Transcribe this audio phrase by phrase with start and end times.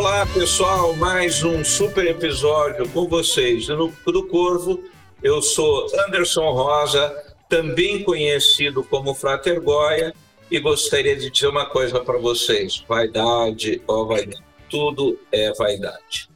[0.00, 4.82] Olá, pessoal, mais um super episódio com vocês no do Corvo.
[5.22, 7.14] Eu sou Anderson Rosa,
[7.50, 10.14] também conhecido como Frater Goya,
[10.50, 16.30] e gostaria de dizer uma coisa para vocês: vaidade, ó vaidade, tudo é vaidade.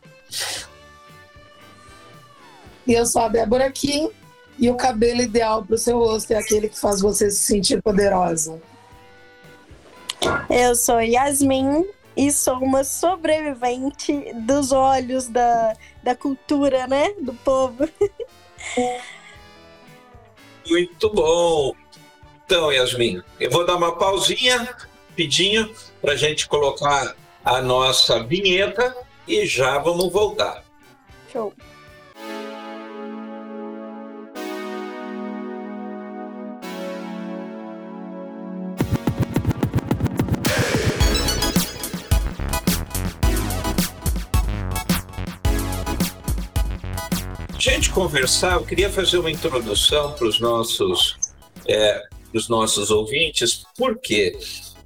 [2.87, 4.10] E eu sou a Débora Kim,
[4.59, 7.80] e o cabelo ideal para o seu rosto é aquele que faz você se sentir
[7.80, 8.60] poderosa.
[10.51, 17.12] Eu sou Yasmin e sou uma sobrevivente dos olhos da, da cultura, né?
[17.20, 17.88] Do povo.
[20.68, 21.74] Muito bom.
[22.45, 24.74] Então, Yasmin, eu vou dar uma pausinha,
[25.16, 27.14] pedinho, para a gente colocar
[27.45, 30.62] a nossa vinheta e já vamos voltar.
[31.32, 31.52] Show.
[47.95, 51.16] Conversar, eu queria fazer uma introdução para os nossos,
[51.66, 52.02] é,
[52.34, 53.64] os nossos ouvintes.
[53.78, 54.36] Por quê?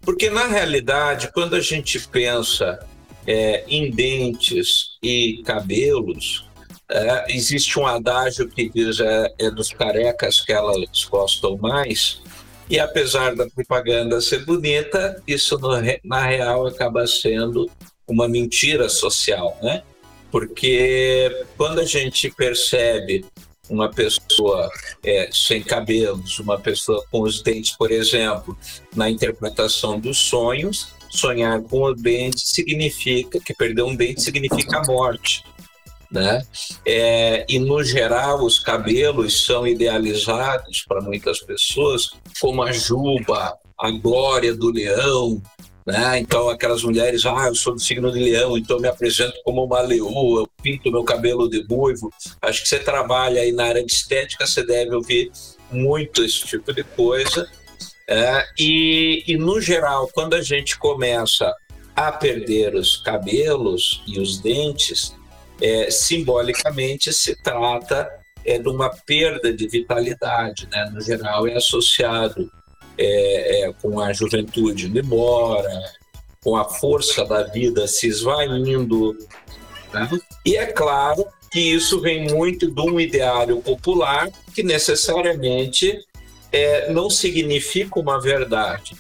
[0.03, 2.78] Porque, na realidade, quando a gente pensa
[3.27, 6.47] é, em dentes e cabelos,
[6.91, 12.20] é, existe um adágio que diz é, é dos carecas que elas gostam mais.
[12.69, 15.70] E apesar da propaganda ser bonita, isso no,
[16.05, 17.70] na real acaba sendo
[18.06, 19.83] uma mentira social, né?
[20.31, 23.25] Porque quando a gente percebe
[23.69, 24.71] uma pessoa
[25.05, 28.56] é, sem cabelos, uma pessoa com os dentes, por exemplo,
[28.95, 35.45] na interpretação dos sonhos, sonhar com o dente significa que perder um dente significa morte.
[36.11, 36.43] Né?
[36.87, 42.09] É, e no geral os cabelos são idealizados para muitas pessoas
[42.41, 45.43] como a juba, a glória do leão,
[45.88, 46.19] né?
[46.19, 49.81] Então, aquelas mulheres, ah, eu sou do signo de leão, então me apresento como uma
[49.81, 52.12] leoa, eu pinto meu cabelo de buivo.
[52.43, 55.32] Acho que você trabalha aí na área de estética, você deve ouvir
[55.72, 57.48] muito esse tipo de coisa.
[58.06, 61.54] É, e, e, no geral, quando a gente começa
[61.97, 65.16] a perder os cabelos e os dentes,
[65.59, 68.10] é, simbolicamente se trata
[68.44, 70.69] é, de uma perda de vitalidade.
[70.71, 70.91] Né?
[70.93, 72.50] No geral, é associado
[72.98, 75.69] é, é, com a juventude indo embora,
[76.42, 79.16] com a força da vida se esvaindo.
[79.92, 80.09] Né?
[80.44, 85.98] E é claro que isso vem muito de um ideário popular que necessariamente
[86.53, 88.97] é, não significa uma verdade.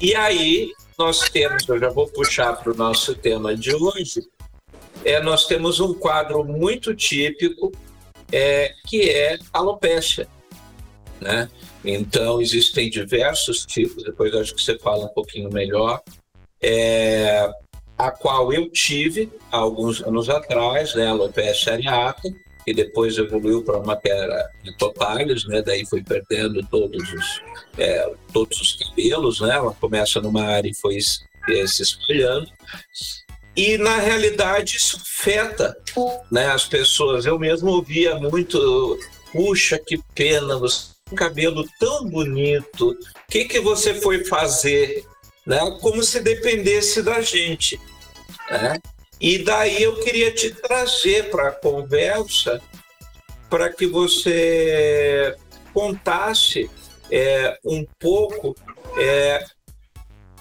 [0.00, 4.26] E aí nós temos, eu já vou puxar para o nosso tema de hoje,
[5.04, 7.72] é, nós temos um quadro muito típico
[8.32, 10.28] é, que é alopecia.
[11.20, 11.48] Né?
[11.84, 16.02] Então, existem diversos tipos, depois acho que você fala um pouquinho melhor,
[16.60, 17.48] é,
[17.96, 22.28] a qual eu tive alguns anos atrás, né, alopecia areata,
[22.66, 27.42] e depois evoluiu para uma que era totalhas, né, daí foi perdendo todos os,
[27.78, 30.98] é, todos os cabelos, né, ela começa numa área e foi
[31.48, 32.50] é, se espalhando.
[33.56, 35.74] E, na realidade, isso afeta
[36.30, 37.24] né, as pessoas.
[37.24, 38.98] Eu mesmo ouvia muito,
[39.32, 42.96] puxa, que pena, você cabelo tão bonito, o
[43.28, 45.04] que, que você foi fazer?
[45.46, 45.58] Né?
[45.80, 47.80] Como se dependesse da gente.
[48.50, 48.80] Né?
[49.20, 52.60] E daí eu queria te trazer para a conversa
[53.48, 55.36] para que você
[55.72, 56.68] contasse
[57.10, 58.56] é, um pouco
[58.98, 59.44] é,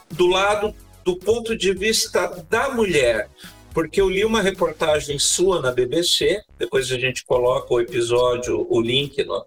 [0.09, 3.29] do lado do ponto de vista da mulher,
[3.71, 8.81] porque eu li uma reportagem sua na BBC, depois a gente coloca o episódio, o
[8.81, 9.45] link no,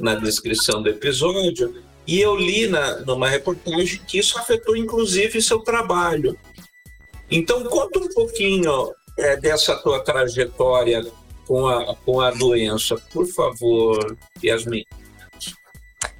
[0.00, 5.60] na descrição do episódio, e eu li na, numa reportagem que isso afetou inclusive seu
[5.60, 6.38] trabalho.
[7.30, 11.04] Então, conta um pouquinho é, dessa tua trajetória
[11.46, 14.84] com a, com a doença, por favor, Yasmin.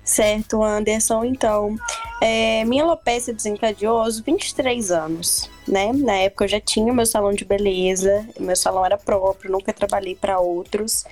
[0.03, 1.25] Certo, Anderson.
[1.25, 1.77] Então,
[2.23, 5.93] é, minha alopecia desencadeou aos 23 anos, né?
[5.93, 10.15] Na época eu já tinha meu salão de beleza, meu salão era próprio, nunca trabalhei
[10.15, 11.05] para outros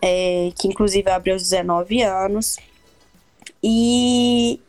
[0.00, 2.58] é, que inclusive abriu aos 19 anos.
[3.62, 4.60] E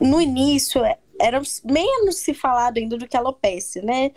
[0.00, 4.12] no início é, era menos se falado ainda do que alopecia, né?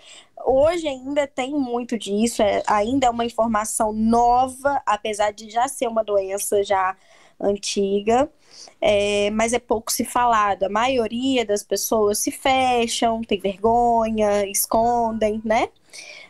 [0.45, 5.87] Hoje ainda tem muito disso, é, ainda é uma informação nova, apesar de já ser
[5.87, 6.95] uma doença já
[7.39, 8.29] antiga,
[8.81, 10.63] é, mas é pouco se falado.
[10.63, 15.69] A maioria das pessoas se fecham, tem vergonha, escondem, né?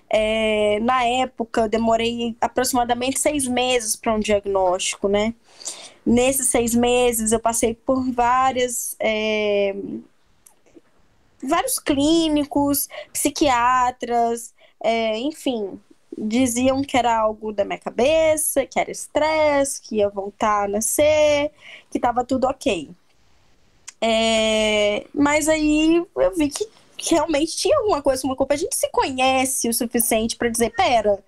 [0.09, 5.33] É, na época, eu demorei aproximadamente seis meses para um diagnóstico, né?
[6.05, 8.95] Nesses seis meses, eu passei por várias.
[8.99, 9.75] É,
[11.41, 15.79] vários clínicos, psiquiatras, É, enfim,
[16.17, 21.51] diziam que era algo da minha cabeça, que era estresse, que ia voltar a nascer,
[21.91, 22.89] que estava tudo ok.
[24.01, 26.65] É, mas aí eu vi que,
[26.99, 28.53] que, realmente tinha alguma coisa com a culpa.
[28.53, 31.23] A gente se conhece o suficiente para dizer, pera,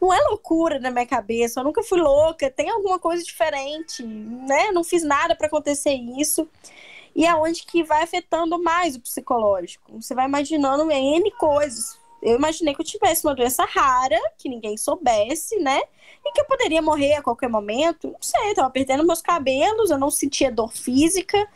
[0.00, 4.72] não é loucura na minha cabeça, eu nunca fui louca, tem alguma coisa diferente, né?
[4.72, 6.48] Não fiz nada para acontecer isso.
[7.14, 10.00] E é onde que vai afetando mais o psicológico.
[10.00, 11.98] Você vai imaginando N coisas.
[12.22, 15.80] Eu imaginei que eu tivesse uma doença rara, que ninguém soubesse, né?
[16.24, 18.08] E que eu poderia morrer a qualquer momento.
[18.08, 21.48] Não sei, eu tava perdendo meus cabelos, eu não sentia dor física,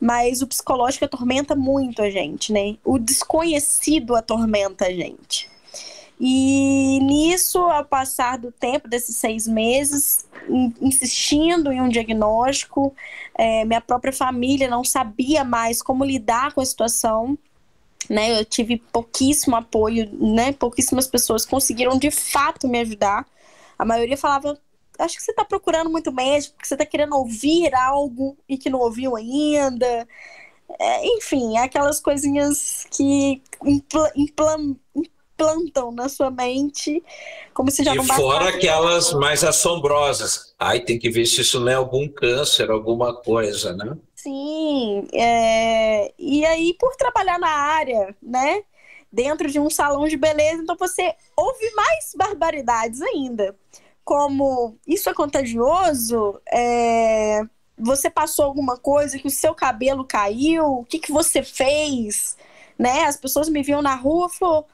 [0.00, 2.76] mas o psicológico atormenta muito a gente, né?
[2.84, 5.48] O desconhecido atormenta a gente.
[6.18, 10.26] E nisso, ao passar do tempo, desses seis meses,
[10.80, 12.94] insistindo em um diagnóstico,
[13.36, 17.36] é, minha própria família não sabia mais como lidar com a situação.
[18.08, 23.26] Né, eu tive pouquíssimo apoio, né, pouquíssimas pessoas conseguiram de fato me ajudar.
[23.76, 24.56] A maioria falava:
[24.98, 28.70] Acho que você está procurando muito médico, porque você está querendo ouvir algo e que
[28.70, 30.06] não ouviu ainda.
[30.78, 34.76] É, enfim, aquelas coisinhas que impl impl
[35.36, 37.02] plantam na sua mente,
[37.52, 40.54] como se já e não fora aquelas mais assombrosas.
[40.58, 43.96] Ai, tem que ver se isso não é algum câncer, alguma coisa, né?
[44.14, 46.12] Sim, é...
[46.18, 48.62] e aí por trabalhar na área, né,
[49.12, 53.54] dentro de um salão de beleza, então você ouve mais barbaridades ainda,
[54.06, 57.42] como isso é contagioso, é...
[57.76, 62.36] você passou alguma coisa que o seu cabelo caiu, o que, que você fez,
[62.78, 63.02] né?
[63.06, 64.64] As pessoas me viam na rua e falaram,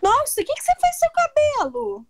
[0.00, 2.06] nossa, o que, que você fez com seu cabelo?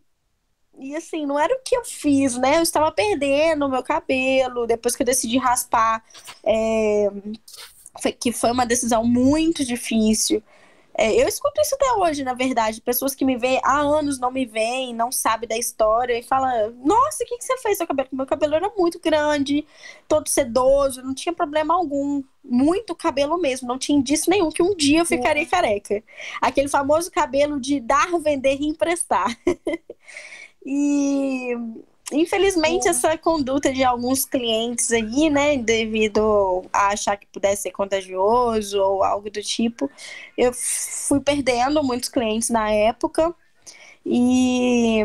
[0.78, 2.58] E assim, não era o que eu fiz, né?
[2.58, 6.04] Eu estava perdendo o meu cabelo depois que eu decidi raspar.
[6.44, 7.08] É...
[8.20, 10.42] Que foi uma decisão muito difícil.
[10.96, 12.80] É, eu escuto isso até hoje, na verdade.
[12.80, 16.72] Pessoas que me veem há anos não me veem, não sabem da história e falam:
[16.84, 17.78] Nossa, o que, que você fez?
[17.78, 18.08] Seu cabelo?
[18.12, 19.66] Meu cabelo era muito grande,
[20.08, 22.22] todo sedoso, não tinha problema algum.
[22.42, 26.02] Muito cabelo mesmo, não tinha indício nenhum que um dia eu ficaria careca.
[26.40, 29.36] Aquele famoso cabelo de dar, vender e emprestar.
[30.64, 31.54] e
[32.12, 32.90] Infelizmente, é.
[32.90, 39.04] essa conduta de alguns clientes aí, né, devido a achar que pudesse ser contagioso ou
[39.04, 39.90] algo do tipo,
[40.36, 43.34] eu fui perdendo muitos clientes na época
[44.04, 45.00] e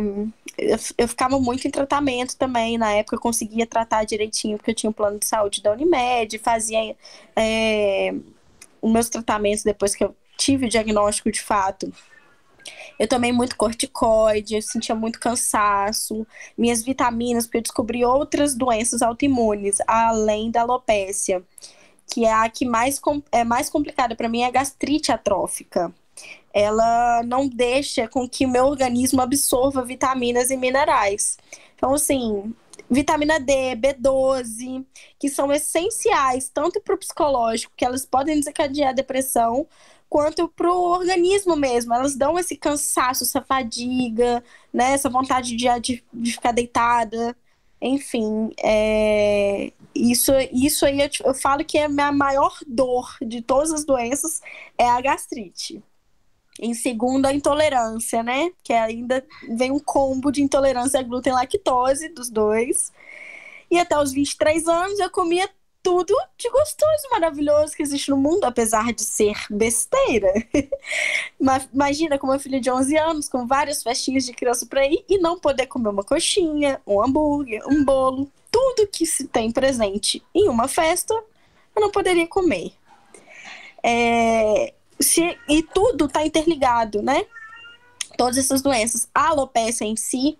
[0.97, 2.77] eu, ficava muito em tratamento também.
[2.77, 6.39] Na época, eu conseguia tratar direitinho, porque eu tinha um plano de saúde da Unimed,
[6.39, 6.95] fazia
[7.35, 8.13] é,
[8.81, 11.91] os meus tratamentos depois que eu tive o diagnóstico de fato
[12.97, 16.25] eu tomei muito corticoide, eu sentia muito cansaço,
[16.57, 21.43] minhas vitaminas, porque eu descobri outras doenças autoimunes, além da alopécia,
[22.07, 23.01] que é a que mais
[23.31, 25.93] é mais complicada para mim é a gastrite atrófica.
[26.53, 31.37] Ela não deixa com que o meu organismo absorva vitaminas e minerais.
[31.75, 32.53] Então, assim,
[32.89, 34.85] vitamina D, B12,
[35.19, 39.67] que são essenciais tanto para o psicológico, que elas podem desencadear depressão,
[40.09, 41.93] quanto para o organismo mesmo.
[41.93, 44.93] Elas dão esse cansaço, essa fadiga, né?
[44.93, 47.35] essa vontade de, de, de ficar deitada.
[47.81, 49.71] Enfim, é...
[49.93, 53.85] isso, isso aí eu, eu falo que é a minha maior dor de todas as
[53.85, 54.41] doenças
[54.77, 55.83] é a gastrite.
[56.59, 58.49] Em segundo, a intolerância, né?
[58.63, 59.25] Que ainda
[59.57, 62.93] vem um combo de intolerância a glúten e lactose dos dois.
[63.69, 65.49] E até os 23 anos eu comia
[65.85, 70.33] tudo de gostoso, maravilhoso que existe no mundo, apesar de ser besteira.
[71.71, 75.19] Imagina com uma filha de 11 anos, com várias festinhas de criança para ir e
[75.19, 80.49] não poder comer uma coxinha, um hambúrguer, um bolo, tudo que se tem presente em
[80.49, 81.13] uma festa,
[81.75, 82.73] eu não poderia comer.
[83.83, 87.27] É, se, e tudo está interligado, né?
[88.17, 89.07] Todas essas doenças.
[89.13, 90.35] A alopecia em si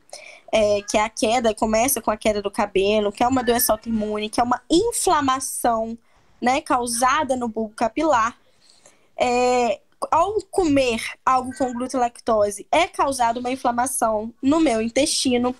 [0.57, 3.73] é, que é a queda, começa com a queda do cabelo, que é uma doença
[3.73, 5.97] autoimune, que é uma inflamação
[6.41, 8.37] né, causada no bulbo capilar.
[9.17, 15.53] É, ao comer algo com glúten e lactose, é causada uma inflamação no meu intestino.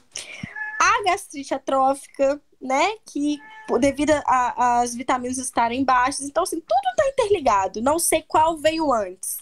[0.80, 3.38] A gastrite atrófica, né, que
[3.82, 7.82] devido às vitaminas estarem baixas, então assim, tudo está interligado.
[7.82, 9.40] Não sei qual veio antes,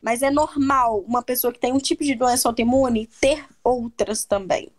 [0.00, 4.72] mas é normal uma pessoa que tem um tipo de doença autoimune ter outras também.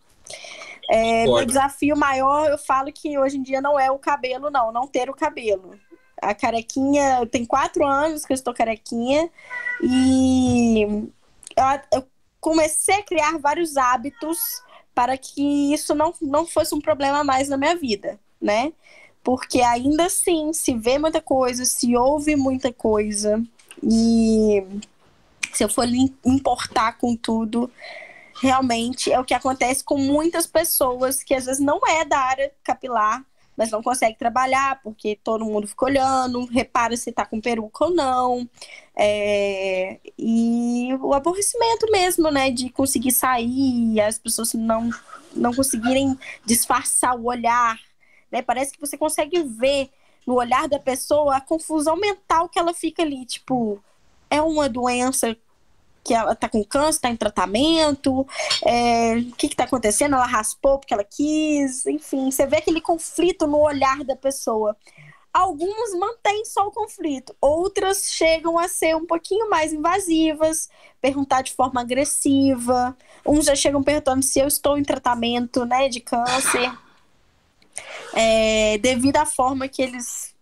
[0.89, 4.71] É, meu desafio maior, eu falo que hoje em dia não é o cabelo, não,
[4.71, 5.77] não ter o cabelo.
[6.21, 9.29] A carequinha, tem quatro anos que eu estou carequinha
[9.81, 10.81] e
[11.55, 11.63] eu,
[11.93, 12.07] eu
[12.39, 14.37] comecei a criar vários hábitos
[14.93, 18.71] para que isso não, não fosse um problema mais na minha vida, né?
[19.23, 23.43] Porque ainda assim se vê muita coisa, se ouve muita coisa
[23.83, 24.63] e
[25.51, 25.85] se eu for
[26.23, 27.71] importar com tudo,
[28.35, 32.51] realmente é o que acontece com muitas pessoas que às vezes não é da área
[32.63, 33.25] capilar,
[33.57, 37.91] mas não consegue trabalhar porque todo mundo fica olhando, repara se tá com peruca ou
[37.91, 38.49] não.
[38.95, 44.89] É, e o aborrecimento mesmo, né, de conseguir sair, as pessoas não,
[45.33, 47.79] não conseguirem disfarçar o olhar,
[48.31, 48.41] né?
[48.41, 49.89] Parece que você consegue ver
[50.27, 53.81] no olhar da pessoa a confusão mental que ela fica ali, tipo,
[54.29, 55.37] é uma doença
[56.05, 58.27] que ela está com câncer, está em tratamento,
[58.63, 60.15] é, o que está acontecendo?
[60.15, 64.77] Ela raspou porque ela quis, enfim, você vê aquele conflito no olhar da pessoa.
[65.33, 70.69] Algumas mantêm só o conflito, outras chegam a ser um pouquinho mais invasivas,
[71.01, 72.95] perguntar de forma agressiva.
[73.25, 76.71] Uns já chegam perguntando se eu estou em tratamento né, de câncer.
[78.13, 80.33] É, devido à forma que eles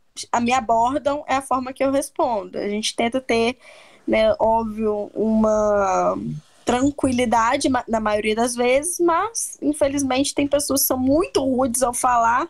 [0.42, 2.60] me abordam, é a forma que eu respondo.
[2.60, 3.58] A gente tenta ter
[4.08, 6.18] né, óbvio, uma
[6.66, 12.48] tranquilidade na maioria das vezes, mas infelizmente tem pessoas que são muito rudes ao falar.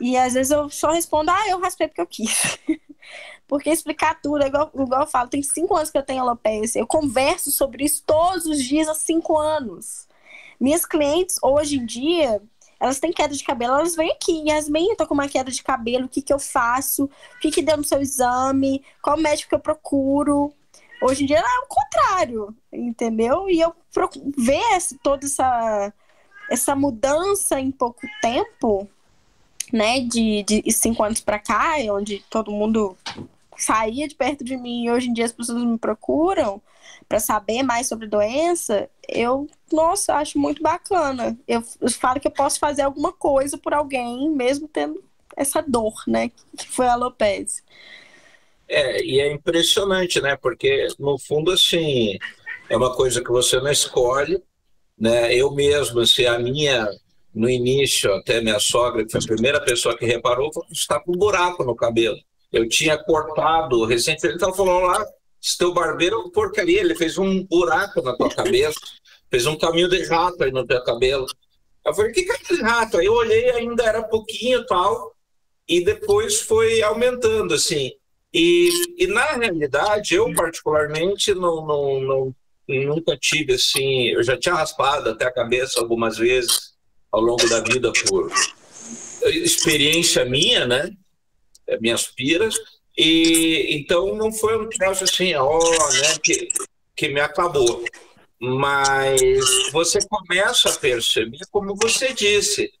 [0.00, 2.58] E às vezes eu só respondo, ah, eu raspei porque eu quis.
[3.46, 6.80] porque explicar tudo, é igual, igual eu falo, tem cinco anos que eu tenho alopecia.
[6.80, 10.08] Eu converso sobre isso todos os dias há cinco anos.
[10.58, 12.40] Minhas clientes, hoje em dia,
[12.82, 14.42] elas têm queda de cabelo, elas vêm aqui.
[14.48, 17.04] Yasmin, eu tô com uma queda de cabelo, o que que eu faço?
[17.04, 18.82] O que que deu no seu exame?
[19.00, 20.52] Qual médico que eu procuro?
[21.00, 23.48] Hoje em dia é o contrário, entendeu?
[23.48, 23.72] E eu
[24.36, 25.92] ver essa, toda essa,
[26.50, 28.88] essa mudança em pouco tempo,
[29.72, 32.96] né, de, de cinco anos para cá, onde todo mundo
[33.64, 36.62] saía de perto de mim e hoje em dia as pessoas me procuram,
[37.08, 41.36] para saber mais sobre doença, eu, nossa, acho muito bacana.
[41.46, 45.02] Eu, eu falo que eu posso fazer alguma coisa por alguém, mesmo tendo
[45.36, 47.62] essa dor, né, que foi a alopecia.
[48.68, 50.36] É, e é impressionante, né?
[50.36, 52.16] Porque, no fundo, assim,
[52.70, 54.42] é uma coisa que você não escolhe,
[54.98, 55.34] né?
[55.34, 56.88] Eu mesmo, assim, a minha,
[57.34, 61.18] no início, até minha sogra, que foi a primeira pessoa que reparou, está com um
[61.18, 62.16] buraco no cabelo.
[62.52, 65.04] Eu tinha cortado recentemente, ela falou lá,
[65.58, 68.78] teu barbeiro é porcaria, ele fez um buraco na tua cabeça,
[69.30, 71.26] fez um caminho de rato aí no teu cabelo.
[71.84, 72.98] Eu falei, que caminho de rato?
[72.98, 75.14] Aí eu olhei, ainda era pouquinho tal,
[75.68, 77.92] e depois foi aumentando, assim.
[78.32, 82.34] E, e na realidade, eu particularmente não, não, não,
[82.68, 86.72] nunca tive, assim, eu já tinha raspado até a cabeça algumas vezes
[87.10, 88.32] ao longo da vida por
[89.24, 90.90] experiência minha, né?
[91.80, 92.54] Minhas piras,
[92.96, 96.48] e então não foi um troço assim, ó, né, que,
[96.94, 97.84] que me acabou.
[98.40, 99.20] Mas
[99.72, 102.72] você começa a perceber, como você disse,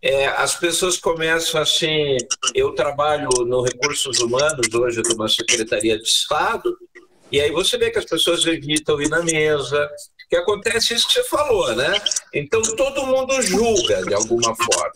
[0.00, 2.16] é, as pessoas começam assim.
[2.54, 6.76] Eu trabalho no Recursos Humanos, hoje numa Secretaria de Estado,
[7.30, 9.90] e aí você vê que as pessoas evitam ir na mesa,
[10.28, 11.92] que acontece isso que você falou, né?
[12.32, 14.92] Então todo mundo julga de alguma forma.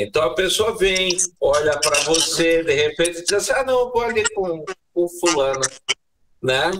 [0.00, 4.22] Então a pessoa vem, olha para você, de repente diz assim: ah, não, vou ali
[4.32, 4.64] com,
[4.94, 5.60] com fulano,
[6.40, 6.70] né?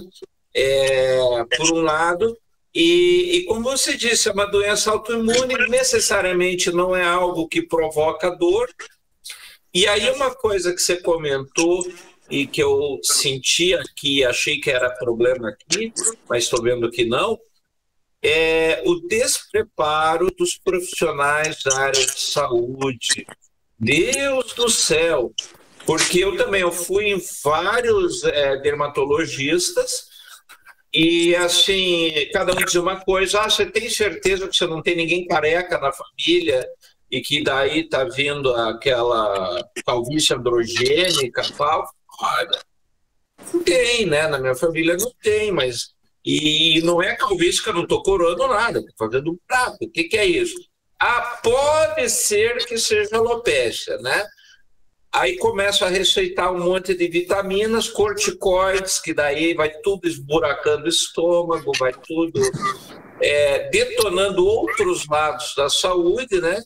[0.55, 1.19] É,
[1.57, 2.39] por um lado,
[2.73, 8.31] e, e, como você disse, é uma doença autoimune, necessariamente não é algo que provoca
[8.31, 8.69] dor.
[9.75, 11.85] E aí, uma coisa que você comentou
[12.31, 15.93] e que eu senti aqui, achei que era problema aqui,
[16.29, 17.37] mas estou vendo que não,
[18.23, 23.27] é o despreparo dos profissionais da área de saúde.
[23.79, 25.33] Deus do céu!
[25.87, 30.09] Porque eu também eu fui em vários é, dermatologistas
[30.93, 34.97] e assim, cada um dizia uma coisa, ah, você tem certeza que você não tem
[34.97, 36.67] ninguém careca na família
[37.11, 41.89] e que daí tá vindo aquela calvície androgênica tal?
[42.21, 42.61] Olha,
[43.53, 44.27] não tem, né?
[44.27, 45.95] Na minha família não tem, mas
[46.25, 49.79] e não é calvície não estou corando nada, estou fazendo um prato.
[49.83, 50.59] O que, que é isso?
[51.01, 54.27] Ah, pode ser que seja alopecia, né?
[55.13, 60.89] Aí começa a receitar um monte de vitaminas, corticoides, que daí vai tudo esburacando o
[60.89, 62.41] estômago, vai tudo
[63.21, 66.61] é, detonando outros lados da saúde, né?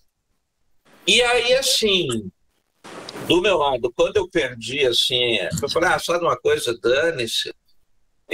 [1.07, 2.31] E aí, assim,
[3.27, 7.53] do meu lado, quando eu perdi, assim, eu falei, ah, sabe uma coisa, dane-se,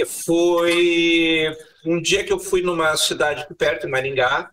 [0.05, 1.55] foi
[1.85, 4.51] um dia que eu fui numa cidade perto de Maringá,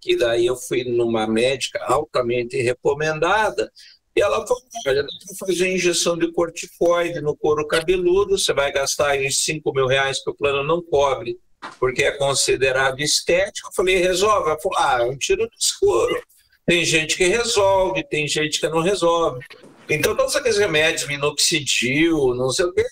[0.00, 3.70] que daí eu fui numa médica altamente recomendada,
[4.18, 8.72] e ela falou: olha, dá para fazer injeção de corticoide no couro cabeludo, você vai
[8.72, 11.38] gastar uns 5 mil reais que o plano não cobre,
[11.78, 13.68] porque é considerado estético.
[13.68, 14.50] Eu falei: resolve?
[14.50, 16.20] Ela falou: ah, é um tiro no escuro.
[16.66, 19.44] Tem gente que resolve, tem gente que não resolve.
[19.88, 22.84] Então, todos aqueles remédios, minoxidil, não sei o quê,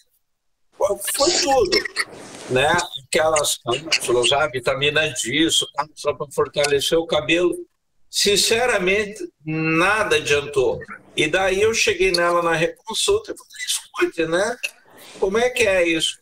[0.78, 1.78] foi tudo,
[2.50, 2.76] né?
[3.06, 7.54] Aquelas cápsulas, a vitamina disso, só para fortalecer o cabelo.
[8.10, 10.78] Sinceramente, nada adiantou.
[11.16, 14.56] E daí eu cheguei nela na reconsulta e falei, escute, né?
[15.18, 16.18] Como é que é isso?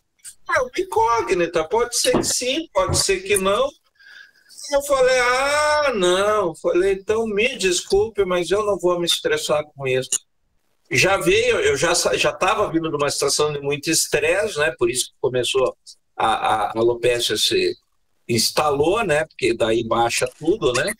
[0.56, 3.68] É uma incógnita, pode ser que sim, pode ser que não.
[4.72, 6.54] Eu falei, ah, não.
[6.54, 10.10] Falei, então me desculpe, mas eu não vou me estressar com isso.
[10.90, 14.72] Já veio, eu já já estava vindo de uma situação de muito estresse, né?
[14.78, 15.76] Por isso que começou
[16.16, 17.76] a, a, alopecia se
[18.28, 19.24] instalou, né?
[19.26, 20.92] Porque daí baixa tudo, né?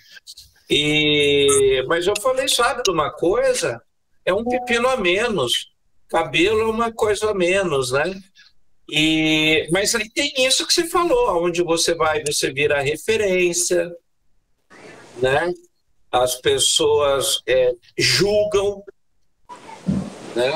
[0.68, 3.80] E mas eu falei, sabe de uma coisa?
[4.24, 5.70] É um pepino a menos.
[6.08, 8.04] Cabelo é uma coisa a menos, né?
[8.90, 13.90] E, mas aí tem isso que você falou, onde você vai, você vira referência,
[15.16, 15.52] né?
[16.12, 18.82] As pessoas é, julgam,
[20.34, 20.52] né?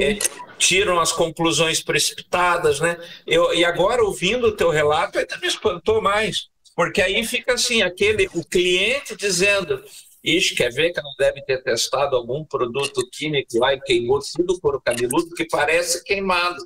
[0.00, 0.18] É,
[0.58, 2.96] tiram as conclusões precipitadas, né?
[3.26, 7.82] Eu, e agora ouvindo o teu relato ainda me espantou mais, porque aí fica assim
[7.82, 9.82] aquele o cliente dizendo
[10.22, 14.52] Ixi, quer ver que não deve ter testado algum produto químico lá e queimou tudo
[14.52, 16.62] o couro cabeludo que parece queimado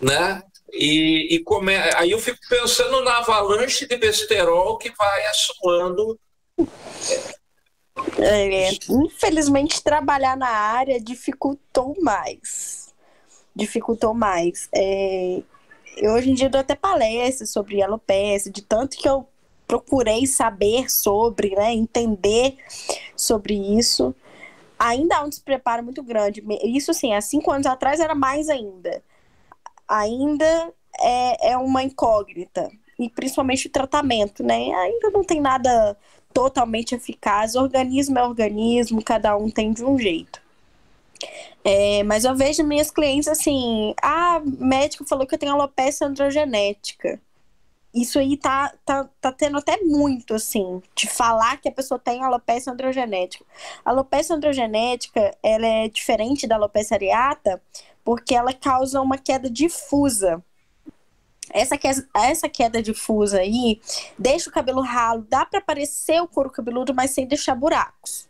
[0.00, 0.42] né?
[0.72, 1.76] E, e come...
[1.76, 6.18] aí eu fico pensando na avalanche de besterol que vai assoando.
[8.18, 12.94] É, infelizmente, trabalhar na área dificultou mais.
[13.54, 14.68] Dificultou mais.
[14.74, 15.42] É,
[15.96, 19.26] eu, hoje em dia dou até palestras sobre alopecia, de tanto que eu
[19.66, 22.56] procurei saber sobre, né, entender
[23.16, 24.14] sobre isso.
[24.78, 26.42] Ainda há um despreparo muito grande.
[26.64, 29.02] Isso, assim, há cinco anos atrás era mais ainda
[29.90, 32.70] ainda é, é uma incógnita.
[32.98, 34.72] E principalmente o tratamento, né?
[34.72, 35.96] Ainda não tem nada
[36.32, 37.54] totalmente eficaz.
[37.54, 40.40] Organismo é organismo, cada um tem de um jeito.
[41.64, 47.20] É, mas eu vejo minhas clientes assim: ah, médico falou que eu tenho alopecia androgenética.
[47.92, 52.22] Isso aí tá, tá, tá tendo até muito, assim, de falar que a pessoa tem
[52.22, 53.44] alopecia androgenética.
[53.84, 57.60] A alopecia androgenética, ela é diferente da alopecia areata,
[58.04, 60.42] porque ela causa uma queda difusa.
[61.52, 63.80] Essa queda, essa queda difusa aí
[64.18, 68.28] deixa o cabelo ralo, dá para aparecer o couro cabeludo, mas sem deixar buracos.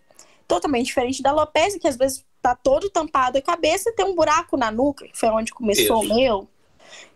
[0.49, 4.15] Totalmente diferente da alopecia, que às vezes tá todo tampado a cabeça e tem um
[4.15, 6.13] buraco na nuca, que foi onde começou Isso.
[6.13, 6.49] o meu.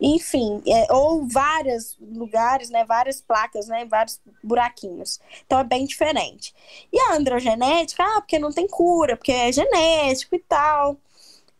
[0.00, 5.20] Enfim, é, ou vários lugares, né, várias placas, né, vários buraquinhos.
[5.46, 6.54] Então é bem diferente.
[6.92, 10.96] E a androgenética, ah, porque não tem cura, porque é genético e tal.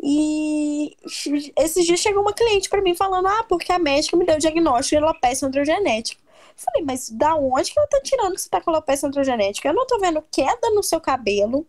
[0.02, 0.96] E
[1.56, 4.38] esses dias chegou uma cliente para mim falando: Ah, porque a médica me deu o
[4.38, 6.22] diagnóstico de alopecia androgenética.
[6.56, 9.68] Falei, mas da onde que ela tá tirando que você tá com alopecia androgenética?
[9.68, 11.66] Eu não tô vendo queda no seu cabelo.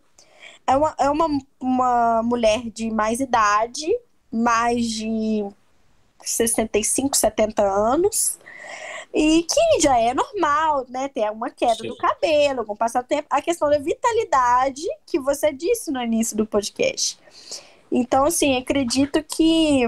[0.66, 1.26] É uma, é uma,
[1.60, 3.86] uma mulher de mais idade,
[4.30, 5.44] mais de
[6.22, 8.38] 65, 70 anos.
[9.14, 11.08] E que já é normal, né?
[11.08, 11.88] Ter uma queda Sim.
[11.88, 13.26] do cabelo, com o passar do tempo.
[13.30, 17.18] A questão da vitalidade que você disse no início do podcast.
[17.90, 19.84] Então, assim, acredito que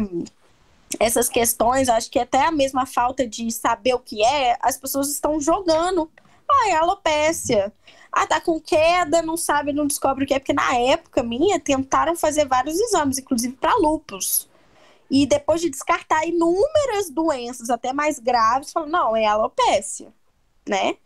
[0.98, 5.08] essas questões, acho que até a mesma falta de saber o que é, as pessoas
[5.08, 6.10] estão jogando.
[6.50, 7.72] Ah, é alopécia.
[8.10, 11.60] Ah, tá com queda, não sabe, não descobre o que é, porque na época minha
[11.60, 14.48] tentaram fazer vários exames, inclusive para lupus.
[15.10, 20.12] E depois de descartar inúmeras doenças, até mais graves, falaram, não, é alopécia,
[20.66, 20.96] né?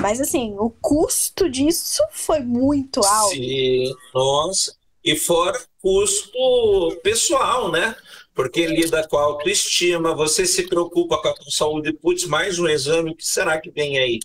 [0.00, 3.34] Mas assim, o custo disso foi muito alto.
[3.34, 4.81] Sim, nossa.
[5.04, 6.30] E fora custo
[7.02, 7.96] pessoal, né?
[8.34, 12.68] Porque lida com a autoestima, você se preocupa com a tua saúde, putz, mais um
[12.68, 14.20] exame, o que será que vem aí?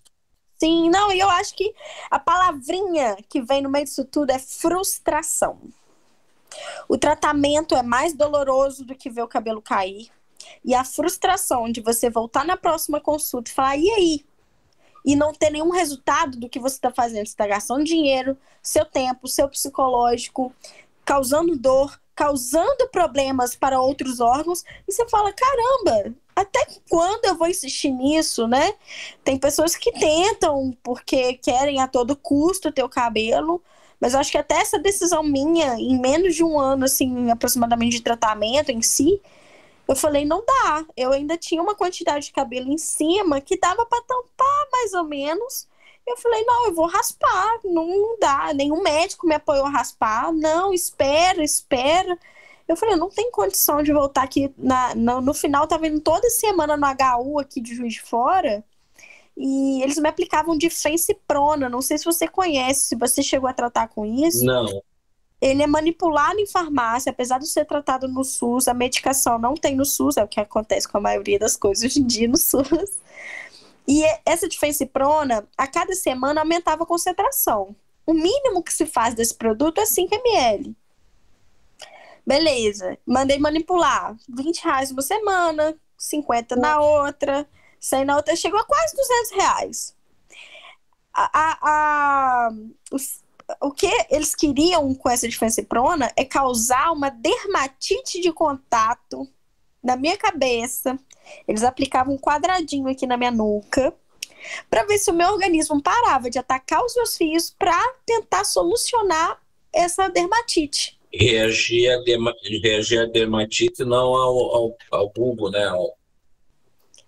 [0.59, 1.73] Sim, não, e eu acho que
[2.09, 5.59] a palavrinha que vem no meio disso tudo é frustração.
[6.87, 10.09] O tratamento é mais doloroso do que ver o cabelo cair.
[10.63, 14.25] E a frustração de você voltar na próxima consulta e falar, e aí?
[15.07, 17.25] E não ter nenhum resultado do que você está fazendo.
[17.25, 20.53] Você está gastando dinheiro, seu tempo, seu psicológico,
[21.05, 27.47] causando dor, causando problemas para outros órgãos, e você fala: caramba, até quando eu vou
[27.47, 28.73] insistir nisso, né?
[29.23, 33.63] Tem pessoas que tentam porque querem a todo custo ter o cabelo,
[34.01, 37.97] mas eu acho que até essa decisão minha, em menos de um ano, assim, aproximadamente
[37.97, 39.21] de tratamento em si,
[39.87, 40.85] eu falei, não dá.
[40.95, 45.03] Eu ainda tinha uma quantidade de cabelo em cima que dava para tampar mais ou
[45.03, 45.67] menos
[46.07, 48.53] eu falei, não, eu vou raspar, não, dá.
[48.53, 50.31] Nenhum médico me apoiou a raspar.
[50.31, 52.17] Não, espera, espera.
[52.65, 54.53] Eu falei, não tem condição de voltar aqui.
[54.57, 58.63] Na, no, no final, tava indo toda semana no HU aqui de Juiz de Fora.
[59.35, 60.69] E eles me aplicavam de
[61.27, 61.67] prona.
[61.67, 64.45] Não sei se você conhece, se você chegou a tratar com isso.
[64.45, 64.81] Não.
[65.39, 69.75] Ele é manipulado em farmácia, apesar de ser tratado no SUS, a medicação não tem
[69.75, 72.37] no SUS, é o que acontece com a maioria das coisas hoje em dia no
[72.37, 72.97] SUS.
[73.87, 77.75] E essa difensiprona, a cada semana aumentava a concentração.
[78.05, 80.75] O mínimo que se faz desse produto é 5 ml.
[82.25, 84.17] Beleza, mandei manipular.
[84.27, 87.47] 20 reais uma semana, 50 na outra,
[87.79, 89.95] 100 na outra, chegou a quase 200 reais.
[91.13, 92.49] A, a, a,
[92.91, 93.23] os,
[93.61, 99.27] o que eles queriam com essa difensiprona é causar uma dermatite de contato
[99.83, 100.99] na minha cabeça.
[101.47, 103.93] Eles aplicavam um quadradinho aqui na minha nuca
[104.69, 109.41] para ver se o meu organismo parava de atacar os meus fios para tentar solucionar
[109.73, 110.97] essa dermatite.
[111.11, 115.65] Reagir a, derma, reagir a dermatite não ao, ao, ao bulbo, né?
[115.65, 115.97] Ao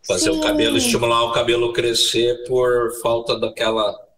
[0.07, 0.39] fazer Sim.
[0.39, 4.08] o cabelo, estimular o cabelo crescer por falta daquela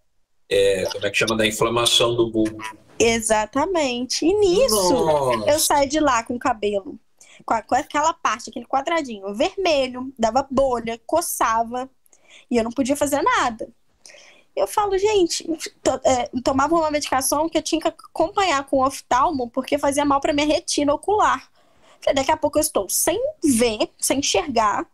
[0.52, 2.62] é, como é que chama, da inflamação do bulbo.
[3.00, 4.26] Exatamente.
[4.26, 5.50] E nisso, Nossa.
[5.50, 7.00] eu saí de lá com o cabelo,
[7.46, 11.90] com, a, com aquela parte, aquele quadradinho vermelho, dava bolha, coçava,
[12.50, 13.70] e eu não podia fazer nada.
[14.54, 15.46] Eu falo, gente,
[15.82, 20.04] to, é, tomava uma medicação que eu tinha que acompanhar com o oftalmo, porque fazia
[20.04, 21.50] mal para minha retina ocular.
[22.02, 24.86] Falei, daqui a pouco eu estou sem ver, sem enxergar,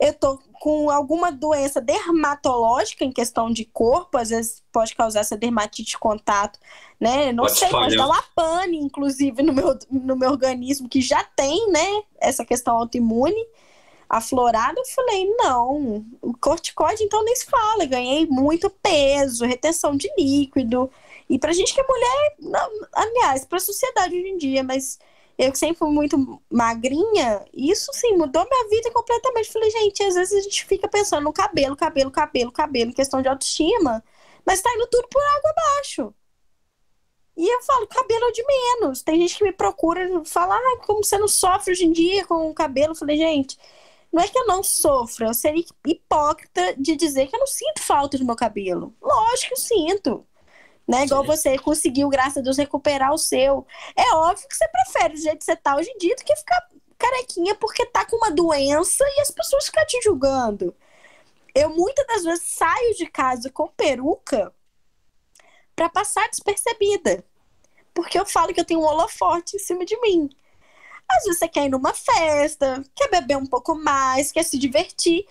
[0.00, 5.36] eu tô com alguma doença dermatológica em questão de corpo, às vezes pode causar essa
[5.36, 6.58] dermatite de contato,
[6.98, 7.32] né?
[7.32, 11.22] Não pode sei, pode dar uma pane, inclusive, no meu, no meu organismo, que já
[11.22, 13.46] tem, né, essa questão autoimune
[14.08, 14.80] aflorada.
[14.80, 20.90] Eu falei, não, o corticoide então nem se fala, ganhei muito peso, retenção de líquido.
[21.28, 24.98] E pra gente que é mulher, não, aliás, pra sociedade hoje em dia, mas
[25.40, 29.50] eu que sempre fui muito magrinha, isso sim mudou minha vida completamente.
[29.50, 33.28] Falei, gente, às vezes a gente fica pensando no cabelo, cabelo, cabelo, cabelo, questão de
[33.28, 34.04] autoestima,
[34.44, 36.14] mas tá indo tudo por água abaixo.
[37.38, 39.02] E eu falo, cabelo é de menos.
[39.02, 42.50] Tem gente que me procura fala, ah, como você não sofre hoje em dia com
[42.50, 42.92] o cabelo?
[42.92, 43.56] Eu falei, gente,
[44.12, 47.80] não é que eu não sofro, eu seria hipócrita de dizer que eu não sinto
[47.80, 48.94] falta do meu cabelo.
[49.00, 50.26] Lógico que eu sinto
[50.90, 51.04] né?
[51.04, 53.64] Igual você conseguiu, graças a Deus, recuperar o seu.
[53.96, 56.34] É óbvio que você prefere do jeito que você tá hoje em dia do que
[56.34, 60.74] ficar carequinha porque tá com uma doença e as pessoas ficam te julgando.
[61.54, 64.52] Eu muitas das vezes saio de casa com peruca
[65.76, 67.24] para passar despercebida.
[67.94, 70.28] Porque eu falo que eu tenho um holofote em cima de mim.
[71.08, 75.24] Às vezes você quer ir numa festa, quer beber um pouco mais, quer se divertir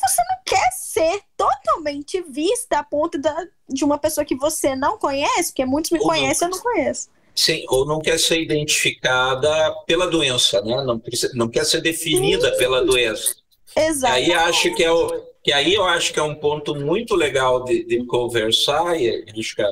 [0.00, 3.34] você não quer ser totalmente vista a ponto da,
[3.68, 6.72] de uma pessoa que você não conhece, porque muitos me ou conhecem, não, eu não
[6.72, 7.08] conheço.
[7.34, 10.82] Sim, ou não quer ser identificada pela doença, né?
[10.84, 11.02] Não,
[11.34, 12.58] não quer ser definida Sim.
[12.58, 13.36] pela doença.
[13.76, 14.14] Exato.
[14.14, 17.62] Aí acho que é o, que aí eu acho que é um ponto muito legal
[17.62, 19.70] de, de conversar e acho que a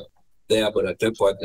[0.48, 1.38] Débora até pode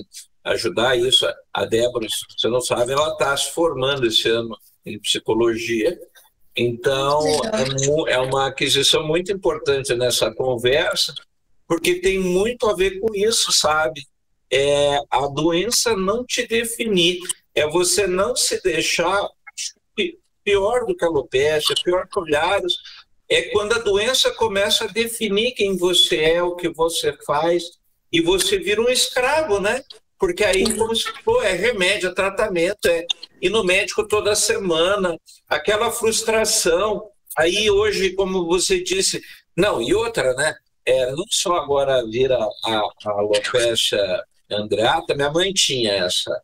[0.44, 1.26] ajudar isso.
[1.54, 5.98] A Débora, se você não sabe, ela está se formando esse ano em psicologia
[6.62, 7.22] então,
[8.08, 11.14] é, é uma aquisição muito importante nessa conversa,
[11.66, 14.06] porque tem muito a ver com isso, sabe?
[14.52, 17.20] É a doença não te definir,
[17.56, 19.30] é você não se deixar
[20.44, 22.74] pior do que a alopecia, pior que olhares,
[23.30, 27.64] é quando a doença começa a definir quem você é, o que você faz,
[28.12, 29.82] e você vira um escravo, né?
[30.20, 33.06] Porque aí, como se for, é remédio, é tratamento, é
[33.42, 37.10] ir no médico toda semana, aquela frustração.
[37.38, 39.22] Aí hoje, como você disse,
[39.56, 40.54] não, e outra, né?
[40.86, 42.72] É, não só agora vira a,
[43.06, 46.42] a alopecia andreata, minha mãe tinha essa,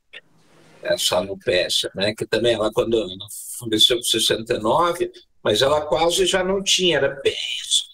[0.82, 2.14] essa alopecia, né?
[2.16, 3.28] Que também ela, quando ela
[3.60, 5.12] faleceu com 69,
[5.44, 7.36] mas ela quase já não tinha, era bem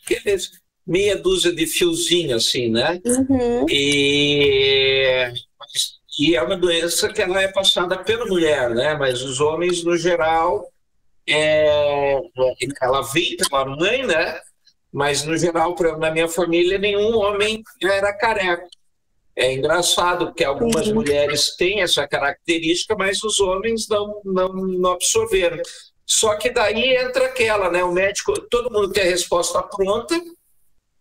[0.04, 0.52] aqueles
[0.86, 3.00] meia dúzia de fiozinho assim, né?
[3.06, 3.66] Uhum.
[3.70, 5.32] E
[6.20, 8.96] e é uma doença que ela é passada pela mulher, né?
[8.96, 10.68] Mas os homens, no geral,
[11.28, 12.20] é...
[12.82, 14.40] ela vem pela mãe, né?
[14.92, 18.68] Mas, no geral, na minha família, nenhum homem era careca.
[19.36, 20.96] É engraçado, porque algumas uhum.
[20.96, 25.58] mulheres têm essa característica, mas os homens não, não, não absorveram.
[26.06, 27.82] Só que daí entra aquela, né?
[27.84, 30.20] O médico, todo mundo quer resposta pronta,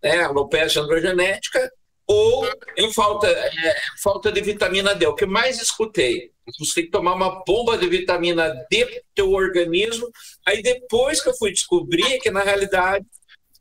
[0.00, 0.22] né?
[0.22, 1.68] Alopecia androgenética,
[2.12, 2.44] ou
[2.76, 5.06] em falta, é, falta de vitamina D.
[5.06, 9.30] O que mais escutei, você tem que tomar uma bomba de vitamina D para teu
[9.30, 10.10] organismo.
[10.44, 13.06] Aí depois que eu fui descobrir que, na realidade,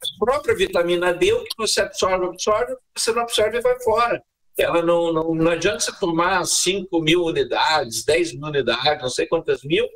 [0.01, 4.19] a própria vitamina D, o que você absorve, absorve, você não absorve e vai fora.
[4.57, 9.27] Ela não, não, não adianta você tomar 5 mil unidades, 10 mil unidades, não sei
[9.27, 9.87] quantas mil,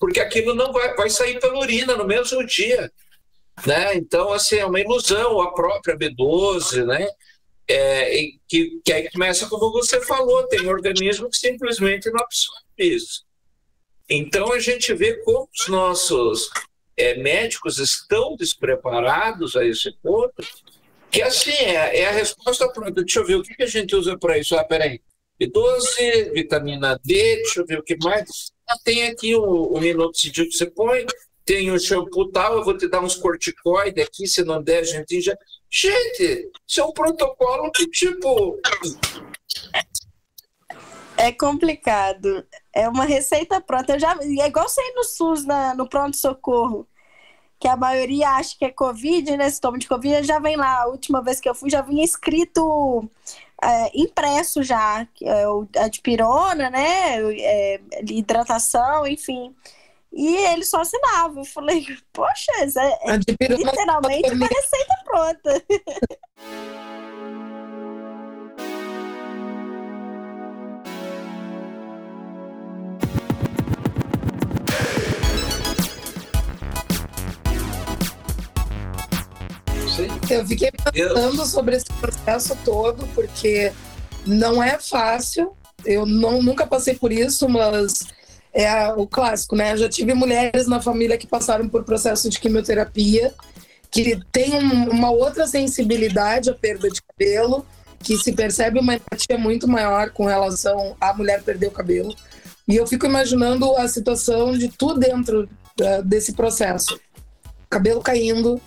[0.00, 2.90] porque aquilo não vai, vai sair pela urina no mesmo dia.
[3.64, 3.94] Né?
[3.94, 7.06] Então, assim, é uma ilusão, a própria B12, né?
[7.70, 13.24] É, que, que aí começa como você falou, tem organismo que simplesmente não absorve isso.
[14.08, 16.50] Então a gente vê como os nossos
[16.96, 20.42] é, médicos estão despreparados a esse ponto,
[21.10, 23.02] que assim é, é a resposta pronta.
[23.02, 24.56] Deixa eu ver o que, que a gente usa para isso.
[24.56, 25.00] Ah, peraí.
[25.40, 28.52] B12, vitamina D, deixa eu ver o que mais.
[28.68, 31.06] Ah, tem aqui o, o minoxidil que você põe,
[31.50, 34.84] tem o shampoo tal, eu vou te dar uns corticoides aqui, se não der, a
[34.84, 35.36] gente já.
[35.68, 38.56] Gente, isso é um protocolo que, tipo.
[41.16, 42.46] É complicado.
[42.72, 43.94] É uma receita pronta.
[43.94, 46.86] Eu já, é igual sair no SUS, na, no pronto-socorro,
[47.58, 49.50] que a maioria acha que é Covid, né?
[49.50, 50.82] Sintoma de Covid, já vem lá.
[50.82, 53.10] A última vez que eu fui, já vinha escrito
[53.60, 55.44] é, impresso já, é,
[55.80, 57.20] a dipirona, né?
[57.40, 59.52] É, hidratação, enfim.
[60.12, 61.40] E ele só assinava.
[61.40, 65.64] Eu falei, poxa, é, é literalmente uma receita pronta.
[80.30, 83.72] Eu fiquei pensando sobre esse processo todo, porque
[84.26, 85.54] não é fácil.
[85.84, 88.04] Eu não, nunca passei por isso, mas
[88.52, 89.72] é o clássico, né?
[89.72, 93.32] Eu já tive mulheres na família que passaram por processo de quimioterapia,
[93.90, 97.66] que tem um, uma outra sensibilidade à perda de cabelo,
[98.00, 102.14] que se percebe uma empatia muito maior com relação à mulher perder o cabelo.
[102.66, 105.48] E eu fico imaginando a situação de tudo dentro
[105.80, 106.98] uh, desse processo.
[107.68, 108.60] Cabelo caindo,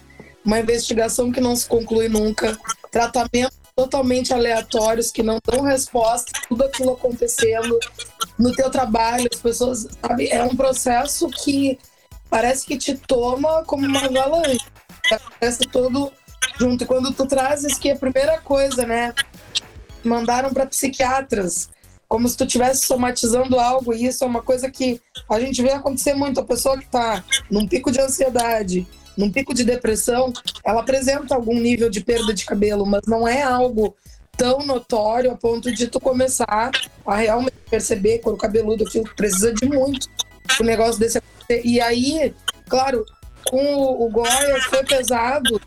[0.46, 2.58] uma investigação que não se conclui nunca,
[2.92, 7.80] tratamentos totalmente aleatórios que não dão resposta, tudo aquilo acontecendo
[8.38, 11.78] no teu trabalho, as pessoas, sabe, é um processo que
[12.30, 14.66] parece que te toma como uma avalanche,
[15.40, 16.12] parece todo
[16.60, 16.84] junto.
[16.84, 19.14] E quando tu trazes que a primeira coisa, né,
[20.04, 21.70] mandaram para psiquiatras,
[22.08, 25.72] como se tu estivesse somatizando algo, e isso é uma coisa que a gente vê
[25.72, 30.82] acontecer muito, a pessoa que está num pico de ansiedade, num pico de depressão, ela
[30.82, 33.96] apresenta algum nível de perda de cabelo, mas não é algo
[34.38, 36.72] tão notório a ponto de tu começar
[37.06, 40.08] a realmente perceber quando o cabeludo aquilo precisa de muito
[40.60, 41.22] o negócio desse
[41.64, 42.34] e aí,
[42.70, 43.06] claro,
[43.46, 45.62] com o, o Goya foi pesado,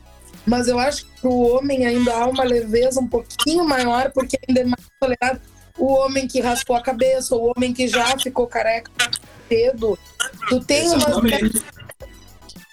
[0.46, 4.60] mas eu acho que o homem ainda há uma leveza um pouquinho maior, porque ainda
[4.60, 5.40] é mais tolerado
[5.78, 8.90] o homem que raspou a cabeça, o homem que já ficou careca
[9.48, 9.98] cedo.
[10.48, 11.06] Tu tem uma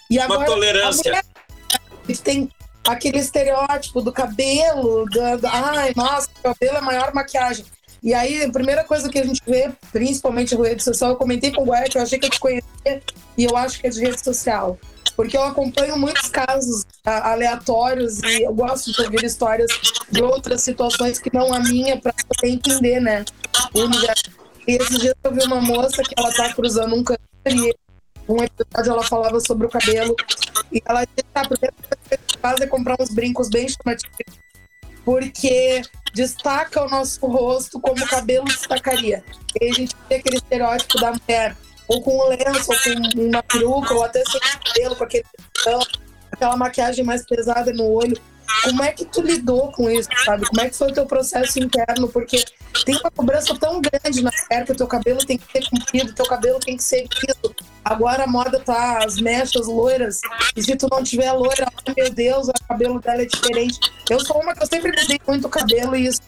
[0.09, 1.11] e agora, uma tolerância.
[1.11, 2.49] Mulher, tem
[2.87, 7.65] aquele estereótipo do cabelo, do, do, ai, nossa, cabelo é maior maquiagem.
[8.01, 11.51] E aí, a primeira coisa que a gente vê, principalmente na rede social, eu comentei
[11.51, 13.01] com o Guaia eu achei que eu te conhecia
[13.37, 14.77] e eu acho que é de rede social.
[15.15, 19.71] Porque eu acompanho muitos casos aleatórios e eu gosto de ouvir histórias
[20.11, 23.23] de outras situações que não a minha, para poder entender, né?
[23.73, 24.23] O universo.
[24.67, 27.75] E esses dias eu vi uma moça que ela tá cruzando um câncer e
[28.27, 30.15] um episódio ela falava sobre o cabelo
[30.71, 34.43] e ela disse, ah, a primeira coisa que faz é comprar uns brincos bem chamativos
[35.05, 35.81] porque
[36.13, 39.23] destaca o nosso rosto como o cabelo destacaria.
[39.59, 41.55] E a gente tem aquele estereótipo da mulher
[41.87, 45.25] ou com um lenço, ou com uma peruca, ou até sem cabelo, com aquele
[46.31, 48.17] aquela maquiagem mais pesada no olho.
[48.63, 50.45] Como é que tu lidou com isso, sabe?
[50.47, 52.07] Como é que foi o teu processo interno?
[52.07, 52.43] Porque
[52.85, 54.31] tem uma cobrança tão grande na
[54.69, 57.55] o teu cabelo tem que ser comprido, teu cabelo tem que ser liso.
[57.83, 60.21] Agora a moda tá as mechas loiras,
[60.55, 63.79] e se tu não tiver loira, meu Deus, o cabelo dela é diferente.
[64.09, 66.21] Eu sou uma que eu sempre mudei muito cabelo e isso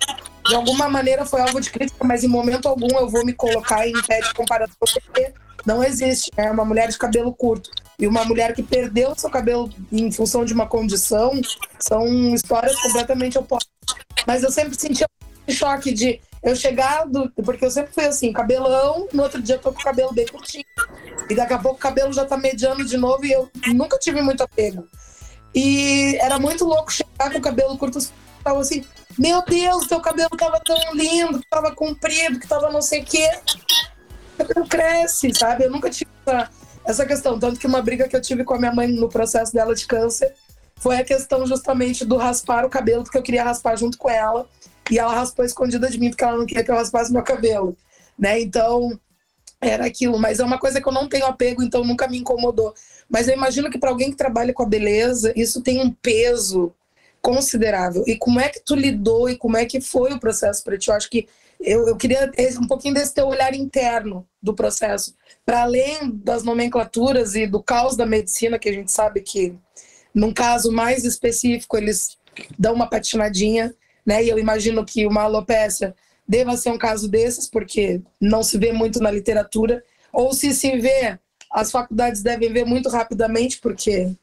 [0.47, 3.87] de alguma maneira foi alvo de crítica, mas em momento algum eu vou me colocar
[3.87, 5.33] em pé de comparação porque
[5.65, 6.29] não existe.
[6.37, 6.51] Né?
[6.51, 10.53] uma mulher de cabelo curto e uma mulher que perdeu seu cabelo em função de
[10.53, 11.31] uma condição
[11.79, 13.71] são histórias completamente opostas.
[14.25, 15.07] Mas eu sempre sentia
[15.47, 19.55] um choque de eu chegar do, porque eu sempre fui assim, cabelão, no outro dia
[19.55, 20.65] eu tô com o cabelo bem curtinho.
[21.29, 24.21] E daqui a pouco o cabelo já tá mediano de novo e eu nunca tive
[24.21, 24.87] muito apego.
[25.53, 27.99] E era muito louco chegar com o cabelo curto,
[28.43, 28.83] tava assim,
[29.17, 33.05] meu Deus, teu cabelo tava tão lindo, que tava comprido, que tava não sei o
[33.05, 33.29] quê
[34.35, 35.65] cabelo cresce, sabe?
[35.65, 36.49] Eu nunca tive essa,
[36.85, 37.39] essa questão.
[37.39, 39.85] Tanto que uma briga que eu tive com a minha mãe no processo dela de
[39.85, 40.33] câncer
[40.77, 44.47] foi a questão justamente do raspar o cabelo, porque eu queria raspar junto com ela.
[44.89, 47.75] E ela raspou escondida de mim, porque ela não queria que eu raspasse meu cabelo.
[48.17, 48.39] Né?
[48.39, 48.99] Então,
[49.59, 50.19] era aquilo.
[50.19, 52.73] Mas é uma coisa que eu não tenho apego, então nunca me incomodou.
[53.09, 56.73] Mas eu imagino que para alguém que trabalha com a beleza, isso tem um peso
[57.21, 58.03] considerável.
[58.05, 60.89] E como é que tu lidou e como é que foi o processo para ti?
[60.89, 61.27] Eu acho que
[61.65, 67.35] eu, eu queria um pouquinho desse teu olhar interno do processo, para além das nomenclaturas
[67.35, 69.55] e do caos da medicina, que a gente sabe que,
[70.13, 72.17] num caso mais específico, eles
[72.57, 73.73] dão uma patinadinha.
[74.05, 74.23] né?
[74.23, 75.95] E eu imagino que uma alopecia
[76.27, 80.77] deva ser um caso desses, porque não se vê muito na literatura, ou se se
[80.77, 81.19] vê,
[81.51, 84.15] as faculdades devem ver muito rapidamente, porque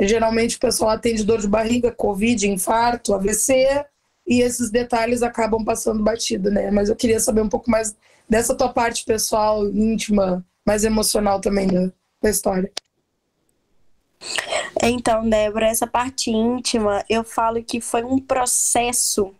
[0.00, 3.84] geralmente o pessoal atende dor de barriga, covid, infarto, AVC,
[4.26, 6.70] e esses detalhes acabam passando batido, né?
[6.70, 7.96] Mas eu queria saber um pouco mais
[8.28, 12.70] dessa tua parte pessoal, íntima, mais emocional também da, da história.
[14.82, 19.34] Então, Débora, essa parte íntima, eu falo que foi um processo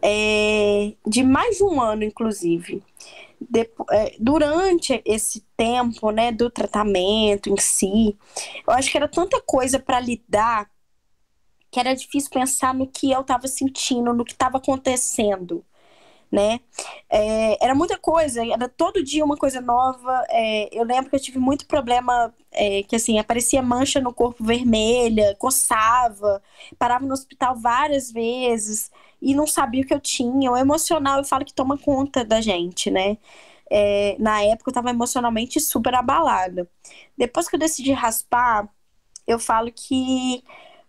[0.00, 2.82] é, de mais de um ano, inclusive.
[3.90, 8.16] é, durante esse tempo, né, do tratamento em si,
[8.66, 10.71] eu acho que era tanta coisa para lidar
[11.72, 15.64] que era difícil pensar no que eu estava sentindo, no que estava acontecendo
[16.30, 16.60] né?
[17.10, 20.24] É, era muita coisa, era todo dia uma coisa nova.
[20.30, 24.42] É, eu lembro que eu tive muito problema, é, que assim, aparecia mancha no corpo
[24.44, 26.42] vermelha, coçava,
[26.78, 30.50] parava no hospital várias vezes e não sabia o que eu tinha.
[30.50, 33.18] O emocional, eu falo que toma conta da gente, né?
[33.70, 36.68] É, na época eu estava emocionalmente super abalada.
[37.16, 38.68] Depois que eu decidi raspar,
[39.26, 40.44] eu falo que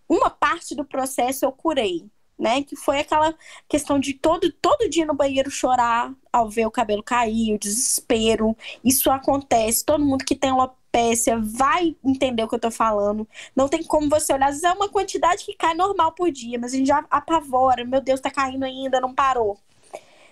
[0.08, 2.06] uma parte do processo eu curei,
[2.38, 2.62] né?
[2.62, 3.34] Que foi aquela
[3.68, 8.56] questão de todo, todo dia no banheiro chorar ao ver o cabelo cair, o desespero.
[8.84, 9.84] Isso acontece.
[9.84, 13.28] Todo mundo que tem alopecia vai entender o que eu tô falando.
[13.54, 14.48] Não tem como você olhar.
[14.48, 17.84] Às vezes é uma quantidade que cai normal por dia, mas a gente já apavora.
[17.84, 19.58] Meu Deus, tá caindo ainda, não parou.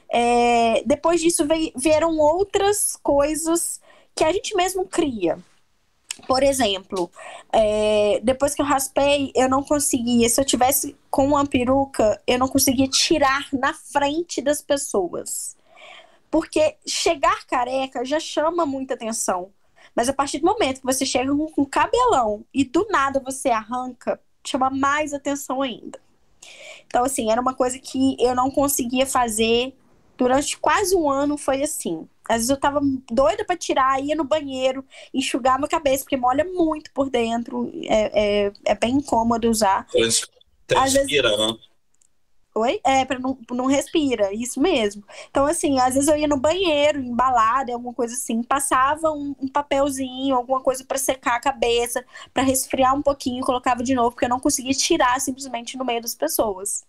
[0.08, 3.80] É, depois disso vieram outras coisas
[4.14, 5.38] que a gente mesmo cria.
[6.26, 7.10] Por exemplo,
[7.52, 10.28] é, depois que eu raspei, eu não conseguia.
[10.28, 15.56] Se eu tivesse com uma peruca, eu não conseguia tirar na frente das pessoas.
[16.30, 19.50] Porque chegar careca já chama muita atenção.
[19.94, 23.50] Mas a partir do momento que você chega com um cabelão e do nada você
[23.50, 26.00] arranca, chama mais atenção ainda.
[26.86, 29.74] Então, assim, era uma coisa que eu não conseguia fazer
[30.16, 31.36] durante quase um ano.
[31.36, 32.08] Foi assim.
[32.28, 32.80] Às vezes eu tava
[33.10, 37.70] doida para tirar, ia no banheiro, enxugar minha cabeça, porque molha muito por dentro.
[37.84, 39.86] É, é, é bem incômodo usar.
[40.66, 41.46] Transpira, vezes...
[41.46, 41.58] né?
[42.54, 42.80] Oi?
[42.84, 45.02] É, pra não, não respira, isso mesmo.
[45.30, 49.48] Então, assim, às vezes eu ia no banheiro, embalada, alguma coisa assim, passava um, um
[49.48, 54.26] papelzinho, alguma coisa para secar a cabeça, para resfriar um pouquinho, colocava de novo, porque
[54.26, 56.84] eu não conseguia tirar simplesmente no meio das pessoas.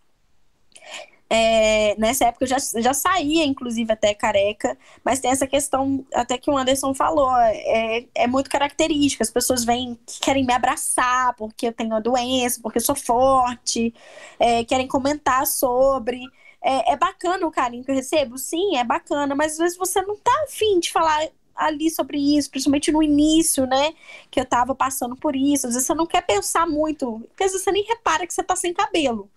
[1.36, 6.38] É, nessa época eu já, já saía, inclusive, até careca, mas tem essa questão, até
[6.38, 9.24] que o Anderson falou, é, é muito característica.
[9.24, 13.92] As pessoas vêm, querem me abraçar porque eu tenho a doença, porque eu sou forte,
[14.40, 16.22] é, querem comentar sobre.
[16.62, 18.38] É, é bacana o carinho que eu recebo?
[18.38, 22.50] Sim, é bacana, mas às vezes você não tá afim de falar ali sobre isso,
[22.52, 23.94] principalmente no início, né?
[24.30, 25.66] Que eu tava passando por isso.
[25.68, 28.44] Às vezes você não quer pensar muito, porque às vezes você nem repara que você
[28.44, 29.32] tá sem cabelo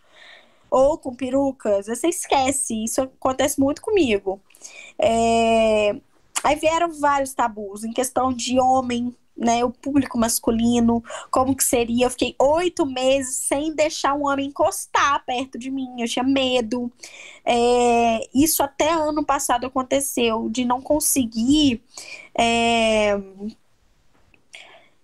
[0.76, 2.84] ou com perucas, você esquece.
[2.84, 4.38] Isso acontece muito comigo.
[4.98, 5.96] É...
[6.44, 9.64] Aí vieram vários tabus em questão de homem, né?
[9.64, 12.04] O público masculino, como que seria?
[12.04, 15.88] Eu fiquei oito meses sem deixar um homem encostar perto de mim.
[15.98, 16.92] Eu tinha medo.
[17.42, 18.28] É...
[18.34, 21.82] Isso até ano passado aconteceu, de não conseguir.
[22.38, 23.18] É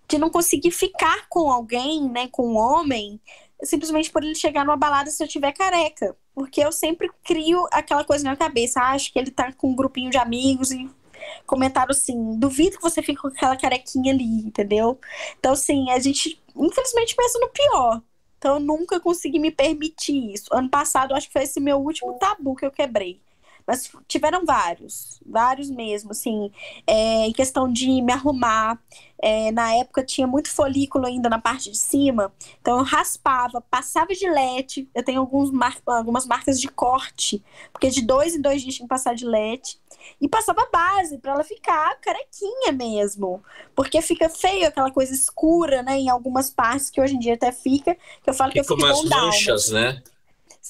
[0.05, 3.19] de não conseguir ficar com alguém, né, com um homem,
[3.63, 6.15] simplesmente por ele chegar numa balada se eu tiver careca.
[6.33, 8.79] Porque eu sempre crio aquela coisa na minha cabeça.
[8.81, 10.89] Ah, acho que ele tá com um grupinho de amigos e
[11.45, 14.99] comentaram assim: duvido que você fique com aquela carequinha ali, entendeu?
[15.39, 18.01] Então, assim, a gente infelizmente pensa no pior.
[18.37, 20.45] Então, eu nunca consegui me permitir isso.
[20.51, 23.21] Ano passado, acho que foi esse meu último tabu que eu quebrei.
[23.65, 26.51] Mas tiveram vários, vários mesmo, assim,
[26.85, 28.79] é, em questão de me arrumar.
[29.25, 34.13] É, na época tinha muito folículo ainda na parte de cima, então eu raspava, passava
[34.13, 34.89] gilete.
[34.93, 38.85] Eu tenho alguns mar algumas marcas de corte, porque de dois em dois dias tinha
[38.85, 39.81] que passar gilete.
[40.19, 43.41] E passava base para ela ficar carequinha mesmo.
[43.75, 45.97] Porque fica feio aquela coisa escura, né?
[45.97, 47.95] Em algumas partes que hoje em dia até fica.
[48.21, 50.03] Que eu falo que eu fico umas manchas, né?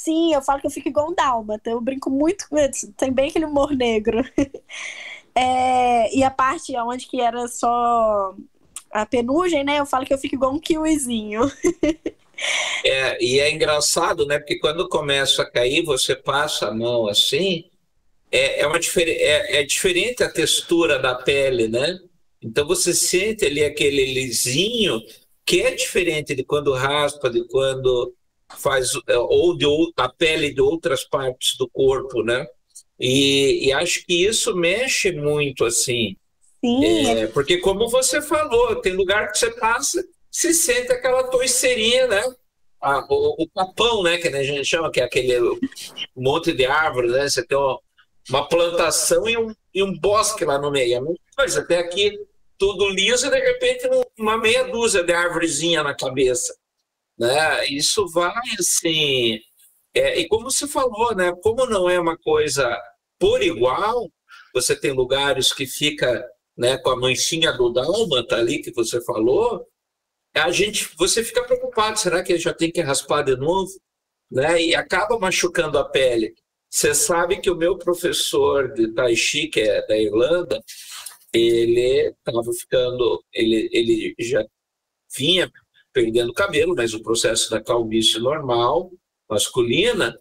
[0.04, 1.70] Sim, eu falo que eu fico igual um dálmata.
[1.70, 2.92] Eu brinco muito com isso.
[2.98, 4.22] Tem bem aquele humor negro.
[5.34, 8.36] é, e a parte onde que era só
[8.92, 9.80] a penugem, né?
[9.80, 11.50] Eu falo que eu fico igual um kiwizinho.
[12.84, 14.40] é, e é engraçado, né?
[14.40, 17.64] Porque quando começa a cair, você passa a mão assim,
[18.30, 21.98] é, é, uma difer é, é diferente a textura da pele, né?
[22.42, 25.02] Então você sente ali aquele lisinho
[25.46, 28.14] que é diferente de quando raspa, de quando
[28.58, 29.66] faz é, ou de
[29.98, 32.46] a pele de outras partes do corpo, né?
[33.00, 36.16] E, e acho que isso mexe muito assim.
[36.64, 37.08] Sim.
[37.08, 42.24] É, porque como você falou, tem lugar que você passa, se sente aquela toiceirinha, né?
[43.10, 45.36] o, o papão, né, que a gente chama, que é aquele
[46.16, 47.30] monte de árvore, né?
[47.30, 47.80] Você tem uma,
[48.30, 50.98] uma plantação e um, e um bosque lá no meio.
[50.98, 51.62] É muita coisa.
[51.62, 52.20] Até aqui
[52.58, 56.56] tudo liso e de repente uma meia dúzia de árvorezinha na cabeça.
[57.18, 57.68] Né?
[57.68, 59.40] Isso vai assim.
[59.94, 61.32] É, e como você falou, né?
[61.42, 62.76] Como não é uma coisa
[63.20, 64.10] por igual,
[64.54, 69.66] você tem lugares que fica né, com a manchinha do dálmata ali que você falou,
[70.34, 73.72] a gente, você fica preocupado, será que já tem que raspar de novo?
[74.32, 74.62] Né?
[74.64, 76.34] E acaba machucando a pele.
[76.70, 80.60] Você sabe que o meu professor de Tai Chi, que é da Irlanda,
[81.32, 84.44] ele estava ficando, ele, ele já
[85.16, 85.52] vinha
[85.94, 88.92] perdendo cabelo, mas o processo da calvície normal,
[89.30, 90.18] masculina,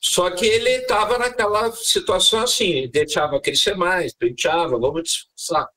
[0.00, 5.68] só que ele estava naquela situação assim, deixava crescer mais, penteava, vamos disfarçar.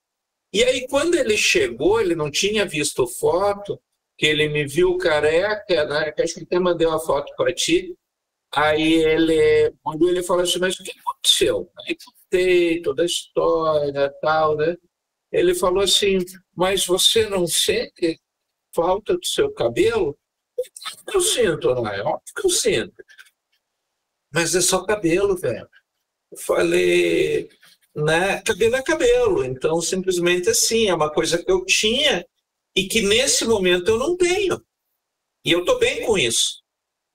[0.52, 3.80] E aí, quando ele chegou, ele não tinha visto foto,
[4.18, 6.14] que ele me viu careca, né?
[6.20, 7.96] Acho que até mandei uma foto para ti.
[8.54, 11.72] Aí ele mandou ele falou assim, mas o que aconteceu?
[11.80, 14.76] Aí contei toda a história tal, né?
[15.32, 16.18] Ele falou assim,
[16.56, 18.20] mas você não sente
[18.80, 20.18] falta do seu cabelo?
[21.14, 22.02] Eu sinto, não é?
[22.02, 23.04] Óbvio que eu sinto.
[24.34, 25.68] Mas é só cabelo, velho.
[26.32, 27.50] Eu falei,
[27.96, 28.42] né?
[28.42, 29.44] Cabelo é cabelo.
[29.44, 32.26] Então, simplesmente assim, é uma coisa que eu tinha
[32.76, 34.62] e que nesse momento eu não tenho.
[35.44, 36.62] E eu estou bem com isso.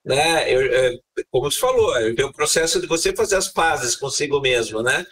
[0.05, 0.53] Né?
[0.53, 0.99] Eu, é,
[1.31, 5.07] como você falou, é o processo de você fazer as pazes consigo mesmo, né?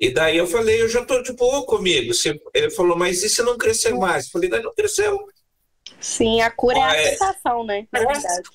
[0.00, 2.12] E daí eu falei, eu já estou de boa comigo.
[2.54, 4.24] Ele falou, mas e se não crescer mais?
[4.24, 5.16] Eu falei, daí não cresceu.
[6.02, 7.86] Sim, a cura é a aceitação, né?
[7.92, 8.48] É verdade.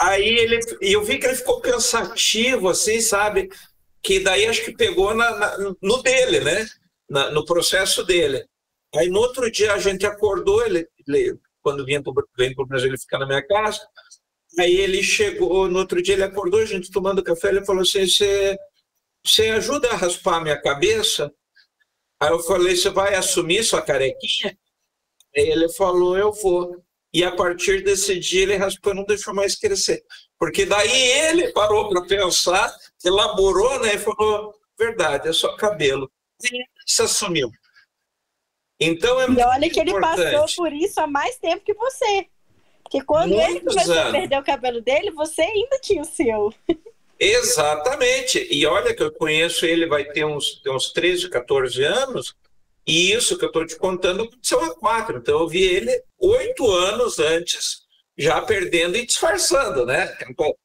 [0.00, 3.50] Aí ele, e eu vi que ele ficou pensativo, assim, sabe?
[4.04, 6.66] que daí acho que pegou na, na, no dele, né?
[7.08, 8.46] Na, no processo dele.
[8.94, 12.98] Aí no outro dia a gente acordou, ele, ele quando vinha para o Brasil, ele
[12.98, 13.80] fica na minha casa.
[14.58, 18.06] Aí ele chegou, no outro dia ele acordou, a gente tomando café, ele falou assim:
[18.06, 18.56] você,
[19.24, 21.32] você ajuda a raspar a minha cabeça?
[22.20, 24.56] Aí eu falei: você vai assumir sua carequinha?
[25.34, 26.83] Aí ele falou: eu vou.
[27.14, 30.02] E a partir desse dia ele raspou e não deixou mais crescer.
[30.38, 36.10] Porque daí ele parou para pensar elaborou, né, e falou, verdade, é só cabelo.
[36.42, 37.50] E se assumiu.
[38.80, 40.32] Então é E olha que ele importante.
[40.32, 42.26] passou por isso há mais tempo que você.
[42.82, 44.06] Porque quando Muitos ele começou anos.
[44.06, 46.52] a perder o cabelo dele, você ainda tinha o seu.
[47.18, 48.46] Exatamente.
[48.50, 52.34] E olha que eu conheço ele, vai ter uns, ter uns 13, 14 anos,
[52.86, 55.18] e isso que eu estou te contando aconteceu há quatro.
[55.18, 57.84] Então eu vi ele oito anos antes
[58.16, 60.06] já perdendo e disfarçando, né?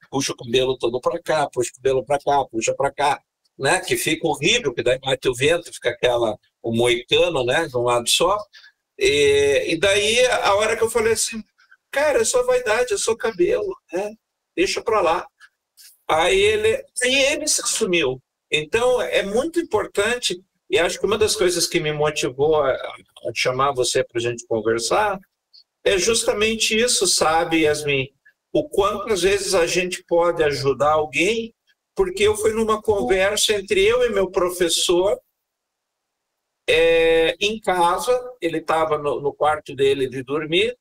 [0.10, 3.22] Puxa o cabelo todo para cá, puxa o cabelo para cá, puxa para cá,
[3.58, 3.80] né?
[3.82, 7.68] Que fica horrível, que daí bate o vento, fica aquela o moicano, né?
[7.68, 8.38] De um lado só.
[8.98, 11.44] E, e daí a hora que eu falei assim,
[11.92, 14.14] cara, é só vaidade, é só cabelo, né?
[14.56, 15.28] Deixa para lá.
[16.08, 18.22] Aí ele, aí ele se assumiu.
[18.52, 23.32] Então é muito importante e acho que uma das coisas que me motivou a, a
[23.34, 25.20] chamar você para a gente conversar
[25.84, 28.10] é justamente isso, sabe, Yasmin?
[28.52, 31.54] O quanto às vezes a gente pode ajudar alguém,
[31.96, 35.20] porque eu fui numa conversa entre eu e meu professor
[36.68, 40.78] é, em casa, ele estava no, no, quarto dele de dormir,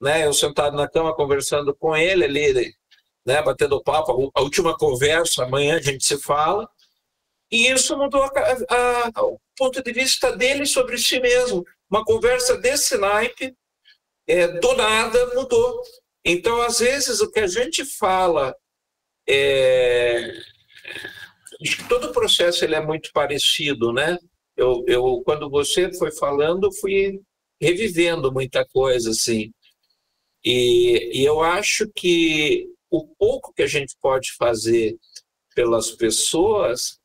[0.00, 0.24] né?
[0.24, 2.72] Eu sentado na cama conversando com ele ali,
[3.26, 3.42] né?
[3.42, 6.68] Batendo papo, a última conversa, amanhã a gente se fala.
[7.50, 11.64] E isso mudou a, a, o ponto de vista dele sobre si mesmo.
[11.90, 13.54] Uma conversa desse naipe
[14.26, 15.82] é, do nada mudou.
[16.24, 18.54] Então, às vezes, o que a gente fala,
[19.28, 20.32] é...
[21.88, 24.18] todo o processo ele é muito parecido, né?
[24.56, 27.20] Eu, eu, quando você foi falando, fui
[27.60, 29.52] revivendo muita coisa, assim.
[30.44, 34.96] E, e eu acho que o pouco que a gente pode fazer
[35.54, 36.98] pelas pessoas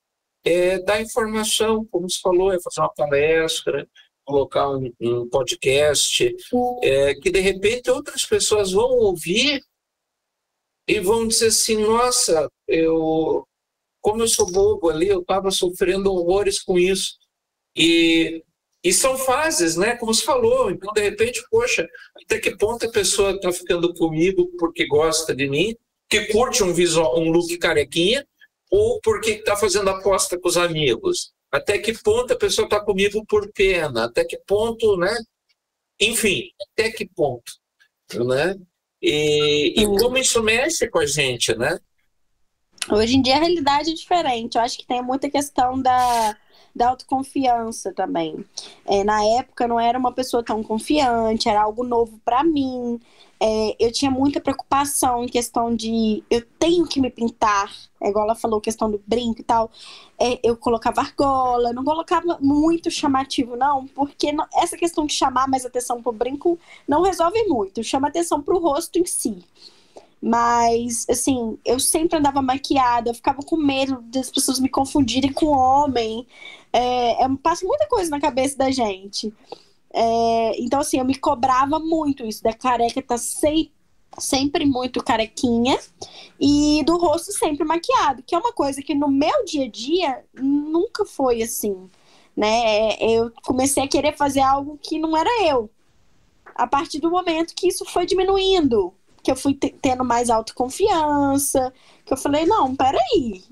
[0.43, 3.87] é dar informação, como você falou, é fazer uma palestra,
[4.27, 6.35] colocar um, podcast
[6.83, 9.63] é, que de repente outras pessoas vão ouvir
[10.85, 13.47] e vão dizer assim, nossa, eu
[14.01, 17.17] como eu sou bobo ali, eu estava sofrendo horrores com isso.
[17.75, 18.41] E,
[18.81, 19.97] e são fases, né?
[19.97, 20.71] Como você falou.
[20.71, 21.85] Então, de repente, poxa,
[22.23, 25.75] até que ponto a pessoa está ficando comigo porque gosta de mim,
[26.09, 28.25] que curte um visual, um look carequinha,
[28.71, 33.25] ou porque está fazendo aposta com os amigos até que ponto a pessoa está comigo
[33.25, 35.15] por pena, até que ponto, né?
[35.99, 37.51] Enfim, até que ponto,
[38.25, 38.55] né?
[39.01, 41.79] E, e como isso mexe com a gente, né?
[42.89, 44.55] Hoje em dia a realidade é diferente.
[44.55, 46.37] Eu acho que tem muita questão da,
[46.73, 48.45] da autoconfiança também.
[48.85, 52.99] É, na época não era uma pessoa tão confiante, era algo novo para mim.
[53.39, 57.71] É, eu tinha muita preocupação em questão de eu tenho que me pintar,
[58.01, 59.69] é igual ela falou, questão do brinco e tal.
[60.19, 65.47] É, eu colocava argola, não colocava muito chamativo, não, porque não, essa questão de chamar
[65.47, 66.57] mais atenção pro brinco
[66.87, 69.43] não resolve muito, chama atenção pro rosto em si.
[70.19, 75.45] Mas, assim, eu sempre andava maquiada, eu ficava com medo das pessoas me confundirem com
[75.47, 76.25] homem.
[76.73, 79.31] É, é, passa muita coisa na cabeça da gente.
[79.99, 83.73] É, então, assim, eu me cobrava muito isso, da careca tá sempre,
[84.19, 85.75] sempre muito carequinha
[86.39, 90.23] e do rosto sempre maquiado, que é uma coisa que no meu dia a dia
[90.35, 91.89] nunca foi assim,
[92.35, 92.95] né?
[92.99, 95.67] Eu comecei a querer fazer algo que não era eu.
[96.53, 98.93] A partir do momento que isso foi diminuindo,
[99.23, 101.73] que eu fui tendo mais autoconfiança,
[102.05, 103.43] que eu falei, não, peraí.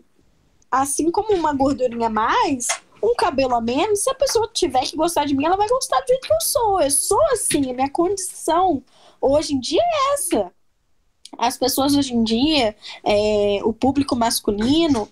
[0.70, 2.68] Assim como uma gordurinha a mais,
[3.02, 6.00] um cabelo a menos, se a pessoa tiver que gostar de mim, ela vai gostar
[6.02, 6.82] do jeito que eu sou.
[6.82, 8.84] Eu sou assim, a minha condição
[9.22, 10.52] hoje em dia é essa
[11.38, 15.08] as pessoas hoje em dia, é, o público masculino,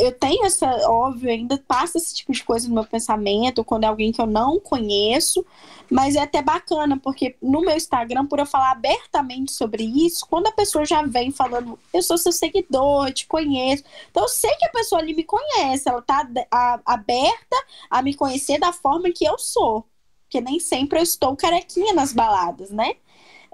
[0.00, 3.86] eu tenho essa, óbvio, ainda passa esse tipo de coisa no meu pensamento, quando é
[3.86, 5.44] alguém que eu não conheço,
[5.90, 10.46] mas é até bacana, porque no meu Instagram, por eu falar abertamente sobre isso, quando
[10.46, 14.54] a pessoa já vem falando, eu sou seu seguidor, eu te conheço, então eu sei
[14.56, 17.56] que a pessoa ali me conhece, ela tá a, aberta
[17.90, 19.84] a me conhecer da forma que eu sou,
[20.22, 22.94] porque nem sempre eu estou carequinha nas baladas, né?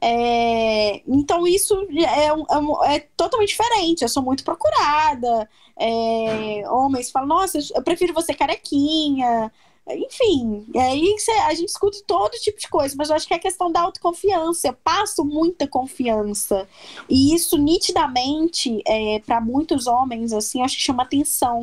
[0.03, 4.03] É, então isso é, é, é, totalmente diferente.
[4.03, 5.49] Eu sou muito procurada.
[5.79, 9.51] É, homens falam, nossa, eu prefiro você carequinha.
[9.89, 11.15] Enfim, aí
[11.47, 14.69] a gente escuta todo tipo de coisa, mas eu acho que é questão da autoconfiança.
[14.69, 16.69] Eu passo muita confiança.
[17.09, 21.63] E isso nitidamente, é, para muitos homens, assim, acho que chama atenção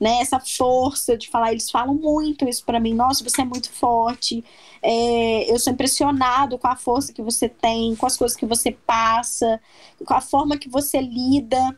[0.00, 0.20] né?
[0.20, 2.94] Essa força de falar, eles falam muito isso para mim.
[2.94, 4.44] Nossa, você é muito forte.
[4.82, 8.72] É, eu sou impressionado com a força que você tem, com as coisas que você
[8.86, 9.60] passa,
[10.04, 11.76] com a forma que você lida.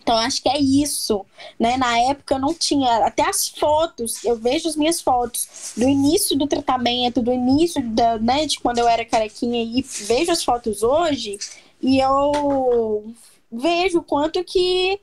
[0.00, 1.24] Então, acho que é isso,
[1.58, 1.76] né?
[1.76, 6.36] Na época eu não tinha, até as fotos, eu vejo as minhas fotos do início
[6.36, 10.82] do tratamento, do início da, né, de quando eu era carequinha e vejo as fotos
[10.82, 11.38] hoje
[11.80, 13.12] e eu
[13.50, 14.98] vejo o quanto que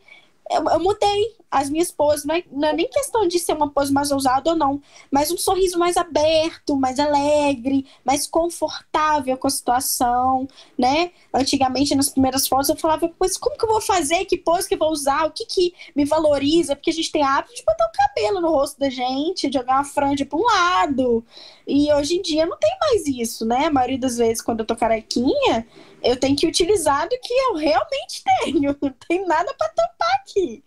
[0.49, 3.69] eu, eu mudei as minhas poses, não é, não é, nem questão de ser uma
[3.69, 4.81] pose mais ousada ou não,
[5.11, 10.47] mas um sorriso mais aberto, mais alegre, mais confortável com a situação,
[10.77, 11.11] né?
[11.33, 14.25] Antigamente, nas primeiras fotos, eu falava, mas como que eu vou fazer?
[14.25, 15.25] Que pose que eu vou usar?
[15.25, 16.75] O que que me valoriza?
[16.75, 19.83] Porque a gente tem hábito de botar o cabelo no rosto da gente, jogar uma
[19.83, 21.25] franja para um lado.
[21.67, 23.65] E hoje em dia não tem mais isso, né?
[23.65, 25.65] A maioria das vezes, quando eu tô carequinha,
[26.03, 28.75] eu tenho que utilizar do que eu realmente tenho.
[28.81, 30.63] Não tem nada para tampar aqui.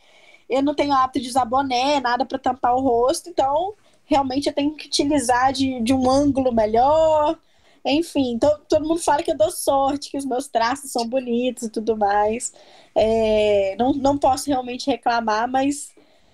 [0.53, 3.75] Eu não tenho hábito de usar boné, nada para tampar o rosto, então
[4.05, 7.39] realmente eu tenho que utilizar de, de um ângulo melhor.
[7.85, 11.65] Enfim, to, todo mundo fala que eu dou sorte, que os meus traços são bonitos
[11.65, 12.53] e tudo mais.
[12.95, 15.91] É, não, não posso realmente reclamar, mas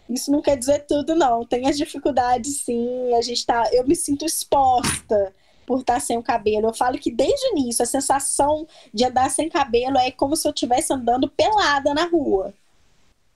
[0.09, 1.45] isso não quer dizer tudo, não.
[1.45, 3.15] Tem as dificuldades, sim.
[3.15, 3.69] A gente tá.
[3.73, 5.33] Eu me sinto exposta
[5.67, 6.69] por estar sem o cabelo.
[6.69, 10.49] Eu falo que desde o início, a sensação de andar sem cabelo é como se
[10.49, 12.55] eu estivesse andando pelada na rua.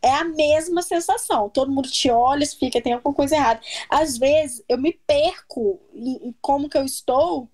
[0.02, 1.48] É a mesma sensação.
[1.48, 3.60] Todo mundo te olha, fica, tem alguma coisa errada.
[3.88, 7.48] Às vezes eu me perco em, em como que eu estou,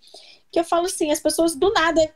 [0.51, 2.13] que eu falo assim, as pessoas do nada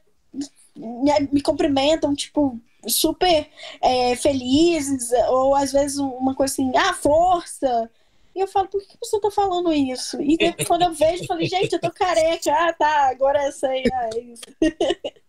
[0.74, 3.48] me, me cumprimentam, tipo, super
[3.80, 7.90] é, felizes, ou às vezes uma coisa assim, ah, força.
[8.34, 10.20] E eu falo, por que você tá falando isso?
[10.20, 12.50] E depois, quando eu vejo, eu falei, gente, eu tô careca.
[12.50, 13.82] Ah, tá, agora eu sei.
[13.92, 14.42] Ah, é isso.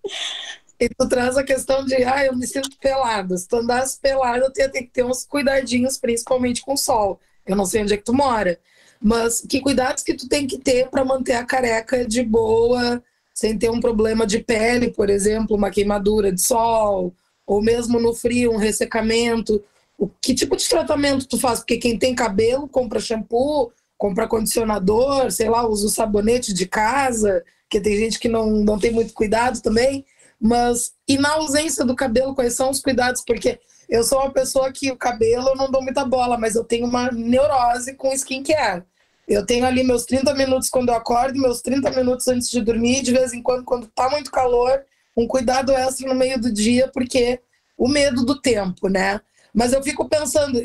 [0.80, 3.38] E tu traz a questão de, ah, eu me sinto pelada.
[3.38, 7.19] Se tu andasse pelada, eu ia ter que ter uns cuidadinhos, principalmente com o sol.
[7.45, 8.59] Eu não sei onde é que tu mora.
[9.01, 13.03] Mas que cuidados que tu tem que ter para manter a careca de boa,
[13.34, 17.13] sem ter um problema de pele, por exemplo, uma queimadura de sol,
[17.45, 19.63] ou mesmo no frio, um ressecamento
[19.97, 21.59] o que tipo de tratamento tu faz?
[21.59, 27.43] Porque quem tem cabelo compra shampoo, compra condicionador, sei lá, usa o sabonete de casa,
[27.69, 30.05] que tem gente que não, não tem muito cuidado também.
[30.45, 33.23] Mas, e na ausência do cabelo, quais são os cuidados?
[33.25, 36.65] Porque eu sou uma pessoa que o cabelo eu não dou muita bola, mas eu
[36.65, 38.83] tenho uma neurose com skincare.
[39.25, 43.03] Eu tenho ali meus 30 minutos quando eu acordo, meus 30 minutos antes de dormir,
[43.03, 44.83] de vez em quando, quando tá muito calor,
[45.15, 47.39] um cuidado extra no meio do dia, porque
[47.77, 49.21] o medo do tempo, né?
[49.53, 50.59] Mas eu fico pensando,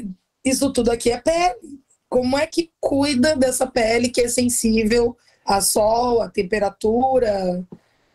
[0.44, 1.78] isso tudo aqui é pele.
[2.08, 5.16] Como é que cuida dessa pele que é sensível
[5.46, 7.64] a sol, a temperatura?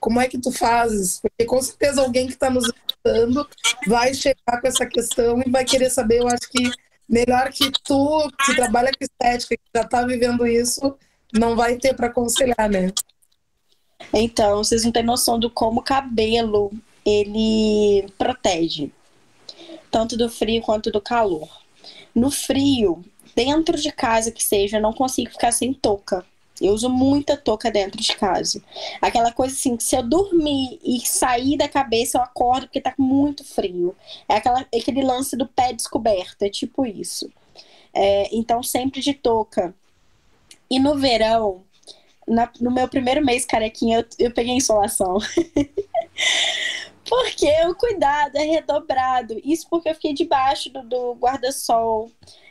[0.03, 1.21] Como é que tu fazes?
[1.21, 3.47] Porque com certeza alguém que está nos escutando
[3.87, 6.19] vai chegar com essa questão e vai querer saber.
[6.19, 6.69] Eu acho que
[7.07, 10.93] melhor que tu, que trabalha com estética, que já está vivendo isso,
[11.31, 12.91] não vai ter para aconselhar, né?
[14.13, 16.69] Então, vocês não têm noção do como o cabelo
[17.05, 18.91] ele protege,
[19.89, 21.47] tanto do frio quanto do calor.
[22.13, 26.25] No frio, dentro de casa que seja, eu não consigo ficar sem touca.
[26.63, 28.61] Eu uso muita touca dentro de casa.
[29.01, 32.93] Aquela coisa assim, que se eu dormir e sair da cabeça, eu acordo porque tá
[32.97, 33.95] muito frio.
[34.29, 37.29] É aquela, aquele lance do pé descoberto, é tipo isso.
[37.93, 39.75] É, então, sempre de touca.
[40.69, 41.63] E no verão,
[42.27, 45.17] na, no meu primeiro mês carequinha, eu, eu peguei insolação.
[47.07, 49.39] porque o cuidado é redobrado.
[49.43, 52.09] Isso porque eu fiquei debaixo do, do guarda-sol.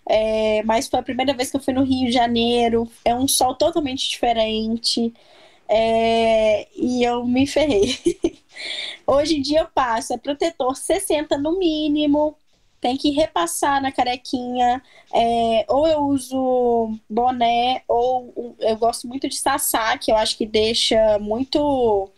[0.09, 2.91] É, mas foi a primeira vez que eu fui no Rio de Janeiro.
[3.05, 5.13] É um sol totalmente diferente.
[5.69, 7.99] É, e eu me ferrei.
[9.07, 12.37] Hoje em dia eu passo, é protetor 60 no mínimo,
[12.81, 14.83] tem que repassar na carequinha.
[15.15, 20.47] É, ou eu uso boné, ou eu gosto muito de sassá, que eu acho que
[20.47, 22.11] deixa muito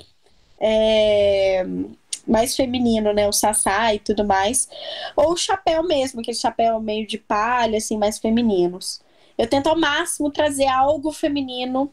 [0.58, 1.64] é,
[2.26, 3.28] mais feminino, né?
[3.28, 4.68] O sassá e tudo mais.
[5.16, 9.00] Ou o chapéu mesmo, aquele chapéu meio de palha, assim, mais femininos.
[9.36, 11.92] Eu tento ao máximo trazer algo feminino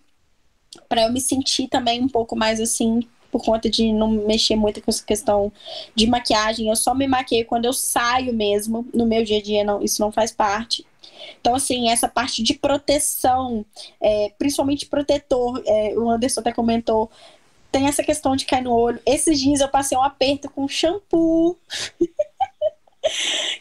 [0.87, 3.01] para eu me sentir também um pouco mais assim
[3.31, 5.51] por conta de não mexer muito com essa questão
[5.95, 6.67] de maquiagem.
[6.67, 8.85] Eu só me maqueio quando eu saio mesmo.
[8.93, 10.85] No meu dia a dia, não, isso não faz parte.
[11.39, 13.65] Então, assim, essa parte de proteção,
[14.01, 17.09] é, principalmente protetor, é, o Anderson até comentou,
[17.71, 19.01] tem essa questão de cair no olho.
[19.05, 21.57] Esses dias eu passei um aperto com shampoo.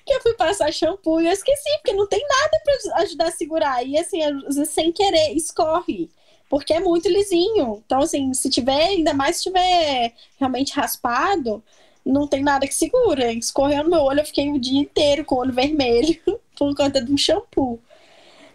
[0.04, 3.32] que eu fui passar shampoo e eu esqueci, porque não tem nada para ajudar a
[3.32, 3.86] segurar.
[3.86, 4.18] E assim,
[4.66, 6.10] sem querer, escorre
[6.50, 7.80] porque é muito lisinho.
[7.86, 11.62] Então, assim, se tiver, ainda mais se tiver realmente raspado,
[12.04, 13.32] não tem nada que segura.
[13.32, 16.20] Escorreu no meu olho, eu fiquei o dia inteiro com o olho vermelho
[16.58, 17.78] por conta de um shampoo.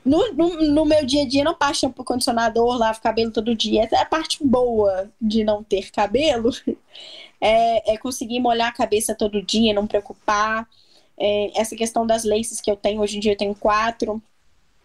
[0.06, 3.84] No, no, no, meu dia a dia, não passo shampoo, condicionador, lavo cabelo todo dia.
[3.84, 6.52] Essa é a parte boa de não ter cabelo.
[7.42, 10.68] É, é conseguir molhar a cabeça todo dia, não preocupar.
[11.18, 14.24] É, essa questão das laces que eu tenho, hoje em dia eu tenho quatro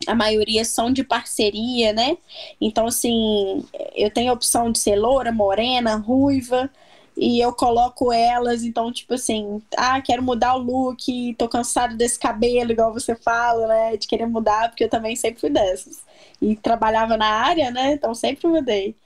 [0.07, 2.17] a maioria são de parceria, né?
[2.61, 3.65] Então, assim,
[3.95, 6.71] eu tenho a opção de ser loura, morena, ruiva,
[7.17, 12.19] e eu coloco elas, então, tipo assim, ah, quero mudar o look, tô cansado desse
[12.19, 13.97] cabelo, igual você fala, né?
[13.97, 16.03] De querer mudar, porque eu também sempre fui dessas.
[16.41, 17.93] E trabalhava na área, né?
[17.93, 18.97] Então sempre mudei.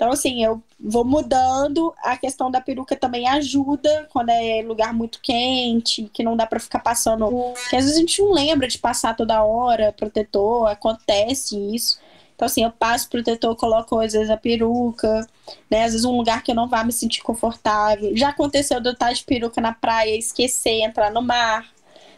[0.00, 1.92] Então, assim, eu vou mudando.
[2.02, 6.58] A questão da peruca também ajuda quando é lugar muito quente, que não dá para
[6.58, 7.28] ficar passando.
[7.68, 12.00] Que às vezes a gente não lembra de passar toda hora protetor, acontece isso.
[12.40, 15.28] Então, assim, eu passo protetor, coloco às vezes a peruca,
[15.70, 15.84] né?
[15.84, 18.16] Às vezes um lugar que eu não vá me sentir confortável.
[18.16, 21.70] Já aconteceu de eu estar de peruca na praia esquecer, entrar no mar.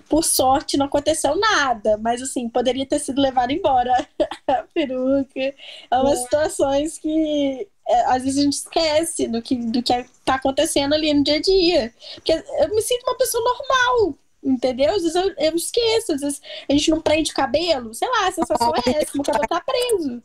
[0.09, 4.07] Por sorte, não aconteceu nada, mas assim, poderia ter sido levado embora
[4.47, 5.41] a peruca.
[5.41, 5.57] É
[5.91, 10.93] umas situações que é, às vezes a gente esquece do que, do que tá acontecendo
[10.93, 11.93] ali no dia a dia.
[12.15, 14.95] Porque eu me sinto uma pessoa normal, entendeu?
[14.95, 18.29] Às vezes eu, eu esqueço, às vezes a gente não prende o cabelo, sei lá,
[18.29, 20.23] a sensação é essa, o cabelo tá preso.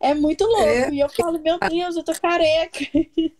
[0.00, 0.62] É muito louco.
[0.62, 0.90] É.
[0.90, 2.78] E eu falo, meu Deus, eu tô careca.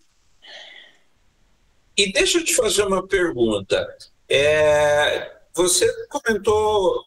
[2.01, 3.85] E deixa eu te fazer uma pergunta.
[4.29, 7.05] É, você comentou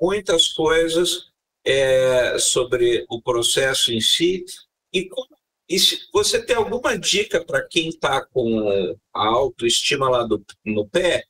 [0.00, 1.30] muitas coisas
[1.64, 4.44] é, sobre o processo em si
[4.92, 5.28] e como
[5.68, 10.86] e se você tem alguma dica para quem está com a autoestima lá do, no
[10.86, 11.24] pé?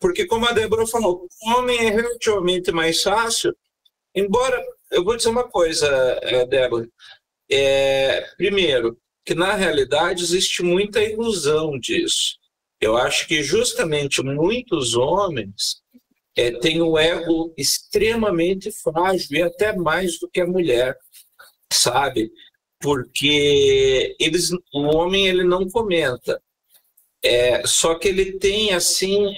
[0.00, 3.54] Porque, como a Débora falou, o homem é relativamente mais fácil,
[4.14, 5.86] embora, eu vou dizer uma coisa,
[6.22, 6.88] eh, Débora.
[7.50, 12.38] É, primeiro, que na realidade existe muita ilusão disso.
[12.80, 15.82] Eu acho que justamente muitos homens
[16.36, 20.96] é, têm o ego extremamente frágil e até mais do que a mulher,
[21.72, 22.30] sabe?
[22.84, 26.38] porque eles, o homem ele não comenta,
[27.22, 29.34] é, só que ele tem assim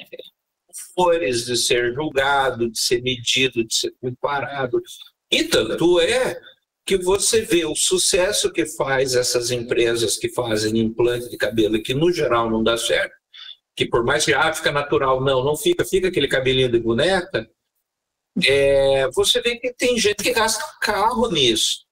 [0.96, 4.80] de ser julgado, de ser medido, de ser comparado.
[5.30, 6.40] E tanto é
[6.86, 11.92] que você vê o sucesso que faz essas empresas que fazem implante de cabelo, que
[11.92, 13.14] no geral não dá certo,
[13.74, 17.48] que por mais que ah, fica natural, não, não fica, fica aquele cabelinho de boneca,
[18.46, 21.84] é, você vê que tem gente que gasta carro nisso.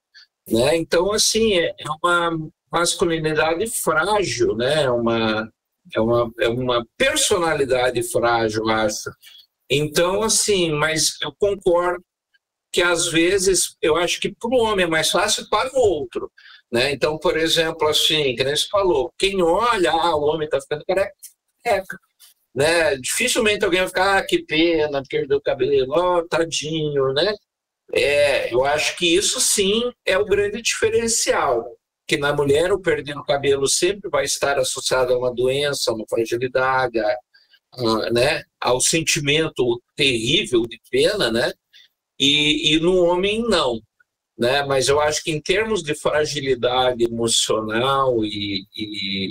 [0.48, 0.76] Né?
[0.76, 2.38] Então, assim, é, é uma
[2.70, 4.84] masculinidade frágil, né?
[4.84, 5.50] É uma,
[5.92, 9.10] é uma, é uma personalidade frágil, acho.
[9.68, 12.04] Então, assim, mas eu concordo
[12.72, 16.30] que às vezes eu acho que para o homem é mais fácil para o outro.
[16.72, 16.92] Né?
[16.92, 20.84] Então, por exemplo, assim, que nem você falou, quem olha, ah, o homem está ficando
[20.84, 21.98] careca,
[22.54, 22.96] né?
[22.96, 27.34] Dificilmente alguém vai ficar, ah, que pena, perdeu o cabelo, oh, tadinho, né?
[27.92, 31.64] É, eu acho que isso sim é o grande diferencial.
[32.06, 35.94] Que na mulher o perder o cabelo sempre vai estar associado a uma doença, a
[35.94, 37.16] uma fragilidade, a,
[37.74, 41.52] a, né, ao sentimento terrível de pena, né?
[42.18, 43.80] E, e no homem não,
[44.38, 44.64] né?
[44.64, 49.30] Mas eu acho que em termos de fragilidade emocional e, e,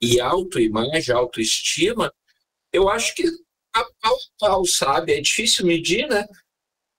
[0.00, 2.12] e autoimagem, autoestima,
[2.72, 3.24] eu acho que
[3.74, 3.84] a
[4.38, 5.12] pau sabe?
[5.14, 6.24] É difícil medir, né?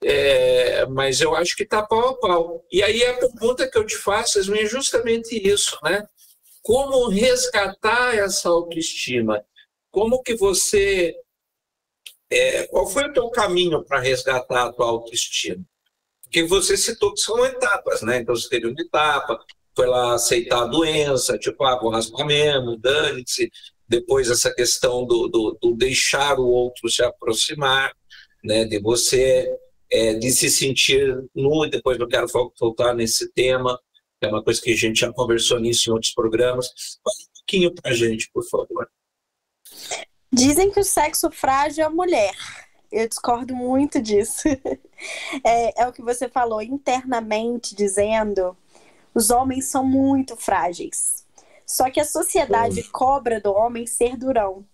[0.08, 2.64] É, mas eu acho que está pau a pau.
[2.72, 6.08] E aí a pergunta que eu te faço é justamente isso, né?
[6.62, 9.43] Como resgatar essa autoestima?
[9.89, 11.16] Como que você...
[12.30, 15.66] É, qual foi o teu caminho para resgatar a tua autoestima?
[16.22, 18.18] Porque você citou que são etapas, né?
[18.18, 19.43] Então você teve uma etapa,
[19.76, 23.51] foi lá aceitar a doença, tipo, ah, vou raspar mesmo, dane-se.
[23.88, 27.91] Depois essa questão do, do, do deixar o outro se aproximar,
[28.43, 28.66] né?
[28.66, 29.51] De você
[29.91, 32.27] é, de se sentir nu, e depois eu quero
[32.59, 33.79] voltar nesse tema,
[34.19, 36.67] que é uma coisa que a gente já conversou nisso em outros programas.
[37.03, 38.89] Fala um pouquinho para a gente, por favor.
[40.31, 42.36] Dizem que o sexo frágil é a mulher.
[42.91, 44.43] Eu discordo muito disso.
[45.43, 48.55] É, é o que você falou, internamente dizendo,
[49.13, 51.25] os homens são muito frágeis.
[51.65, 54.65] Só que a sociedade cobra do homem ser durão.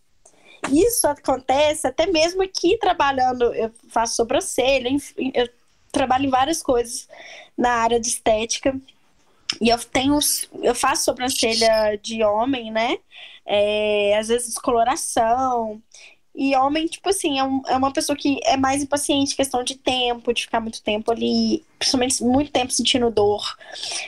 [0.70, 4.90] Isso acontece até mesmo aqui trabalhando, eu faço sobrancelha,
[5.34, 5.50] eu
[5.92, 7.08] trabalho em várias coisas
[7.58, 8.80] na área de estética.
[9.60, 10.18] E eu tenho,
[10.64, 12.98] eu faço sobrancelha de homem, né?
[13.46, 15.82] É, às vezes descoloração.
[16.34, 19.78] E homem, tipo assim, é, um, é, uma pessoa que é mais impaciente, questão de
[19.78, 23.44] tempo, de ficar muito tempo ali, principalmente muito tempo sentindo dor.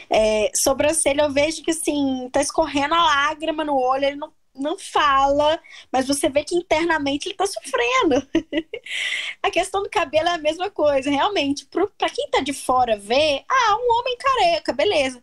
[0.10, 4.78] É, sobrancelha, eu vejo que assim, tá escorrendo a lágrima no olho, ele não não
[4.78, 5.60] fala,
[5.92, 8.28] mas você vê que internamente ele tá sofrendo.
[9.42, 11.66] a questão do cabelo é a mesma coisa, realmente.
[11.66, 15.22] Para quem tá de fora ver, ah, um homem careca, beleza.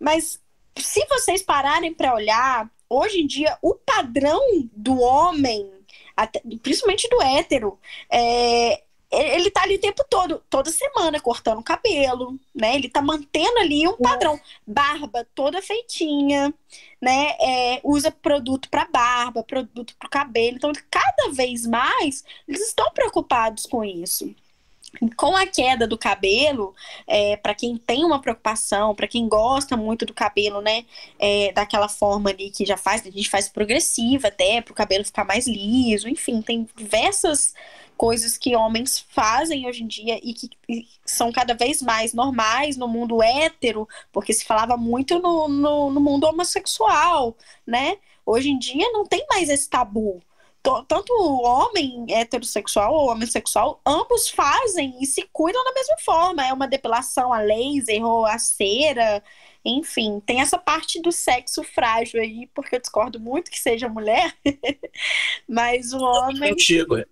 [0.00, 0.40] Mas
[0.76, 4.40] se vocês pararem para olhar, hoje em dia o padrão
[4.72, 5.70] do homem,
[6.16, 7.78] até, principalmente do hétero,
[8.10, 8.82] é,
[9.12, 12.74] ele tá ali o tempo todo, toda semana, cortando o cabelo, né?
[12.74, 14.40] Ele tá mantendo ali um padrão.
[14.66, 16.52] Barba toda feitinha,
[17.00, 17.36] né?
[17.40, 20.56] É, usa produto para barba, produto para cabelo.
[20.56, 24.34] Então, cada vez mais, eles estão preocupados com isso
[25.16, 26.74] com a queda do cabelo,
[27.06, 30.84] é, para quem tem uma preocupação, para quem gosta muito do cabelo, né,
[31.18, 35.04] é, daquela forma ali que já faz, a gente faz progressiva até, para o cabelo
[35.04, 37.54] ficar mais liso, enfim, tem diversas
[38.02, 40.50] coisas que homens fazem hoje em dia e que
[41.06, 46.00] são cada vez mais normais no mundo hétero, porque se falava muito no, no, no
[46.00, 47.96] mundo homossexual, né?
[48.26, 50.20] Hoje em dia não tem mais esse tabu
[50.86, 56.46] tanto o homem heterossexual ou homossexual, ambos fazem e se cuidam da mesma forma.
[56.46, 59.20] É uma depilação a laser ou a cera,
[59.64, 64.36] enfim, tem essa parte do sexo frágil aí, porque eu discordo muito que seja mulher,
[65.48, 66.52] mas o homem.
[66.52, 66.96] Antigo.
[66.96, 67.04] É.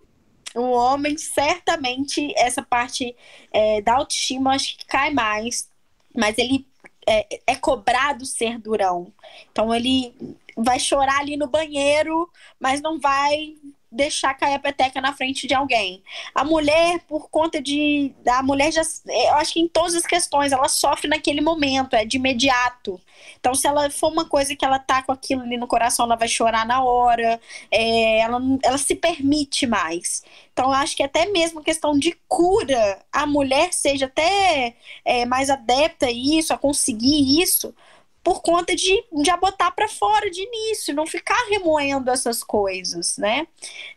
[0.55, 3.15] O homem, certamente, essa parte
[3.53, 5.69] é, da autoestima, acho que cai mais,
[6.15, 6.67] mas ele
[7.07, 9.13] é, é cobrado ser durão.
[9.51, 10.15] Então ele
[10.57, 12.29] vai chorar ali no banheiro,
[12.59, 13.55] mas não vai
[13.91, 16.03] deixar cair a peteca na frente de alguém.
[16.35, 18.15] A mulher, por conta de.
[18.29, 18.83] A mulher já.
[19.07, 23.01] Eu acho que em todas as questões, ela sofre naquele momento, é de imediato.
[23.39, 26.17] Então, se ela for uma coisa que ela tá com aquilo ali no coração, ela
[26.17, 30.23] vai chorar na hora, é, ela, ela se permite mais.
[30.53, 34.75] Então, eu acho que até mesmo questão de cura, a mulher seja até
[35.05, 37.75] é, mais adepta a isso, a conseguir isso,
[38.23, 43.47] por conta de já botar para fora de início, não ficar remoendo essas coisas, né?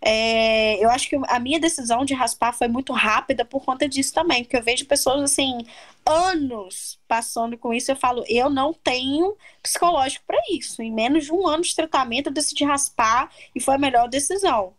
[0.01, 4.13] É, eu acho que a minha decisão de raspar foi muito rápida por conta disso
[4.13, 5.65] também, porque eu vejo pessoas assim
[6.05, 10.81] anos passando com isso, eu falo, eu não tenho psicológico para isso.
[10.81, 14.73] Em menos de um ano de tratamento, eu decidi raspar e foi a melhor decisão.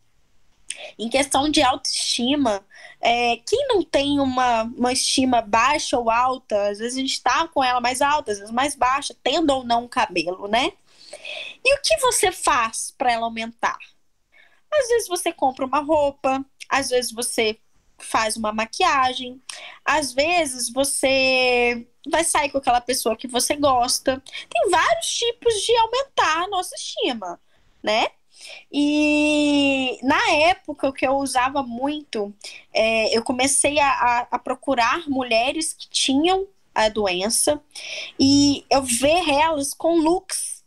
[0.98, 2.64] Em questão de autoestima,
[3.00, 7.46] é, quem não tem uma, uma estima baixa ou alta, às vezes a gente está
[7.48, 10.72] com ela mais alta, às vezes mais baixa, tendo ou não cabelo, né?
[11.64, 13.78] E o que você faz para ela aumentar?
[14.72, 17.58] Às vezes você compra uma roupa, às vezes você
[17.98, 19.40] faz uma maquiagem,
[19.84, 24.22] às vezes você vai sair com aquela pessoa que você gosta.
[24.50, 27.40] Tem vários tipos de aumentar a nossa estima,
[27.82, 28.08] né?
[28.72, 32.34] E na época, o que eu usava muito,
[32.72, 37.60] é, eu comecei a, a, procurar mulheres que tinham a doença
[38.18, 40.64] e eu ver elas com looks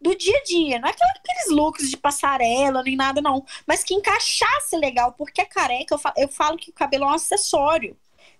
[0.00, 3.94] do dia a dia, não é aqueles looks de passarela nem nada, não, mas que
[3.94, 7.96] encaixasse legal, porque a careca, eu falo, eu falo que o cabelo é um acessório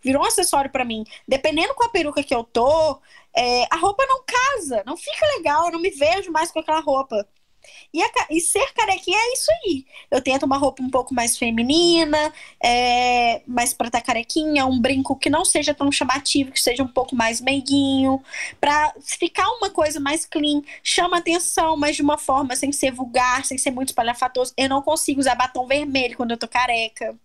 [0.07, 1.05] virou um acessório para mim.
[1.27, 3.01] Dependendo com a peruca que eu tô,
[3.35, 6.81] é, a roupa não casa, não fica legal, eu não me vejo mais com aquela
[6.81, 7.27] roupa.
[7.93, 9.87] E, a, e, ser carequinha é isso aí.
[10.11, 14.81] Eu tento uma roupa um pouco mais feminina, é, mais pra estar tá carequinha, um
[14.81, 18.23] brinco que não seja tão chamativo, que seja um pouco mais meiguinho,
[18.61, 23.45] pra ficar uma coisa mais clean, chama atenção, mas de uma forma sem ser vulgar,
[23.45, 24.53] sem ser muito espalhafatoso.
[24.57, 27.17] Eu não consigo usar batom vermelho quando eu tô careca,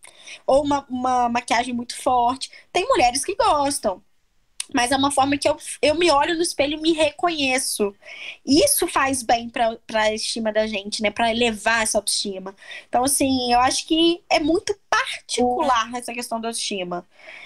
[0.47, 2.51] ou uma, uma maquiagem muito forte.
[2.71, 4.01] Tem mulheres que gostam
[4.73, 7.93] mas é uma forma que eu, eu me olho no espelho e me reconheço.
[8.45, 11.11] Isso faz bem para a estima da gente, né?
[11.11, 12.55] Para elevar essa autoestima.
[12.87, 17.05] Então, assim, eu acho que é muito particular essa questão da autoestima.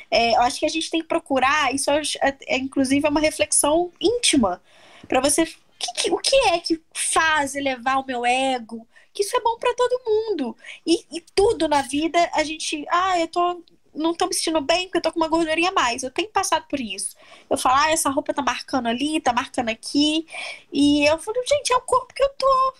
[0.10, 2.02] É, eu acho que a gente tem que procurar, isso é,
[2.48, 4.62] é inclusive é uma reflexão íntima,
[5.08, 5.46] para você.
[5.78, 8.88] Que, que, o que é que faz elevar o meu ego?
[9.14, 10.56] Que isso é bom para todo mundo.
[10.86, 12.86] E, e tudo na vida, a gente.
[12.90, 13.64] Ah, eu tô
[13.96, 16.04] não tô me sentindo bem porque eu tô com uma gordurinha a mais.
[16.04, 17.16] Eu tenho passado por isso.
[17.50, 20.28] Eu falo, ah, essa roupa tá marcando ali, tá marcando aqui.
[20.72, 22.74] E eu falo, gente, é o corpo que eu tô.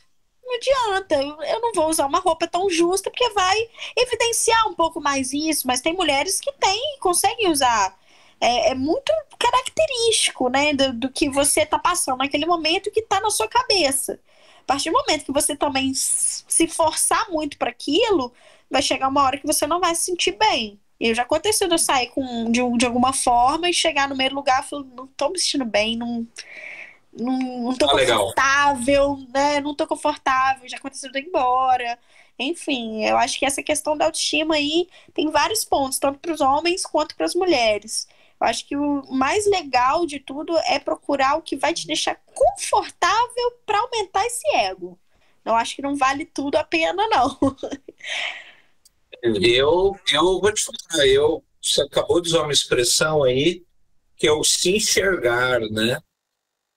[0.44, 3.58] Não adianta, eu não vou usar uma roupa tão justa porque vai
[3.98, 5.68] evidenciar um pouco mais isso.
[5.68, 7.98] Mas tem mulheres que têm, conseguem usar.
[8.40, 13.20] É, é muito característico, né, do, do que você tá passando naquele momento que tá
[13.22, 14.20] na sua cabeça.
[14.62, 18.34] A partir do momento que você também se forçar muito para aquilo,
[18.70, 20.80] vai chegar uma hora que você não vai se sentir bem.
[21.00, 24.34] E já aconteceu de eu sair com, de, de alguma forma e chegar no meio
[24.34, 26.26] lugar e falar, não tô me sentindo bem, não,
[27.14, 29.28] não, não tô ah, confortável, legal.
[29.34, 29.62] né?
[29.62, 32.00] Não tô confortável, já aconteceu de ir embora.
[32.38, 36.42] Enfim, eu acho que essa questão da autoestima aí tem vários pontos, tanto para os
[36.42, 38.08] homens quanto para as mulheres.
[38.40, 42.20] Eu acho que o mais legal de tudo é procurar o que vai te deixar
[42.34, 45.00] confortável para aumentar esse ego.
[45.46, 47.38] Eu acho que não vale tudo a pena, não.
[49.44, 53.64] Eu, eu vou te falar, eu, você acabou de usar uma expressão aí
[54.18, 56.00] que é o se enxergar, né?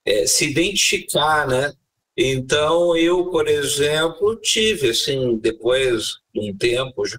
[0.05, 1.73] É, se identificar, né?
[2.17, 7.17] Então, eu, por exemplo, tive, assim, depois de um tempo já,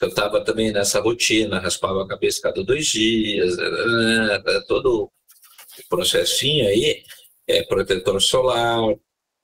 [0.00, 3.56] eu estava também nessa rotina, raspava a cabeça cada dois dias,
[4.66, 7.02] todo o processinho aí,
[7.46, 8.94] é, protetor solar.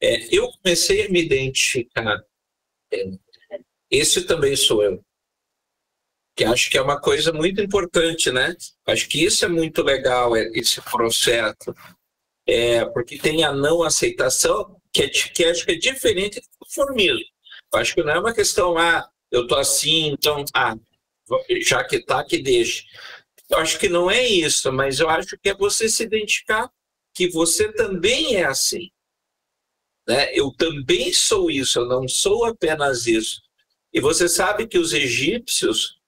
[0.01, 2.23] É, eu comecei a me identificar
[2.93, 3.05] é,
[3.97, 5.03] esse também sou eu.
[6.37, 8.57] Que acho que é uma coisa muito importante, né?
[8.87, 11.75] Acho que isso é muito legal, é, esse processo.
[12.47, 17.25] É, porque tem a não aceitação, que, é, que acho que é diferente do conformismo.
[17.73, 20.77] Acho que não é uma questão, ah, eu tô assim, então, ah,
[21.63, 22.85] já que tá, que deixe.
[23.51, 26.71] Eu acho que não é isso, mas eu acho que é você se identificar
[27.15, 28.91] que você também é assim.
[30.07, 30.33] Né?
[30.35, 33.41] Eu também sou isso, eu não sou apenas isso.
[33.95, 36.01] E você sabe que os egípcios,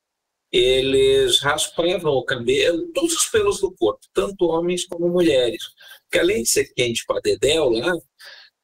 [0.51, 5.63] eles raspavam o cabelo, todos os pelos do corpo, tanto homens como mulheres.
[6.03, 7.93] Porque além de ser quente para dedéu lá,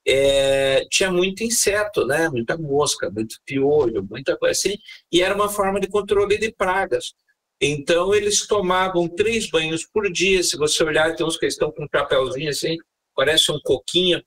[0.04, 2.28] é, tinha muito inseto, né?
[2.28, 4.76] muita mosca, muito piolho, muita coisa assim,
[5.12, 7.14] e era uma forma de controle de pragas.
[7.60, 10.42] Então, eles tomavam três banhos por dia.
[10.42, 12.76] Se você olhar, tem uns que estão com um chapéuzinho assim,
[13.14, 14.20] parece um coquinho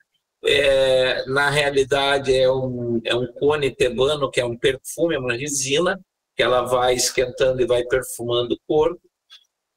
[0.46, 5.34] é, na realidade é um, é um cone tebano, que é um perfume, é uma
[5.34, 6.00] resina,
[6.36, 9.02] que ela vai esquentando e vai perfumando o corpo.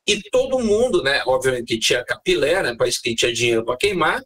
[0.06, 4.22] E todo mundo, né, obviamente que tinha capilé, né, país que tinha dinheiro para queimar,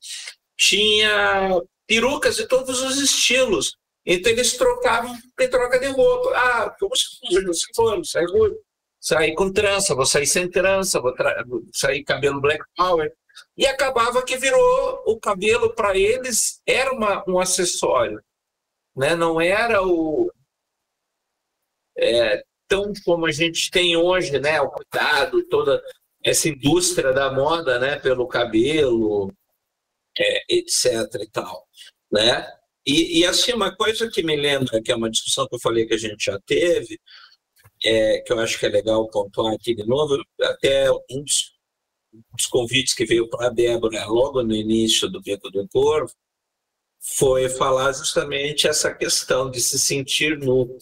[0.56, 3.76] tinha perucas de todos os estilos.
[4.06, 6.30] Então eles trocavam em troca de roupa.
[6.36, 8.24] Ah, como se fosse, sai,
[9.00, 11.14] sai com trança, vou sair sem trança, vou
[11.72, 13.12] sair cabelo black power.
[13.56, 18.22] E acabava que virou o cabelo para eles era uma, um acessório,
[18.96, 19.14] né?
[19.14, 20.30] Não era o
[21.96, 24.60] é, tão como a gente tem hoje, né?
[24.60, 25.82] O cuidado, toda
[26.24, 27.98] essa indústria da moda, né?
[27.98, 29.32] Pelo cabelo,
[30.18, 30.86] é, etc.
[31.20, 31.66] e tal,
[32.10, 32.46] né?
[32.86, 35.86] E, e, assim uma coisa que me lembra que é uma discussão que eu falei
[35.86, 37.00] que a gente já teve,
[37.84, 41.51] é, que eu acho que é legal pontuar aqui de novo, até um dos
[42.12, 46.12] dos convites que veio para a Débora logo no início do Beco do Corvo
[47.02, 50.78] foi falar justamente essa questão de se sentir nu.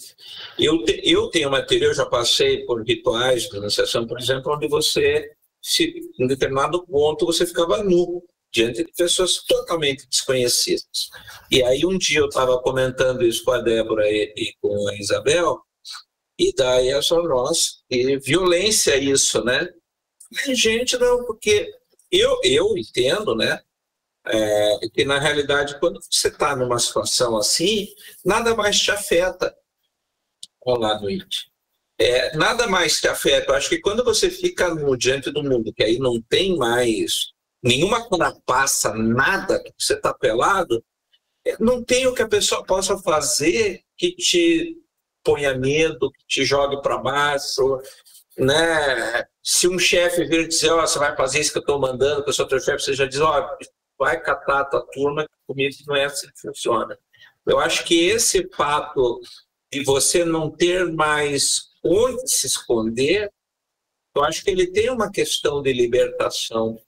[0.59, 4.68] Eu, te, eu tenho material, eu já passei por rituais de iniciação, por exemplo, onde
[4.68, 5.31] você,
[5.62, 8.22] se, em determinado ponto, você ficava nu
[8.53, 11.09] diante de pessoas totalmente desconhecidas.
[11.51, 14.97] E aí um dia eu estava comentando isso com a Débora e, e, com a
[14.97, 15.59] Isabel,
[16.39, 19.68] e daí a só nós, e violência isso, né?
[20.55, 21.72] Gente, não, porque
[22.11, 23.61] eu, eu entendo, né?
[24.26, 27.89] É, que na realidade, quando você está numa situação assim,
[28.24, 29.55] nada mais te afeta.
[30.61, 31.51] Olá, noite.
[31.99, 33.53] é, nada mais que afeta.
[33.53, 37.33] Eu acho que quando você fica no diante do mundo, que aí não tem mais
[37.62, 38.07] nenhuma
[38.47, 40.83] passa nada, que você está pelado,
[41.47, 44.76] é, não tem o que a pessoa possa fazer que te
[45.22, 47.81] ponha medo, que te jogue para baixo,
[48.39, 49.24] né?
[49.43, 52.22] Se um chefe vir dizer, ó, oh, você vai fazer isso que eu estou mandando,
[52.22, 53.64] que eu sou teu chefe, você já diz, ó, oh,
[53.99, 56.99] vai catar a tua turma, comigo não é assim que funciona.
[57.47, 59.20] Eu acho que esse fato
[59.72, 63.31] de você não ter mais onde se esconder,
[64.14, 66.78] eu acho que ele tem uma questão de libertação.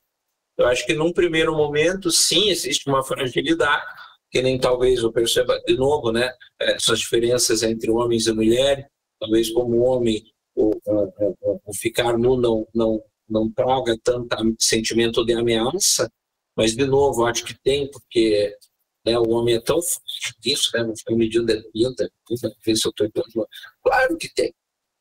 [0.56, 3.84] Eu acho que num primeiro momento, sim, existe uma fragilidade,
[4.30, 6.32] que nem talvez eu perceba de novo, né?
[6.60, 8.84] Essas diferenças entre homens e mulheres,
[9.20, 10.22] talvez como homem
[10.54, 16.10] o, o, o ficar nu não, não, não traga tanto sentimento de ameaça,
[16.56, 18.54] mas de novo, acho que tem, porque
[19.04, 20.84] né, o homem é tão forte disso, né?
[20.84, 21.62] Não fica medindo de
[22.64, 23.10] ver se eu estou
[23.82, 24.54] Claro que tem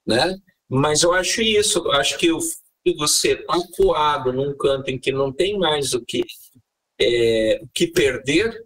[0.06, 0.38] né?
[0.70, 2.40] Mas eu acho isso, eu acho que o
[2.84, 6.24] que você está coado num canto em que não tem mais o que,
[7.00, 8.64] é, o que perder,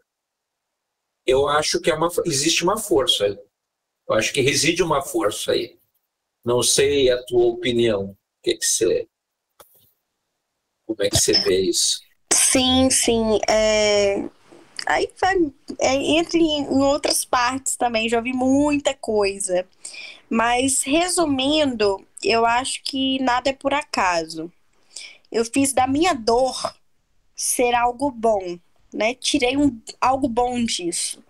[1.26, 3.26] eu acho que é uma, existe uma força.
[3.28, 5.78] Eu acho que reside uma força aí.
[6.46, 8.12] Não sei a tua opinião.
[8.12, 9.08] O que, que você.
[10.86, 12.00] Como é que você vê isso?
[12.32, 13.39] Sim, sim.
[13.50, 14.24] É...
[14.86, 15.10] Aí
[15.80, 19.68] é, entre em outras partes também, já ouvi muita coisa.
[20.30, 24.52] Mas resumindo, eu acho que nada é por acaso.
[25.32, 26.76] Eu fiz da minha dor
[27.36, 28.60] ser algo bom,
[28.93, 29.16] né?
[29.16, 31.24] Tirei um, algo bom disso.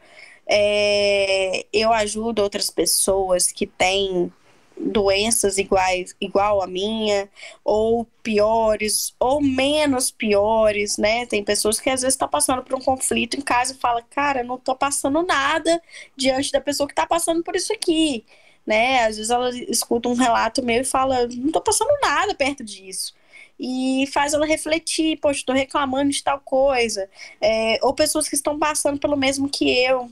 [0.48, 4.32] É, eu ajudo outras pessoas que têm
[4.78, 7.30] doenças iguais igual a minha
[7.64, 11.26] ou piores ou menos piores, né?
[11.26, 14.02] Tem pessoas que às vezes estão tá passando por um conflito em casa e fala,
[14.02, 15.82] cara, não tô passando nada
[16.16, 18.26] diante da pessoa que está passando por isso aqui
[18.66, 19.06] né?
[19.06, 23.14] Às vezes ela escuta um relato meu e fala, não tô passando nada perto disso.
[23.60, 27.10] E faz ela refletir, poxa, estou reclamando de tal coisa.
[27.40, 30.12] É, ou pessoas que estão passando pelo mesmo que eu.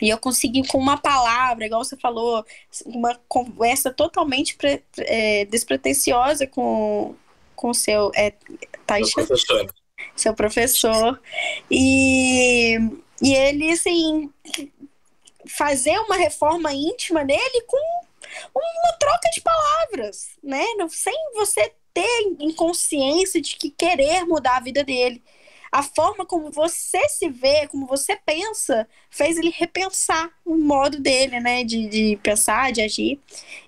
[0.00, 2.44] E eu consegui, com uma palavra, igual você falou,
[2.86, 7.14] uma conversa totalmente pre, é, despretensiosa com
[7.62, 8.10] o seu.
[8.14, 8.32] É,
[9.04, 9.74] seu professor.
[10.16, 11.20] Seu professor.
[11.70, 12.76] E,
[13.20, 14.30] e ele, assim,
[15.46, 17.76] fazer uma reforma íntima nele com
[18.54, 20.64] uma troca de palavras, né?
[20.90, 25.22] Sem você ter inconsciência de que querer mudar a vida dele
[25.72, 31.40] a forma como você se vê, como você pensa, fez ele repensar o modo dele,
[31.40, 33.18] né, de, de pensar, de agir.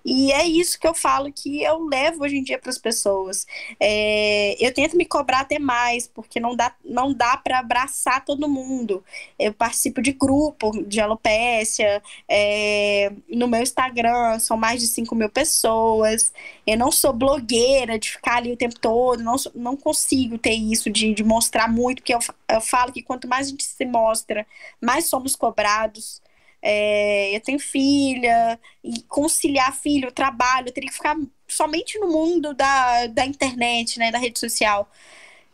[0.05, 3.47] E é isso que eu falo que eu levo hoje em dia para as pessoas.
[3.81, 8.49] É, eu tento me cobrar até mais, porque não dá, não dá para abraçar todo
[8.49, 9.03] mundo.
[9.39, 15.31] Eu participo de grupo de alopécia, é, no meu Instagram são mais de 5 mil
[15.31, 16.33] pessoas.
[16.67, 20.91] Eu não sou blogueira de ficar ali o tempo todo, não, não consigo ter isso
[20.91, 22.19] de, de mostrar muito muito, porque eu,
[22.49, 24.47] eu falo que quanto mais a gente se mostra,
[24.81, 26.21] mais somos cobrados.
[26.61, 31.17] É, eu tenho filha, e conciliar filho, trabalho, eu teria que ficar
[31.47, 34.91] somente no mundo da, da internet, né, da rede social.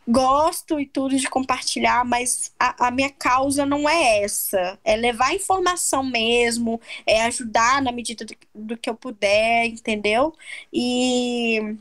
[0.07, 4.79] Gosto e tudo de compartilhar, mas a, a minha causa não é essa.
[4.83, 10.33] É levar informação mesmo, é ajudar na medida do, do que eu puder, entendeu?
[10.73, 11.75] E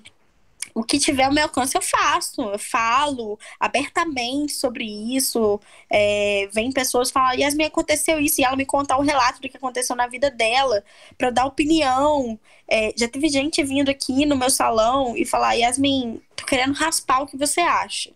[0.74, 5.60] o que tiver ao meu alcance eu faço, eu falo abertamente sobre isso.
[5.90, 9.56] É, vem pessoas falar, Yasmin, aconteceu isso, e ela me contar o relato do que
[9.56, 10.84] aconteceu na vida dela,
[11.18, 12.38] para eu dar opinião.
[12.68, 17.22] É, já teve gente vindo aqui no meu salão e falar, Yasmin, tô querendo raspar
[17.22, 18.12] o que você acha.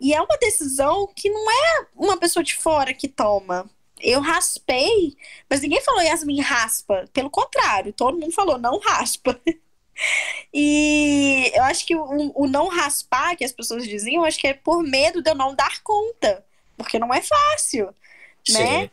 [0.00, 3.68] E é uma decisão que não é uma pessoa de fora que toma.
[4.00, 5.14] Eu raspei,
[5.48, 7.04] mas ninguém falou Yasmin raspa.
[7.12, 9.38] Pelo contrário, todo mundo falou não raspa.
[10.52, 14.54] E eu acho que o, o, não raspar que as pessoas diziam, acho que é
[14.54, 16.44] por medo de eu não dar conta,
[16.76, 17.94] porque não é fácil,
[18.44, 18.58] Sim.
[18.58, 18.90] né?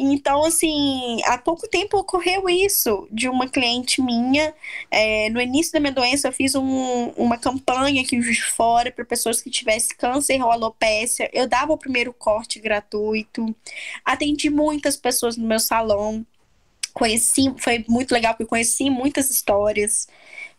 [0.00, 4.54] Então, assim, há pouco tempo ocorreu isso de uma cliente minha.
[4.90, 9.04] É, no início da minha doença, eu fiz um, uma campanha aqui de fora para
[9.04, 11.28] pessoas que tivessem câncer ou alopécia.
[11.32, 13.52] Eu dava o primeiro corte gratuito.
[14.04, 16.24] Atendi muitas pessoas no meu salão
[16.98, 20.08] conheci, foi muito legal porque conheci muitas histórias.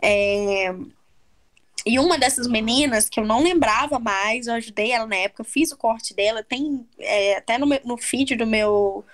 [0.02, 0.74] É,
[1.86, 5.72] e uma dessas meninas, que eu não lembrava mais, eu ajudei ela na época, fiz
[5.72, 9.06] o corte dela, tem é, até no, meu, no feed do meu,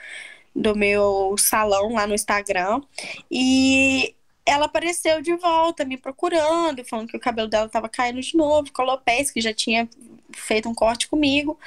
[0.56, 2.82] do meu salão lá no Instagram.
[3.30, 4.16] E
[4.46, 8.70] ela apareceu de volta, me procurando, falando que o cabelo dela estava caindo de novo,
[8.78, 9.90] alopecia, que já tinha
[10.34, 11.58] feito um corte comigo,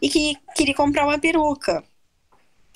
[0.00, 1.84] e que queria comprar uma peruca.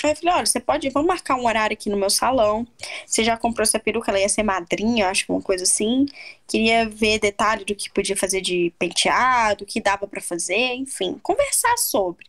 [0.04, 2.66] Aí eu falei, olha, você pode, vamos marcar um horário aqui no meu salão.
[3.06, 6.06] Você já comprou essa peruca, ela ia ser madrinha, acho uma coisa assim.
[6.46, 11.18] Queria ver detalhe do que podia fazer de penteado, o que dava para fazer, enfim,
[11.22, 12.26] conversar sobre.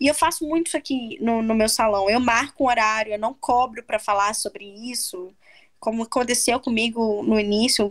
[0.00, 2.08] E eu faço muito isso aqui no, no meu salão.
[2.08, 5.32] Eu marco um horário, eu não cobro para falar sobre isso.
[5.80, 7.90] Como aconteceu comigo no início,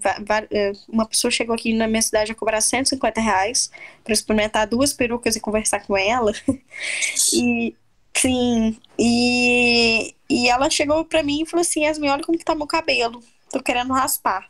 [0.51, 3.71] eh, uma pessoa chegou aqui na minha cidade a cobrar 150 reais
[4.03, 6.33] para experimentar duas perucas e conversar com ela.
[7.33, 7.75] e
[8.19, 12.55] Sim, e, e ela chegou pra mim e falou assim: Yasmin, olha como que tá
[12.55, 14.49] meu cabelo, tô querendo raspar.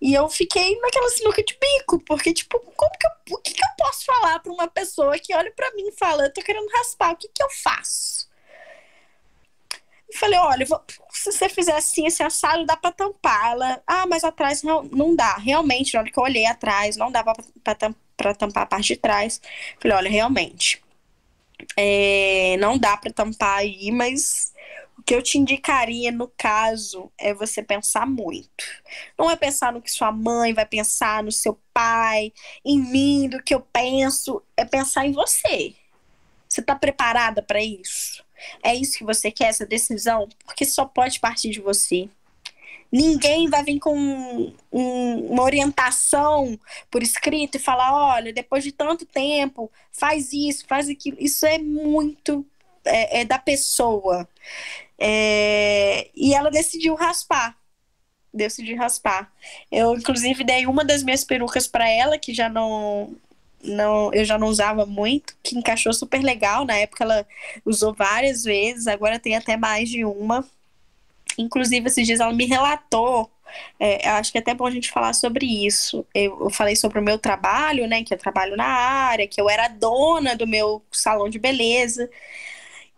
[0.00, 3.64] E eu fiquei naquela sinuca de bico, porque, tipo, como que eu, o que, que
[3.64, 6.68] eu posso falar pra uma pessoa que olha pra mim e fala: eu tô querendo
[6.70, 8.28] raspar, o que, que eu faço?
[10.08, 10.66] Eu falei: olha,
[11.10, 13.52] se você fizer assim, esse assado, dá pra tampar.
[13.52, 15.36] Ela, ah, mas atrás não, não dá.
[15.36, 18.94] Realmente, na hora que eu olhei atrás, não dava pra, pra, pra tampar a parte
[18.94, 19.40] de trás.
[19.80, 20.82] Falei: olha, realmente
[21.76, 24.52] é, não dá para tampar aí, mas
[24.98, 28.64] o que eu te indicaria no caso é você pensar muito.
[29.18, 32.32] Não é pensar no que sua mãe vai pensar, no seu pai,
[32.64, 35.74] em mim, do que eu penso, é pensar em você.
[36.48, 38.24] Você está preparada para isso?
[38.62, 40.28] É isso que você quer, essa decisão?
[40.44, 42.08] Porque só pode partir de você.
[42.90, 46.58] Ninguém vai vir com um, um, uma orientação
[46.90, 51.16] por escrito e falar: olha, depois de tanto tempo, faz isso, faz aquilo.
[51.20, 52.44] Isso é muito
[52.84, 54.28] é, é da pessoa.
[54.98, 57.56] É, e ela decidiu raspar.
[58.32, 59.32] Decidiu raspar.
[59.70, 63.16] Eu, inclusive, dei uma das minhas perucas para ela, que já não,
[63.62, 66.64] não, eu já não usava muito, que encaixou super legal.
[66.64, 67.26] Na época ela
[67.64, 70.44] usou várias vezes, agora tem até mais de uma.
[71.38, 73.30] Inclusive, esses dias ela me relatou.
[73.80, 76.04] É, acho que é até bom a gente falar sobre isso.
[76.14, 78.02] Eu, eu, falei sobre o meu trabalho, né?
[78.02, 82.10] Que eu trabalho na área, que eu era dona do meu salão de beleza.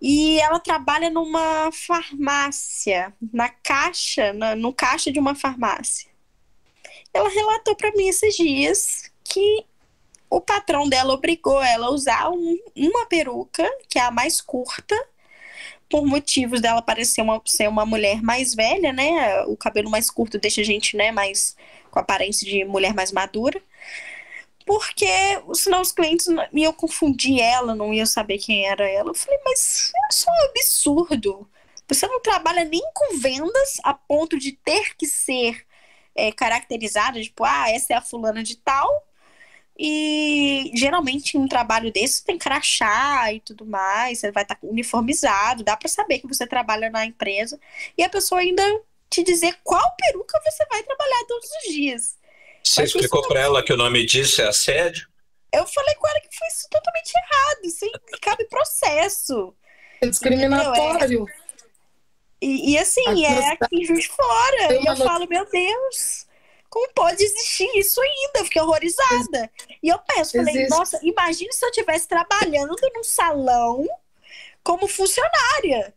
[0.01, 6.11] E ela trabalha numa farmácia, na caixa, na, no caixa de uma farmácia.
[7.12, 9.66] Ela relatou para mim esses dias que
[10.30, 14.97] o patrão dela obrigou ela a usar um, uma peruca, que é a mais curta,
[15.91, 19.43] por motivos dela parecer uma, ser uma mulher mais velha, né?
[19.47, 21.57] O cabelo mais curto deixa a gente, né, mais
[21.91, 23.61] com aparência de mulher mais madura.
[24.64, 25.09] Porque
[25.55, 29.11] senão os clientes iam confundir ela, não iam saber quem era ela.
[29.11, 31.51] Eu falei, mas é só um absurdo.
[31.88, 35.66] Você não trabalha nem com vendas a ponto de ter que ser
[36.14, 38.88] é, caracterizada, tipo, ah, essa é a fulana de tal,
[39.83, 45.64] e geralmente um trabalho desse tem crachá e tudo mais, você vai estar tá uniformizado,
[45.64, 47.59] dá para saber que você trabalha na empresa
[47.97, 48.62] e a pessoa ainda
[49.09, 52.18] te dizer qual peruca você vai trabalhar todos os dias.
[52.62, 55.09] Você Mas explicou para ela que o nome disso é assédio?
[55.51, 57.87] Eu falei com ela que foi isso totalmente errado, isso
[58.20, 59.55] cabe processo.
[60.03, 61.26] É discriminatório.
[61.26, 61.41] É.
[62.43, 64.74] E, e, assim, é aqui Juiz Fora.
[64.74, 66.26] E eu falo, meu Deus,
[66.71, 68.39] como pode existir isso ainda?
[68.39, 69.51] Eu fiquei horrorizada.
[69.83, 70.71] E eu penso, falei, Existe.
[70.71, 73.85] nossa, imagine se eu estivesse trabalhando num salão
[74.62, 75.93] como funcionária.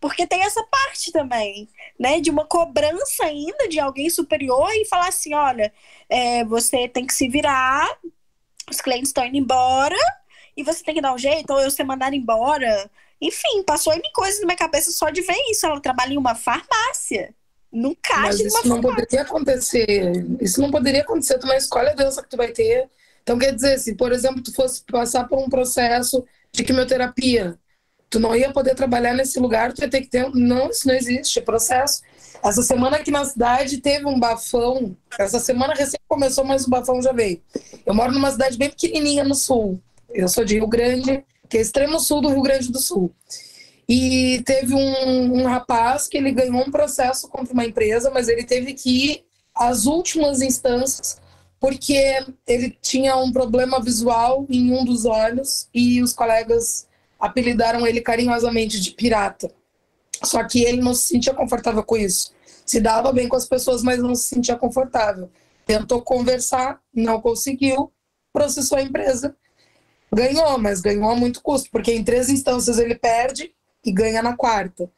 [0.00, 2.20] Porque tem essa parte também, né?
[2.20, 5.72] De uma cobrança ainda de alguém superior e falar assim: olha,
[6.08, 7.86] é, você tem que se virar,
[8.70, 9.96] os clientes estão indo embora
[10.56, 12.90] e você tem que dar um jeito, ou eu ser mandado embora.
[13.20, 15.66] Enfim, passou em coisas na minha cabeça só de ver isso.
[15.66, 17.34] Ela trabalha em uma farmácia
[17.76, 20.12] num caixa Mas isso não poderia acontecer.
[20.40, 21.38] Isso não poderia acontecer.
[21.38, 22.88] Tu não escolhe a doença que tu vai ter.
[23.22, 27.58] Então, quer dizer, se, por exemplo, tu fosse passar por um processo de quimioterapia,
[28.08, 30.30] tu não ia poder trabalhar nesse lugar, tu ia ter que ter.
[30.34, 31.38] Não, isso não existe.
[31.38, 32.02] É processo.
[32.42, 34.96] Essa semana aqui na cidade teve um bafão.
[35.18, 37.42] Essa semana recém começou, mas o bafão já veio.
[37.84, 39.80] Eu moro numa cidade bem pequenininha no sul.
[40.14, 43.12] Eu sou de Rio Grande, que é extremo sul do Rio Grande do Sul.
[43.88, 48.44] E teve um, um rapaz que ele ganhou um processo contra uma empresa, mas ele
[48.44, 51.20] teve que ir às últimas instâncias
[51.58, 56.86] porque ele tinha um problema visual em um dos olhos e os colegas
[57.18, 59.50] apelidaram ele carinhosamente de pirata.
[60.22, 62.32] Só que ele não se sentia confortável com isso.
[62.64, 65.30] Se dava bem com as pessoas, mas não se sentia confortável.
[65.64, 67.92] Tentou conversar, não conseguiu,
[68.32, 69.34] processou a empresa.
[70.12, 73.55] Ganhou, mas ganhou a muito custo, porque em três instâncias ele perde
[73.86, 74.90] e ganha na quarta.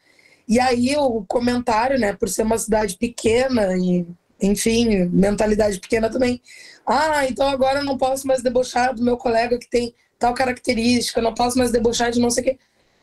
[0.48, 4.06] E aí o comentário, né, por ser uma cidade pequena e,
[4.40, 6.40] enfim, mentalidade pequena também.
[6.86, 11.20] Ah, então agora eu não posso mais debochar do meu colega que tem tal característica,
[11.20, 12.58] não posso mais debochar de não sei o quê.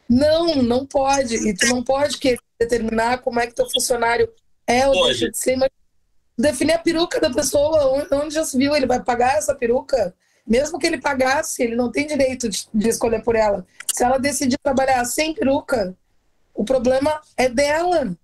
[0.10, 1.36] Não, não pode.
[1.36, 4.28] E tu não pode querer determinar como é que teu funcionário
[4.66, 5.10] é ou pode.
[5.10, 5.70] deixa de ser, mas
[6.38, 10.14] definir a peruca da pessoa, onde já se viu, ele vai pagar essa peruca?
[10.46, 13.66] Mesmo que ele pagasse, ele não tem direito de, de escolher por ela.
[13.92, 15.96] Se ela decidir trabalhar sem peruca,
[16.54, 18.16] o problema é dela,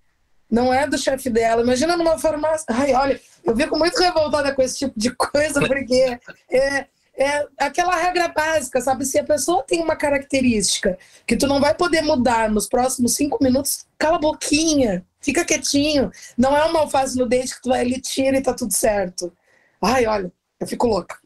[0.49, 1.61] não é do chefe dela.
[1.61, 2.65] Imagina numa farmácia.
[2.69, 6.19] Ai, olha, eu fico muito revoltada com esse tipo de coisa, porque
[6.49, 6.85] é,
[7.17, 9.05] é aquela regra básica, sabe?
[9.05, 13.37] Se a pessoa tem uma característica que tu não vai poder mudar nos próximos cinco
[13.41, 16.11] minutos, cala a boquinha, fica quietinho.
[16.37, 19.31] Não é uma alface no dente que tu vai ali, tira e tá tudo certo.
[19.81, 21.20] Ai, olha, eu fico louca.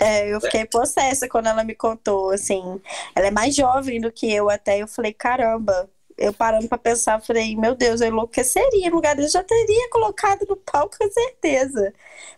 [0.00, 2.80] É, eu fiquei possessa quando ela me contou, assim.
[3.14, 4.78] Ela é mais jovem do que eu até.
[4.82, 5.88] Eu falei, caramba.
[6.18, 8.88] Eu parando pra pensar, falei, meu Deus, eu enlouqueceria.
[8.88, 11.92] No lugar dele, já teria colocado no pau com certeza.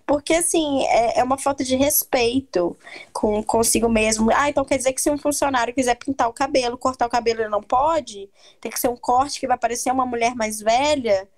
[0.06, 2.76] Porque, assim, é, é uma falta de respeito
[3.12, 4.30] com consigo mesmo.
[4.34, 7.40] Ah, então quer dizer que se um funcionário quiser pintar o cabelo, cortar o cabelo,
[7.42, 8.28] ele não pode?
[8.60, 11.28] Tem que ser um corte que vai parecer uma mulher mais velha?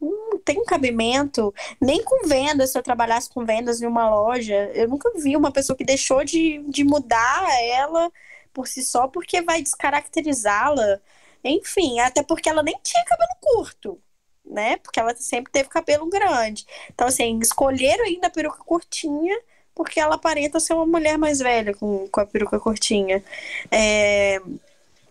[0.00, 1.54] Hum, tem cabimento.
[1.80, 5.52] Nem com vendas, se eu trabalhasse com vendas em uma loja, eu nunca vi uma
[5.52, 8.10] pessoa que deixou de, de mudar ela
[8.52, 11.00] por si só porque vai descaracterizá-la.
[11.44, 14.00] Enfim, até porque ela nem tinha cabelo curto,
[14.44, 14.76] né?
[14.78, 16.66] Porque ela sempre teve cabelo grande.
[16.92, 19.38] Então, assim, escolheram ainda a peruca curtinha
[19.74, 23.22] porque ela aparenta ser uma mulher mais velha com, com a peruca curtinha.
[23.70, 24.40] É...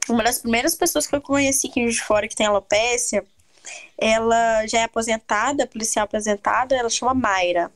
[0.08, 3.26] Uma das primeiras pessoas que eu conheci aqui de fora que tem alopecia
[3.98, 7.72] ela já é aposentada, policial aposentada, ela chama Mayra.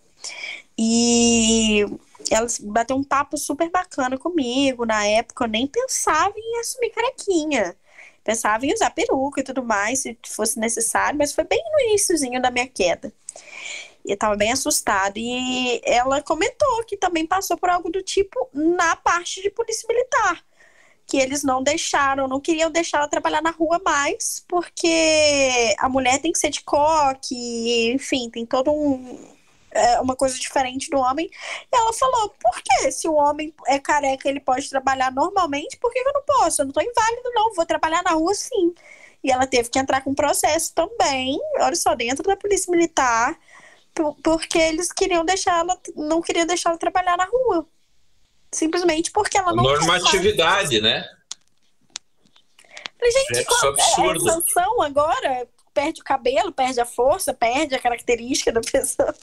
[0.77, 1.85] E
[2.31, 4.85] ela bateu um papo super bacana comigo.
[4.85, 7.75] Na época eu nem pensava em assumir carequinha.
[8.23, 12.41] Pensava em usar peruca e tudo mais, se fosse necessário, mas foi bem no iníciozinho
[12.41, 13.11] da minha queda.
[14.05, 15.19] E eu tava bem assustada.
[15.19, 20.43] E ela comentou que também passou por algo do tipo na parte de polícia militar
[21.05, 26.19] que eles não deixaram, não queriam deixar ela trabalhar na rua mais, porque a mulher
[26.21, 29.33] tem que ser de coque, enfim, tem todo um
[29.73, 31.29] é, uma coisa diferente do homem.
[31.71, 35.91] E ela falou: por que se o homem é careca, ele pode trabalhar normalmente, por
[35.91, 36.61] que eu não posso?
[36.61, 38.73] Eu não tô inválido, não, vou trabalhar na rua sim.
[39.23, 43.37] E ela teve que entrar com processo também, olha só, dentro da polícia militar,
[44.23, 47.67] porque eles queriam deixar ela, não queriam deixar ela trabalhar na rua.
[48.53, 49.63] Simplesmente porque ela não.
[49.63, 51.03] Normatividade, né?
[53.01, 54.29] Gente, é absurdo.
[54.29, 59.13] É sanção agora perde o cabelo, perde a força, perde a característica da pessoa.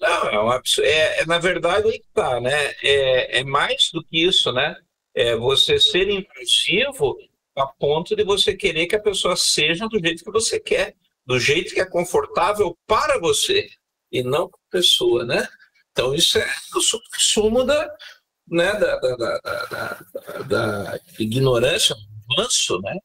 [0.00, 0.88] Não, é, um absurdo.
[0.88, 2.74] é, é na verdade aí tá, né?
[2.82, 4.74] É, é mais do que isso, né?
[5.14, 7.16] É você ser impulsivo
[7.56, 10.94] a ponto de você querer que a pessoa seja do jeito que você quer,
[11.24, 13.68] do jeito que é confortável para você
[14.12, 15.46] e não para a pessoa, né?
[15.96, 16.80] Então, isso é o
[17.18, 17.90] sumo da,
[18.50, 19.98] né, da, da, da,
[20.46, 21.96] da, ignorância,
[22.30, 22.98] avanço, né?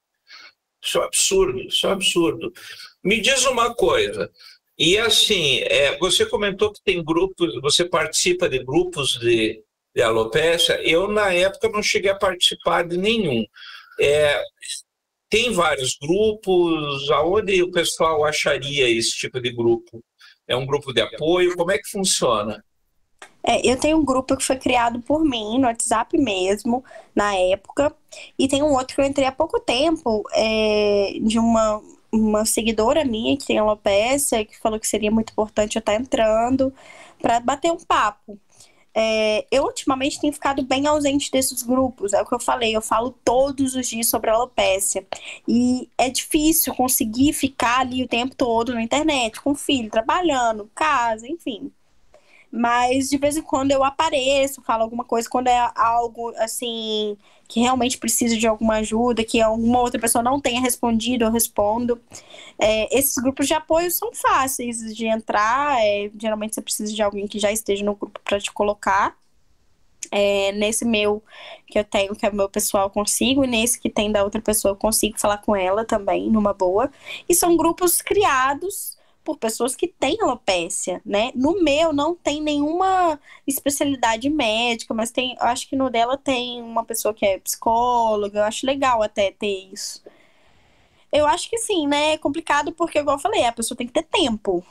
[0.84, 2.52] Isso é absurdo, isso é absurdo.
[3.02, 4.30] Me diz uma coisa,
[4.78, 9.64] e assim, é, você comentou que tem grupos, você participa de grupos de,
[9.96, 13.46] de alopecia, eu na época não cheguei a participar de nenhum.
[14.02, 14.44] É,
[15.30, 20.04] tem vários grupos, aonde o pessoal acharia esse tipo de grupo?
[20.46, 21.56] É um grupo de apoio?
[21.56, 22.62] Como é que funciona?
[23.44, 26.84] É, eu tenho um grupo que foi criado por mim, no WhatsApp mesmo,
[27.16, 27.94] na época.
[28.38, 31.82] E tem um outro que eu entrei há pouco tempo, é, de uma,
[32.12, 36.74] uma seguidora minha que tem alopecia, que falou que seria muito importante eu estar entrando,
[37.22, 38.38] para bater um papo.
[38.94, 42.82] É, eu ultimamente tenho ficado bem ausente desses grupos, é o que eu falei, eu
[42.82, 45.06] falo todos os dias sobre alopecia.
[45.48, 51.28] E é difícil conseguir ficar ali o tempo todo na internet, com filho, trabalhando, casa,
[51.28, 51.72] enfim.
[52.52, 57.18] Mas de vez em quando eu apareço, falo alguma coisa, quando é algo assim
[57.48, 62.00] que realmente precisa de alguma ajuda, que alguma outra pessoa não tenha respondido, eu respondo.
[62.60, 67.28] É, esses grupos de apoio são fáceis de entrar, é, geralmente você precisa de alguém
[67.28, 69.16] que já esteja no grupo para te colocar.
[70.14, 71.24] É, nesse meu
[71.68, 74.42] que eu tenho, que é o meu pessoal, consigo, e nesse que tem da outra
[74.42, 76.92] pessoa, eu consigo falar com ela também, numa boa.
[77.30, 81.32] E são grupos criados por pessoas que têm alopecia, né?
[81.36, 86.84] No meu não tem nenhuma especialidade médica, mas tem, acho que no dela tem uma
[86.84, 90.04] pessoa que é psicóloga, eu acho legal até ter isso.
[91.12, 92.14] Eu acho que sim, né?
[92.14, 94.66] É complicado porque, igual eu falei, a pessoa tem que ter tempo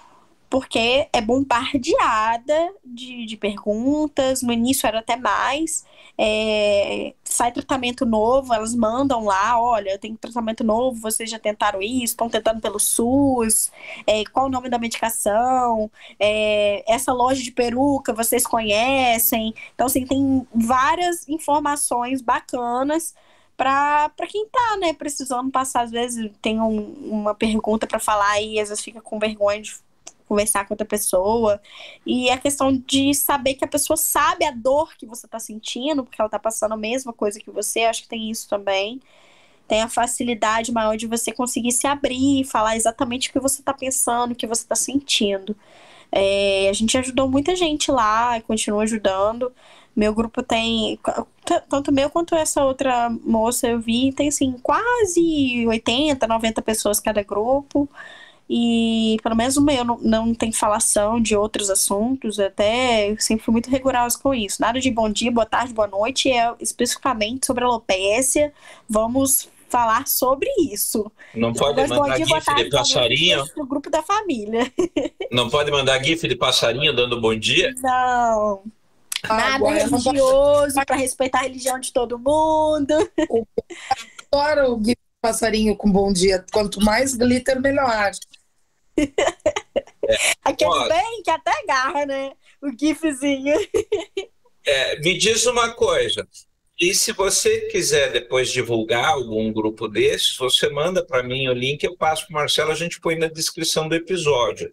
[0.51, 4.43] porque é bombardeada de, de perguntas.
[4.43, 5.85] No início era até mais.
[6.19, 12.13] É, sai tratamento novo, elas mandam lá: olha, tem tratamento novo, vocês já tentaram isso,
[12.13, 13.71] estão tentando pelo SUS,
[14.07, 19.55] é, qual o nome da medicação, é, essa loja de peruca vocês conhecem.
[19.75, 23.15] Então, assim, tem várias informações bacanas
[23.57, 25.83] para quem tá, né, precisando passar.
[25.83, 29.75] Às vezes tem um, uma pergunta para falar e às vezes fica com vergonha de
[30.31, 31.61] conversar com outra pessoa.
[32.07, 36.05] E a questão de saber que a pessoa sabe a dor que você está sentindo,
[36.05, 39.01] porque ela está passando a mesma coisa que você, acho que tem isso também.
[39.67, 43.61] Tem a facilidade maior de você conseguir se abrir e falar exatamente o que você
[43.61, 45.57] está pensando, o que você está sentindo.
[46.13, 49.53] É, a gente ajudou muita gente lá continua ajudando.
[49.95, 50.99] Meu grupo tem,
[51.69, 57.23] tanto meu quanto essa outra moça eu vi, tem assim, quase 80, 90 pessoas cada
[57.23, 57.89] grupo.
[58.53, 63.45] E pelo menos o meu não, não tem falação de outros assuntos, até eu sempre
[63.45, 64.61] fui muito rigorosa com isso.
[64.61, 68.53] Nada de bom dia, boa tarde, boa noite, é especificamente sobre alopécia.
[68.89, 71.13] Vamos falar sobre isso.
[71.33, 73.45] Não pode mandar dia, GIF tarde, de passarinho?
[73.57, 74.73] No grupo da família.
[75.31, 77.73] Não pode mandar GIF de passarinho dando bom dia?
[77.81, 78.65] Não.
[79.29, 82.95] Nada Agora, religioso, para respeitar a religião de todo mundo.
[84.33, 86.45] Adoro o GIF de passarinho com bom dia.
[86.53, 88.11] Quanto mais glitter, melhor.
[90.11, 90.17] É.
[90.43, 92.33] Aquele Ó, bem que até agarra, né?
[92.61, 93.55] O gifzinho.
[94.67, 96.27] É, me diz uma coisa.
[96.81, 101.85] E se você quiser depois divulgar algum grupo desses, você manda para mim o link,
[101.85, 104.73] eu passo para o Marcelo, a gente põe na descrição do episódio.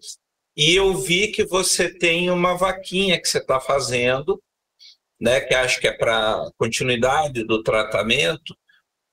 [0.56, 4.42] E eu vi que você tem uma vaquinha que você está fazendo,
[5.20, 8.56] né, que acho que é para continuidade do tratamento.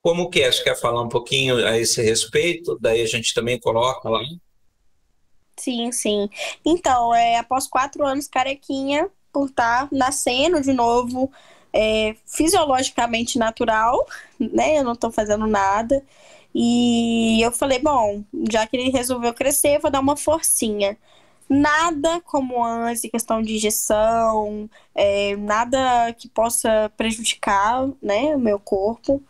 [0.01, 0.51] Como que é?
[0.51, 2.77] Você quer falar um pouquinho a esse respeito?
[2.79, 4.21] Daí a gente também coloca lá.
[5.57, 6.29] Sim, sim.
[6.65, 11.31] Então, é, após quatro anos carequinha, por estar tá nascendo de novo,
[11.73, 14.05] é, fisiologicamente natural,
[14.39, 14.77] né?
[14.79, 16.03] Eu não estou fazendo nada.
[16.53, 20.97] E eu falei, bom, já que ele resolveu crescer, vou dar uma forcinha.
[21.49, 29.21] Nada como antes, questão de injeção, é, nada que possa prejudicar né, o meu corpo.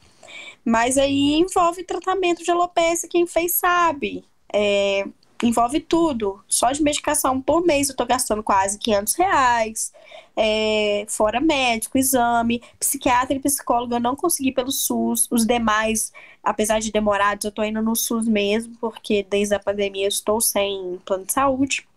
[0.64, 4.26] Mas aí envolve tratamento de alopecia, quem fez sabe.
[4.54, 5.06] É,
[5.44, 6.44] envolve tudo.
[6.48, 9.94] Só de medicação por mês eu tô gastando quase 500 reais.
[10.36, 15.28] É, fora médico, exame, psiquiatra e psicólogo eu não consegui pelo SUS.
[15.32, 16.12] Os demais,
[16.44, 20.42] apesar de demorados, eu tô indo no SUS mesmo, porque desde a pandemia eu estou
[20.42, 21.88] sem plano de saúde.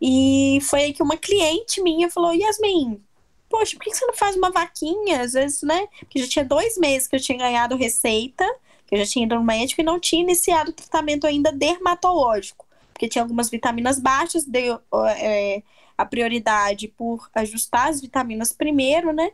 [0.00, 3.02] E foi aí que uma cliente minha falou: Yasmin,
[3.48, 5.22] poxa, por que você não faz uma vaquinha?
[5.22, 5.86] Às vezes, né?
[5.98, 8.46] Porque já tinha dois meses que eu tinha ganhado receita
[8.90, 13.08] eu já tinha ido no médico e não tinha iniciado o tratamento ainda dermatológico, porque
[13.08, 14.80] tinha algumas vitaminas baixas, deu
[15.16, 15.62] é,
[15.96, 19.30] a prioridade por ajustar as vitaminas primeiro, né?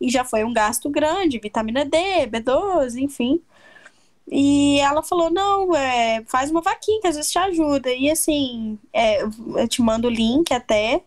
[0.00, 3.40] E já foi um gasto grande, vitamina D, B12, enfim.
[4.30, 7.92] E ela falou: não, é, faz uma vaquinha que às vezes te ajuda.
[7.92, 11.02] E assim, é, eu te mando o link até,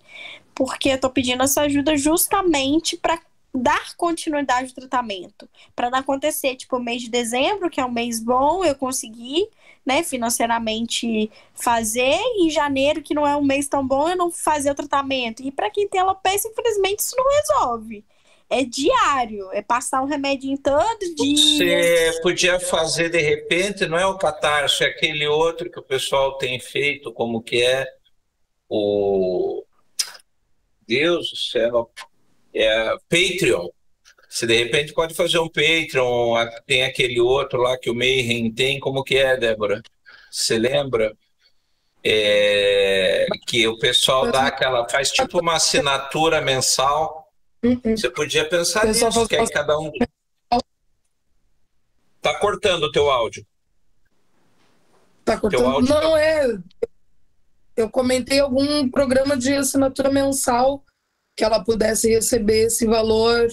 [0.56, 3.20] porque eu tô pedindo essa ajuda justamente para
[3.54, 5.50] dar continuidade ao tratamento.
[5.76, 9.48] Para não acontecer, tipo, o mês de dezembro, que é um mês bom, eu consegui,
[9.86, 14.32] né, financeiramente fazer, e em janeiro, que não é um mês tão bom, eu não
[14.32, 15.44] fazer o tratamento.
[15.44, 18.06] E para quem tem alopecia, infelizmente, isso não resolve.
[18.50, 22.12] É diário, é passar um remédio em todo dia.
[22.12, 26.38] Você podia fazer de repente, não é o catarse, é aquele outro que o pessoal
[26.38, 27.88] tem feito, como que é
[28.68, 29.64] o.
[30.86, 31.90] Deus do céu,
[32.54, 33.70] é, Patreon.
[34.30, 38.80] Se de repente pode fazer um Patreon, tem aquele outro lá que o Mayhem tem,
[38.80, 39.82] como que é, Débora?
[40.32, 41.16] Você lembra?
[42.04, 47.28] É, que o pessoal dá aquela, faz tipo uma assinatura mensal.
[47.62, 47.80] Uhum.
[47.84, 49.92] Você podia pensar nisso, que aí cada um.
[52.22, 53.46] Tá cortando o teu áudio.
[55.26, 55.66] Tá cortando.
[55.66, 56.22] Áudio Não, tá...
[56.22, 56.48] é.
[57.76, 60.84] Eu comentei algum programa de assinatura mensal
[61.36, 63.48] que ela pudesse receber esse valor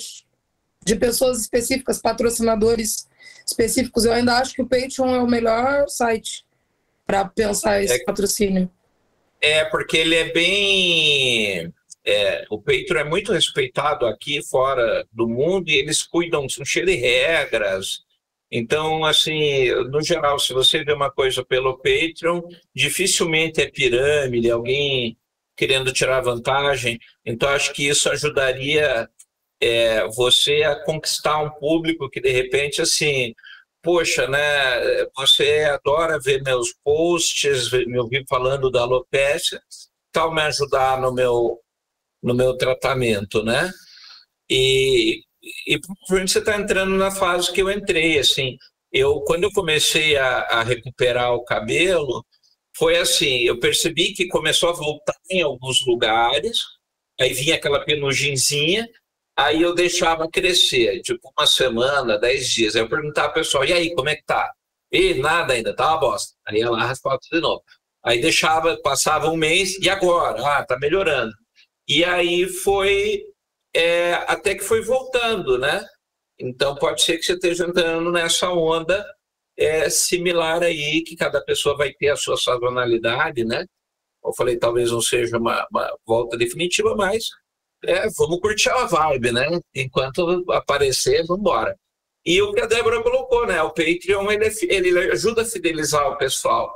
[0.85, 3.09] de pessoas específicas, patrocinadores
[3.47, 4.05] específicos.
[4.05, 6.45] Eu ainda acho que o Patreon é o melhor site
[7.07, 8.71] para pensar esse é, patrocínio.
[9.41, 11.73] É, porque ele é bem.
[12.05, 16.91] É, o Patreon é muito respeitado aqui fora do mundo e eles cuidam, são cheios
[16.91, 18.01] de regras.
[18.51, 22.43] Então, assim, no geral, se você vê uma coisa pelo Patreon,
[22.75, 25.19] dificilmente é pirâmide, alguém
[25.59, 26.99] querendo tirar vantagem.
[27.27, 29.11] Então, acho que isso ajudaria
[29.61, 33.35] é, você a conquistar um público que, de repente, assim,
[33.83, 34.41] poxa, né,
[35.17, 39.61] você adora ver meus posts, me ouvir falando da alopecia,
[40.13, 41.61] tal me ajudar no meu,
[42.23, 43.71] no meu tratamento, né?
[44.51, 45.23] E,
[45.67, 48.57] e provavelmente você está entrando na fase que eu entrei, assim,
[48.93, 52.25] eu, quando eu comecei a, a recuperar o cabelo,
[52.79, 56.61] foi assim, eu percebi que começou a voltar em alguns lugares,
[57.21, 58.89] aí vinha aquela penugenzinha,
[59.37, 62.77] aí eu deixava crescer, tipo uma semana, dez dias.
[62.77, 64.53] Aí eu perguntava ao pessoal, e aí, como é que tá?
[64.93, 66.35] E nada ainda, tá uma bosta.
[66.47, 67.63] Aí ela raspava de novo.
[68.05, 70.41] Aí deixava, passava um mês, e agora?
[70.47, 71.33] Ah, tá melhorando.
[71.89, 73.25] E aí foi,
[73.75, 75.85] é, até que foi voltando, né?
[76.39, 79.05] Então pode ser que você esteja entrando nessa onda
[79.59, 83.67] é, similar aí, que cada pessoa vai ter a sua sazonalidade, né?
[84.25, 87.25] Eu falei, talvez não seja uma, uma volta definitiva, mas
[87.85, 89.47] é, vamos curtir a vibe, né?
[89.75, 91.77] Enquanto aparecer, vamos embora.
[92.25, 93.61] E o que a Débora colocou, né?
[93.63, 96.73] O Patreon ele, ele ajuda a fidelizar o pessoal,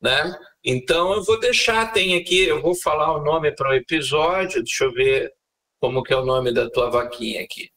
[0.00, 0.34] né?
[0.64, 4.84] Então eu vou deixar, tem aqui, eu vou falar o nome para o episódio, deixa
[4.84, 5.32] eu ver
[5.80, 7.70] como que é o nome da tua vaquinha aqui.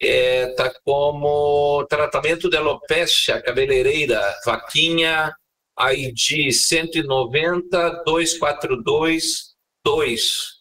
[0.00, 5.34] É, tá como tratamento de alopecia cabeleireira, vaquinha
[5.78, 10.56] ID 190 242 2.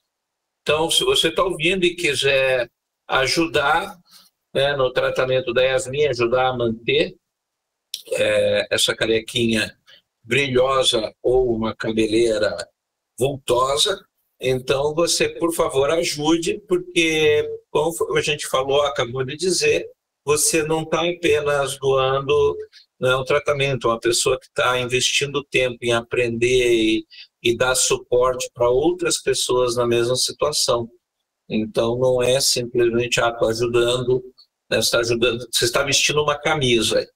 [0.62, 2.70] Então, se você está ouvindo e quiser
[3.08, 3.98] ajudar
[4.54, 7.16] né, no tratamento da Yasmin, ajudar a manter
[8.14, 9.78] é, essa carequinha
[10.24, 12.56] brilhosa ou uma cabeleira
[13.18, 14.04] vultosa,
[14.40, 19.88] então você, por favor, ajude, porque, como a gente falou, acabou de dizer,
[20.26, 22.58] você não está apenas doando
[23.00, 27.06] né, um tratamento, uma pessoa que está investindo tempo em aprender e,
[27.44, 30.90] e dar suporte para outras pessoas na mesma situação.
[31.48, 34.24] Então, não é simplesmente, ah, estou ajudando,
[34.70, 37.08] né, você está ajudando, você está vestindo uma camisa.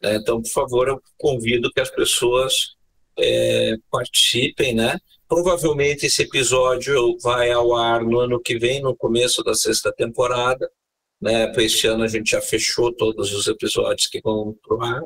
[0.00, 0.16] Né?
[0.16, 2.76] Então, por favor, eu convido que as pessoas
[3.18, 4.98] é, participem, né?
[5.30, 10.68] Provavelmente esse episódio vai ao ar no ano que vem, no começo da sexta temporada.
[11.22, 11.46] Né?
[11.46, 15.02] Para este ano a gente já fechou todos os episódios que vão para o ar.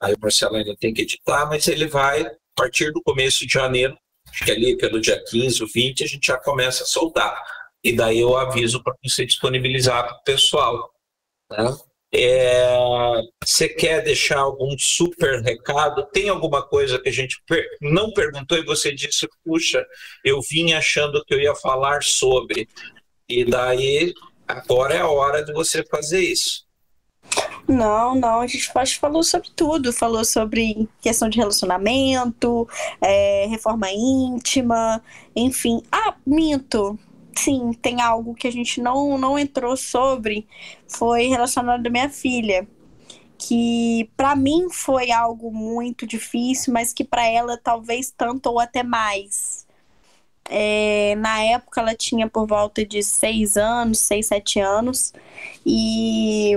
[0.00, 3.52] Aí o Marcelo ainda tem que editar, mas ele vai a partir do começo de
[3.52, 3.94] janeiro,
[4.30, 7.38] acho que ali pelo dia 15 ou 20, a gente já começa a soltar.
[7.84, 10.90] E daí eu aviso para você disponibilizar para o pessoal.
[11.50, 11.76] Né?
[12.14, 12.66] É,
[13.44, 16.06] você quer deixar algum super recado?
[16.12, 19.84] Tem alguma coisa que a gente per não perguntou e você disse, puxa,
[20.24, 22.68] eu vim achando que eu ia falar sobre.
[23.28, 24.14] E daí,
[24.46, 26.64] agora é a hora de você fazer isso.
[27.68, 28.70] Não, não, a gente
[29.00, 29.92] falou sobre tudo.
[29.92, 32.68] Falou sobre questão de relacionamento,
[33.00, 35.02] é, reforma íntima,
[35.34, 35.82] enfim.
[35.90, 36.98] Ah, minto.
[37.36, 40.46] Sim, tem algo que a gente não, não entrou sobre,
[40.88, 42.66] foi relacionado à minha filha.
[43.38, 48.82] Que para mim foi algo muito difícil, mas que para ela talvez tanto ou até
[48.82, 49.66] mais.
[50.48, 55.12] É, na época ela tinha por volta de seis anos, seis, sete anos,
[55.64, 56.56] e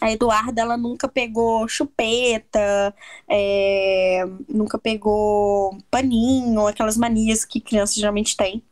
[0.00, 2.94] a Eduarda, ela nunca pegou chupeta,
[3.28, 8.62] é, nunca pegou paninho, aquelas manias que crianças geralmente têm.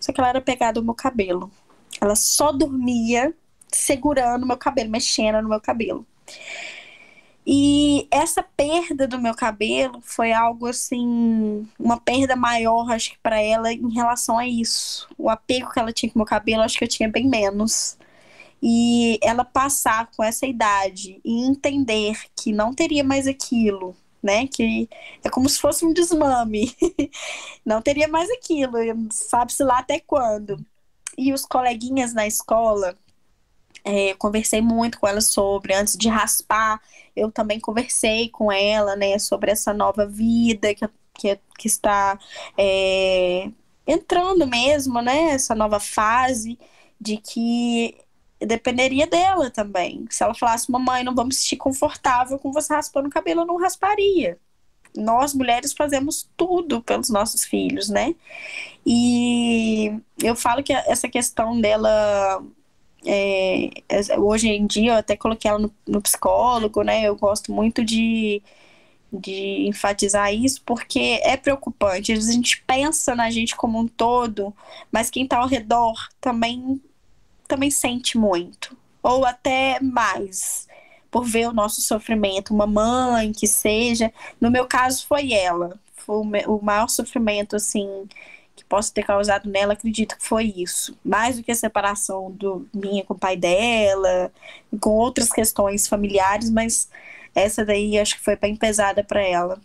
[0.00, 1.50] Só que ela era pegada no meu cabelo.
[2.00, 3.34] Ela só dormia
[3.72, 6.06] segurando meu cabelo, mexendo no meu cabelo.
[7.50, 13.40] E essa perda do meu cabelo foi algo assim, uma perda maior, acho que para
[13.40, 15.08] ela em relação a isso.
[15.16, 17.96] O apego que ela tinha com meu cabelo, acho que eu tinha bem menos
[18.62, 24.46] e ela passar com essa idade e entender que não teria mais aquilo, né?
[24.46, 24.88] Que
[25.24, 26.74] é como se fosse um desmame.
[27.64, 28.78] não teria mais aquilo,
[29.10, 30.64] sabe-se lá até quando.
[31.16, 32.96] E os coleguinhas na escola,
[33.84, 36.80] é, conversei muito com ela sobre, antes de raspar,
[37.16, 42.18] eu também conversei com ela, né, sobre essa nova vida que, que, que está
[42.56, 43.50] é,
[43.86, 46.58] entrando mesmo, né, essa nova fase
[47.00, 47.96] de que
[48.46, 50.06] dependeria dela também.
[50.10, 53.56] Se ela falasse, mamãe, não vamos sentir confortável com você raspando o cabelo, eu não
[53.56, 54.38] rasparia.
[54.96, 58.14] Nós, mulheres, fazemos tudo pelos nossos filhos, né?
[58.86, 59.92] E
[60.22, 62.42] eu falo que essa questão dela.
[63.06, 63.70] É,
[64.18, 67.02] hoje em dia, eu até coloquei ela no, no psicólogo, né?
[67.04, 68.42] Eu gosto muito de,
[69.12, 72.12] de enfatizar isso, porque é preocupante.
[72.12, 74.54] Às vezes a gente pensa na gente como um todo,
[74.90, 76.80] mas quem está ao redor também
[77.48, 80.68] também sente muito, ou até mais,
[81.10, 82.54] por ver o nosso sofrimento.
[82.54, 86.16] Uma mãe que seja, no meu caso foi ela, foi
[86.46, 88.06] o maior sofrimento assim
[88.54, 90.98] que posso ter causado nela, acredito que foi isso.
[91.04, 94.32] Mais do que a separação do minha com o pai dela,
[94.80, 96.88] com outras questões familiares, mas
[97.34, 99.60] essa daí acho que foi bem pesada para ela.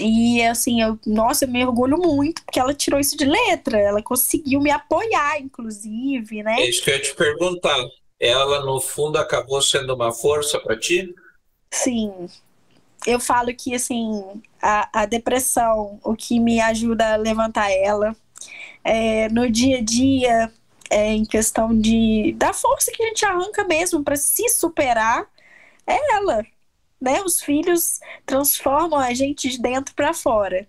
[0.00, 4.02] E assim, eu, nossa, eu me orgulho muito, porque ela tirou isso de letra, ela
[4.02, 6.60] conseguiu me apoiar, inclusive, né?
[6.60, 7.76] É isso que eu ia te perguntar.
[8.20, 11.14] Ela, no fundo, acabou sendo uma força para ti?
[11.70, 12.28] Sim.
[13.06, 18.14] Eu falo que, assim, a, a depressão, o que me ajuda a levantar ela,
[18.82, 20.52] é, no dia a dia,
[20.90, 25.26] é, em questão de da força que a gente arranca mesmo para se superar,
[25.86, 26.44] é ela
[27.00, 27.22] né?
[27.22, 30.66] Os filhos transformam a gente de dentro para fora.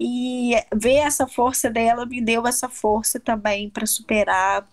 [0.00, 4.68] E ver essa força dela me deu essa força também para superar.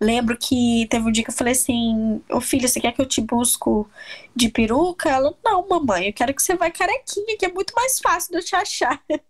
[0.00, 3.06] Lembro que teve um dia que eu falei assim: Ô filho, você quer que eu
[3.06, 3.88] te busco
[4.34, 5.08] de peruca?
[5.10, 8.38] Ela, não, mamãe, eu quero que você vá carequinha, que é muito mais fácil de
[8.38, 9.02] eu te achar.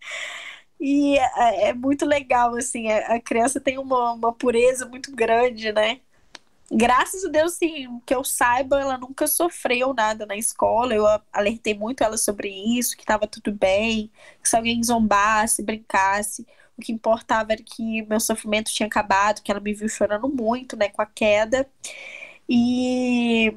[0.78, 5.72] E é, é muito legal, assim, a, a criança tem uma, uma pureza muito grande,
[5.72, 6.00] né?
[6.70, 10.94] Graças a Deus, sim, que eu saiba, ela nunca sofreu nada na escola.
[10.94, 14.10] Eu alertei muito ela sobre isso, que estava tudo bem,
[14.42, 19.50] que se alguém zombasse, brincasse, o que importava era que meu sofrimento tinha acabado, que
[19.50, 21.68] ela me viu chorando muito, né, com a queda.
[22.48, 23.54] E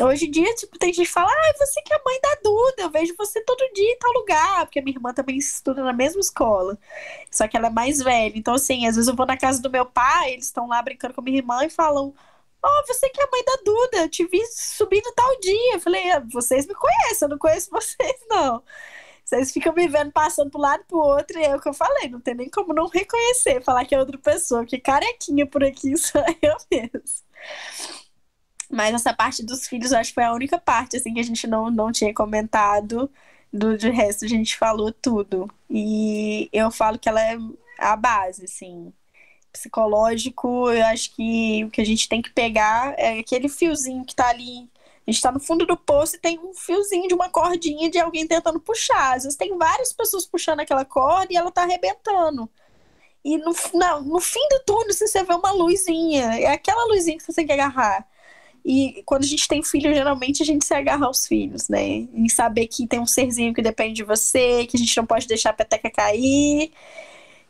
[0.00, 2.34] hoje em dia, tipo, tem gente que fala, ah, você que é a mãe da
[2.42, 5.92] Duda, eu vejo você todo dia em tal lugar, porque minha irmã também estuda na
[5.92, 6.78] mesma escola,
[7.30, 8.32] só que ela é mais velha.
[8.36, 11.14] Então, assim, às vezes eu vou na casa do meu pai, eles estão lá brincando
[11.14, 12.14] com a minha irmã e falam,
[12.62, 15.74] Oh, você que é a mãe da Duda, eu te vi subindo tal dia.
[15.74, 18.62] Eu falei, ah, vocês me conhecem, eu não conheço vocês, não.
[19.24, 22.08] Vocês ficam me vendo passando pro lado pro outro, e é o que eu falei,
[22.08, 25.96] não tem nem como não reconhecer, falar que é outra pessoa, que carequinha por aqui
[25.98, 27.02] sou eu mesmo.
[28.70, 31.24] Mas essa parte dos filhos, eu acho que foi a única parte, assim, que a
[31.24, 33.10] gente não, não tinha comentado.
[33.52, 35.48] Do, de resto, a gente falou tudo.
[35.68, 37.36] E eu falo que ela é
[37.78, 38.92] a base, assim
[39.52, 44.14] psicológico, eu acho que o que a gente tem que pegar é aquele fiozinho que
[44.14, 44.68] tá ali.
[45.06, 47.98] A gente tá no fundo do poço e tem um fiozinho de uma cordinha de
[47.98, 49.16] alguém tentando puxar.
[49.16, 52.48] Às vezes tem várias pessoas puxando aquela corda e ela tá arrebentando.
[53.24, 56.40] E no, não, no fim do túnel você vê uma luzinha.
[56.40, 58.06] É aquela luzinha que você tem que agarrar.
[58.64, 61.82] E quando a gente tem filho, geralmente a gente se agarra aos filhos, né?
[61.82, 65.26] Em saber que tem um serzinho que depende de você, que a gente não pode
[65.26, 66.72] deixar a peteca cair.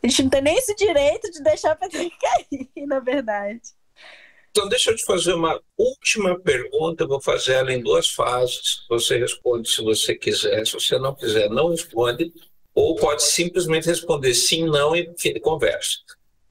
[0.02, 3.60] A gente não tem nem esse direito de deixar a peteca cair, na verdade.
[4.50, 7.04] Então, deixa eu te fazer uma última pergunta.
[7.04, 8.84] Eu vou fazer ela em duas fases.
[8.88, 10.66] Você responde se você quiser.
[10.66, 12.32] Se você não quiser, não responde.
[12.74, 15.98] Ou pode simplesmente responder sim, não e fim de conversa.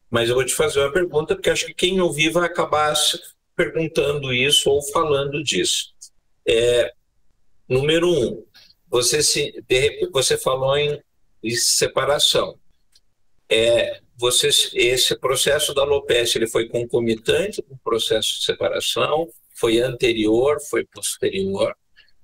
[0.10, 2.94] Mas eu vou te fazer uma pergunta, porque acho que quem ouvir vai acabar
[3.56, 5.94] perguntando isso ou falando disso.
[6.48, 6.94] É,
[7.68, 8.44] número um,
[8.90, 9.54] você, se,
[10.12, 11.02] você falou em,
[11.44, 12.58] em separação
[13.50, 19.80] é, você, esse processo da alopecia ele foi concomitante com o processo de separação, foi
[19.80, 21.76] anterior, foi posterior,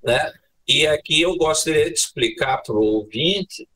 [0.04, 0.34] né?
[0.68, 3.68] E aqui eu gostaria de explicar para o ouvinte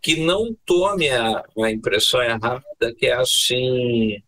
[0.00, 4.22] que não tome a, a impressão errada, que é assim,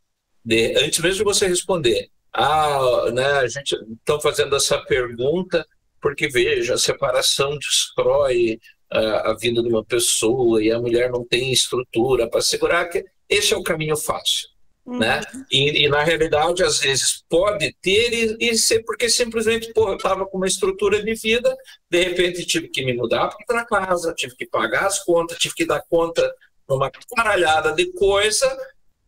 [0.44, 5.66] de, antes mesmo de você responder, ah, né, a gente está fazendo essa pergunta
[6.00, 8.58] porque veja, a separação destrói
[8.92, 13.04] a, a vida de uma pessoa e a mulher não tem estrutura para segurar, que
[13.28, 14.52] esse é o caminho fácil.
[14.84, 14.98] Uhum.
[14.98, 15.20] Né?
[15.50, 19.96] E, e, na realidade, às vezes, pode ter e, e ser porque simplesmente, porra, eu
[19.96, 21.56] estava com uma estrutura de vida,
[21.88, 25.64] de repente tive que me mudar para casa, tive que pagar as contas, tive que
[25.64, 26.28] dar conta
[26.68, 28.58] numa caralhada de coisa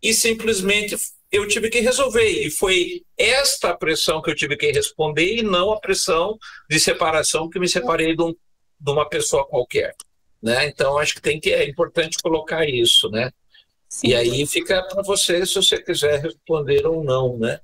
[0.01, 0.97] e simplesmente
[1.33, 2.29] eu tive que resolver.
[2.29, 6.39] E foi esta pressão que eu tive que responder e não a pressão
[6.71, 8.35] de separação que me separei de um
[8.85, 9.95] de uma pessoa qualquer.
[10.43, 10.67] Né?
[10.69, 13.31] Então, acho que tem que é importante colocar isso, né?
[13.89, 14.09] Sim.
[14.09, 17.61] E aí fica para você se você quiser responder ou não, né?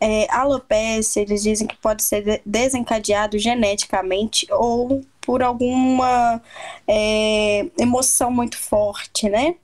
[0.00, 6.42] É, alopecia, eles dizem que pode ser desencadeado geneticamente ou por alguma
[6.86, 9.56] é, emoção muito forte, né?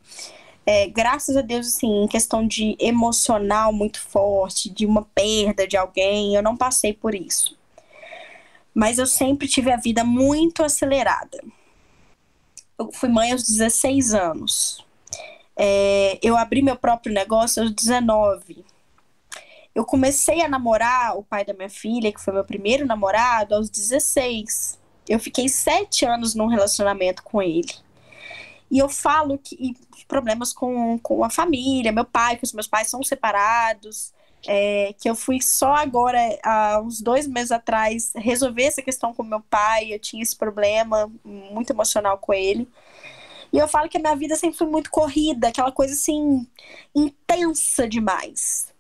[0.67, 5.77] É, graças a Deus, assim, em questão de emocional muito forte, de uma perda de
[5.77, 7.55] alguém, eu não passei por isso
[8.75, 11.43] mas eu sempre tive a vida muito acelerada.
[12.77, 14.85] Eu fui mãe aos 16 anos.
[15.57, 18.65] É, eu abri meu próprio negócio aos 19.
[19.73, 23.71] Eu comecei a namorar o pai da minha filha, que foi meu primeiro namorado, aos
[23.71, 24.79] 16.
[25.09, 27.73] Eu fiquei sete anos num relacionamento com ele.
[28.71, 29.77] E eu falo que
[30.09, 34.14] problemas com, com a família, meu pai, que os meus pais são separados
[34.47, 39.23] é, que eu fui só agora, há uns dois meses atrás, resolver essa questão com
[39.23, 39.93] meu pai.
[39.93, 42.69] Eu tinha esse problema muito emocional com ele.
[43.53, 46.45] E eu falo que a minha vida sempre foi muito corrida, aquela coisa assim,
[46.95, 48.73] intensa demais.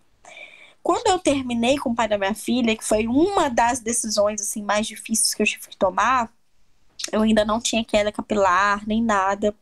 [0.82, 4.62] Quando eu terminei com o pai da minha filha, que foi uma das decisões assim
[4.62, 6.30] mais difíceis que eu tive que tomar,
[7.12, 9.54] eu ainda não tinha queda capilar, nem nada.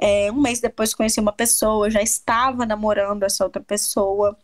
[0.00, 4.36] É, um mês depois conheci uma pessoa, já estava namorando essa outra pessoa.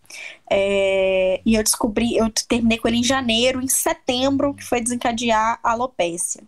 [0.51, 5.61] É, e eu descobri, eu terminei com ele em janeiro, em setembro, que foi desencadear
[5.63, 6.43] a alopecia.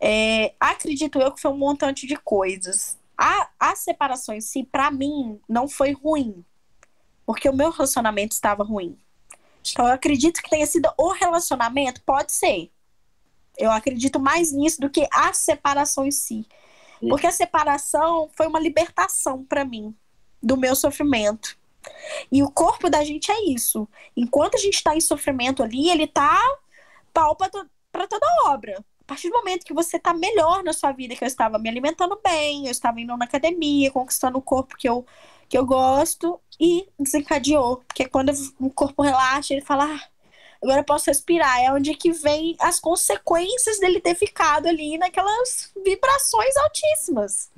[0.00, 2.98] É, acredito eu que foi um montante de coisas.
[3.16, 6.44] A, a separação em si, para mim, não foi ruim.
[7.24, 8.98] Porque o meu relacionamento estava ruim.
[9.72, 12.70] Então eu acredito que tenha sido o relacionamento, pode ser
[13.58, 16.46] Eu acredito mais nisso do que a separação em si.
[17.08, 19.94] Porque a separação foi uma libertação para mim
[20.42, 21.56] do meu sofrimento.
[22.32, 23.88] E o corpo da gente é isso.
[24.16, 26.40] Enquanto a gente está em sofrimento ali, ele tá
[27.12, 28.82] pau para toda obra.
[29.02, 31.68] A partir do momento que você tá melhor na sua vida, que eu estava me
[31.68, 35.04] alimentando bem, eu estava indo na academia, conquistando o corpo que eu,
[35.46, 37.82] que eu gosto, e desencadeou.
[37.86, 40.08] Porque quando o corpo relaxa, ele fala, ah,
[40.64, 41.60] agora eu posso respirar.
[41.60, 47.50] É onde que vem as consequências dele ter ficado ali naquelas vibrações altíssimas.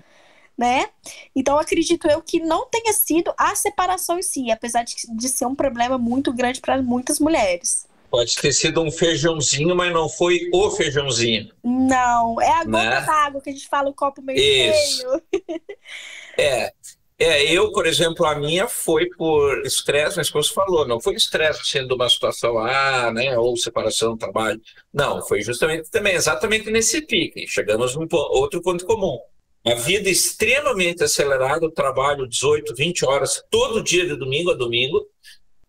[0.59, 0.89] Né?
[1.35, 5.45] Então acredito eu que não tenha sido a separação em si, apesar de, de ser
[5.45, 7.87] um problema muito grande para muitas mulheres.
[8.11, 11.53] Pode ter sido um feijãozinho, mas não foi o feijãozinho.
[11.63, 13.01] Não, é a gota né?
[13.03, 15.03] d'água que a gente fala o copo meio Isso.
[15.03, 15.23] cheio.
[16.39, 16.73] é,
[17.19, 21.15] é, eu, por exemplo, a minha foi por estresse, mas como você falou, não foi
[21.15, 24.61] estresse sendo uma situação, ah, né, ou separação do trabalho.
[24.93, 27.47] Não, foi justamente também, exatamente nesse pique.
[27.49, 29.19] Chegamos num outro ponto comum.
[29.65, 35.07] A vida extremamente acelerada, o trabalho 18, 20 horas, todo dia de domingo a domingo.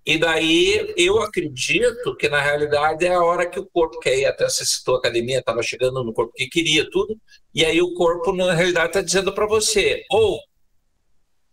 [0.06, 4.26] E daí eu acredito que na realidade é a hora que o corpo quer ir,
[4.26, 7.18] até você citou a academia, estava chegando no corpo que queria tudo,
[7.54, 10.40] e aí o corpo na realidade está dizendo para você, ou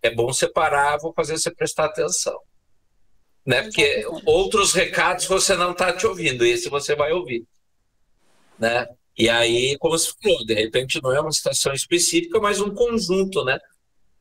[0.06, 2.38] é bom separar, vou fazer você prestar atenção.
[3.44, 3.62] Né?
[3.62, 7.46] Porque outros recados você não está te ouvindo, esse você vai ouvir.
[8.58, 8.86] Né?
[9.16, 13.44] E aí, como você falou, de repente não é uma situação específica, mas um conjunto,
[13.44, 13.58] né?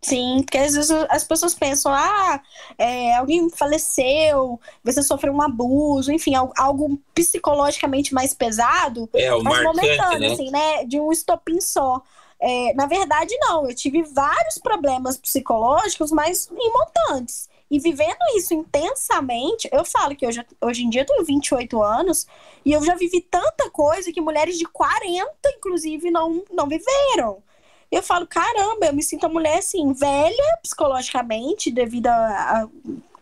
[0.01, 2.41] Sim, porque às vezes as pessoas pensam, ah,
[2.77, 9.63] é, alguém faleceu, você sofreu um abuso, enfim, algo, psicologicamente mais pesado, é, o mas
[9.63, 10.33] marcante, momentâneo, né?
[10.33, 10.85] assim, né?
[10.85, 12.01] De um estopim só.
[12.45, 13.69] É, na verdade, não.
[13.69, 17.47] Eu tive vários problemas psicológicos, mas imontantes.
[17.71, 22.27] E vivendo isso intensamente, eu falo que hoje, hoje em dia eu tenho 28 anos
[22.65, 27.41] e eu já vivi tanta coisa que mulheres de 40, inclusive, não, não viveram.
[27.89, 32.67] Eu falo, caramba, eu me sinto uma mulher assim, velha psicologicamente, devido a, a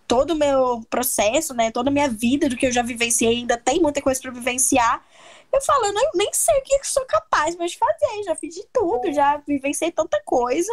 [0.08, 1.70] todo o meu processo, né?
[1.72, 5.02] Toda a minha vida, do que eu já vivenciei, ainda tem muita coisa para vivenciar.
[5.54, 8.56] Eu falo, eu nem, nem sei o que sou capaz mais de fazer, já fiz
[8.56, 10.72] de tudo, já vivenciei tanta coisa.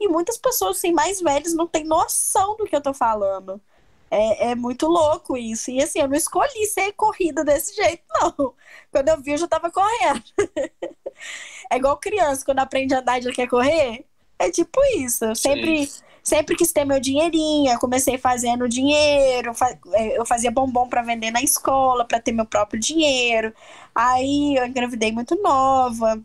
[0.00, 3.60] E muitas pessoas, assim, mais velhas não têm noção do que eu tô falando.
[4.10, 5.70] É, é, muito louco isso.
[5.70, 8.54] E assim, eu não escolhi ser corrida desse jeito, não.
[8.90, 10.22] Quando eu vi, eu já tava correndo.
[11.70, 14.06] é igual criança, quando aprende a andar já quer correr.
[14.42, 15.24] É tipo isso.
[15.24, 15.88] Eu sempre,
[16.22, 17.70] sempre quis ter meu dinheirinho.
[17.70, 19.52] Eu comecei fazendo dinheiro.
[20.16, 23.54] Eu fazia bombom para vender na escola, para ter meu próprio dinheiro.
[23.94, 26.20] Aí eu engravidei muito nova.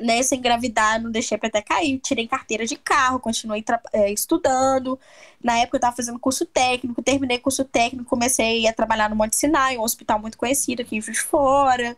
[0.00, 1.98] Nessa engravidar, não deixei para até cair.
[2.00, 4.98] Tirei carteira de carro, continuei é, estudando.
[5.42, 9.36] Na época eu estava fazendo curso técnico, terminei curso técnico, comecei a trabalhar no Monte
[9.36, 11.96] Sinai, um hospital muito conhecido aqui em Juiz de Fora.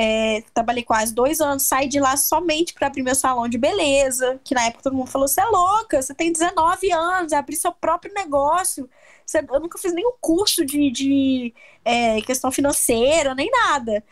[0.00, 4.40] É, trabalhei quase dois anos, saí de lá somente para abrir meu salão de beleza,
[4.44, 7.72] que na época todo mundo falou: você é louca, você tem 19 anos, abrir seu
[7.72, 8.88] próprio negócio.
[9.26, 11.54] Você, eu nunca fiz nenhum curso de, de
[11.84, 14.04] é, questão financeira, nem nada.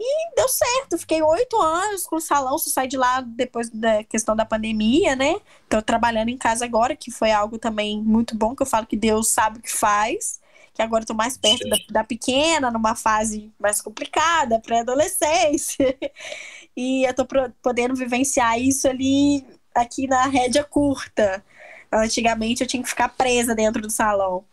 [0.00, 4.02] E deu certo, fiquei oito anos com o salão, só saí de lá depois da
[4.04, 5.36] questão da pandemia, né?
[5.68, 8.96] Tô trabalhando em casa agora, que foi algo também muito bom, que eu falo que
[8.96, 10.40] Deus sabe o que faz
[10.78, 15.98] que agora estou mais perto da, da, pequena, numa fase mais complicada, pré-adolescência.
[16.76, 17.26] e eu estou
[17.60, 19.44] podendo vivenciar isso ali
[19.74, 21.44] aqui na rédea curta.
[21.92, 24.44] Antigamente eu tinha que ficar presa dentro do salão.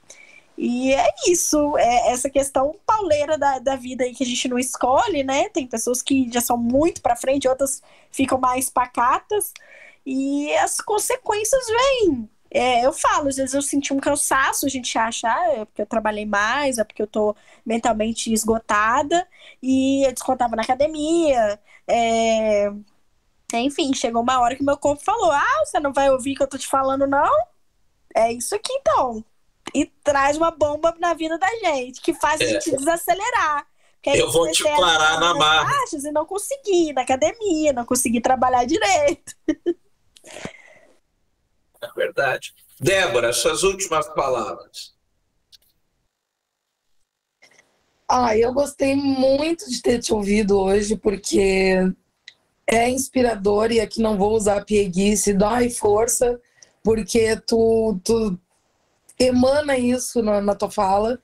[0.58, 4.58] E é isso, é essa questão pauleira da, da vida aí que a gente não
[4.58, 5.48] escolhe, né?
[5.50, 9.54] Tem pessoas que já são muito para frente, outras ficam mais pacatas.
[10.04, 12.28] E as consequências vêm.
[12.58, 15.82] É, eu falo, às vezes eu senti um cansaço, a gente acha, ah, é porque
[15.82, 19.28] eu trabalhei mais, é porque eu tô mentalmente esgotada,
[19.62, 21.60] e eu descontava na academia.
[21.86, 22.72] É...
[23.56, 26.44] Enfim, chegou uma hora que meu corpo falou: Ah, você não vai ouvir o que
[26.44, 27.30] eu tô te falando, não?
[28.16, 29.24] É isso aqui então.
[29.74, 32.78] E traz uma bomba na vida da gente, que faz a gente é.
[32.78, 33.68] desacelerar.
[34.06, 35.74] eu vou te parar na marra.
[35.94, 39.36] E não consegui na academia, não consegui trabalhar direito.
[41.82, 42.54] É verdade.
[42.80, 44.94] Débora, suas últimas palavras.
[48.08, 51.76] Ah, eu gostei muito de ter te ouvido hoje, porque
[52.68, 56.40] é inspirador e aqui não vou usar pieguice, dói força,
[56.84, 58.40] porque tu, tu
[59.20, 61.20] emana isso na, na tua fala.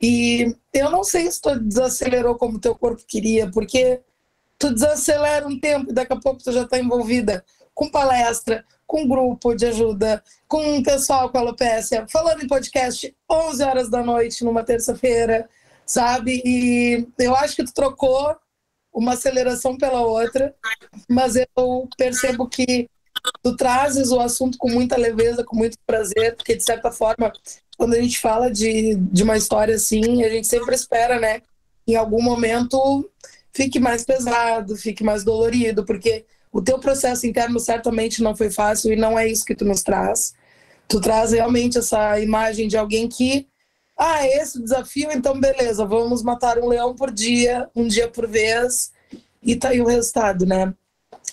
[0.00, 4.00] E eu não sei se tu desacelerou como teu corpo queria, porque
[4.58, 7.44] tu desacelera um tempo e daqui a pouco tu já está envolvida
[7.74, 13.62] com palestra, com grupo de ajuda, com o pessoal com alopecia, falando em podcast 11
[13.62, 15.48] horas da noite numa terça-feira,
[15.86, 16.42] sabe?
[16.44, 18.36] E eu acho que tu trocou
[18.92, 20.54] uma aceleração pela outra,
[21.08, 22.88] mas eu percebo que
[23.42, 27.32] tu trazes o assunto com muita leveza, com muito prazer, porque de certa forma,
[27.76, 31.42] quando a gente fala de, de uma história assim, a gente sempre espera, né,
[31.86, 33.10] em algum momento
[33.52, 36.24] fique mais pesado, fique mais dolorido, porque
[36.54, 39.82] o teu processo interno certamente não foi fácil e não é isso que tu nos
[39.82, 40.34] traz.
[40.86, 43.48] Tu traz realmente essa imagem de alguém que
[43.98, 48.92] ah, esse desafio, então beleza, vamos matar um leão por dia, um dia por vez,
[49.42, 50.72] e tá aí o resultado, né?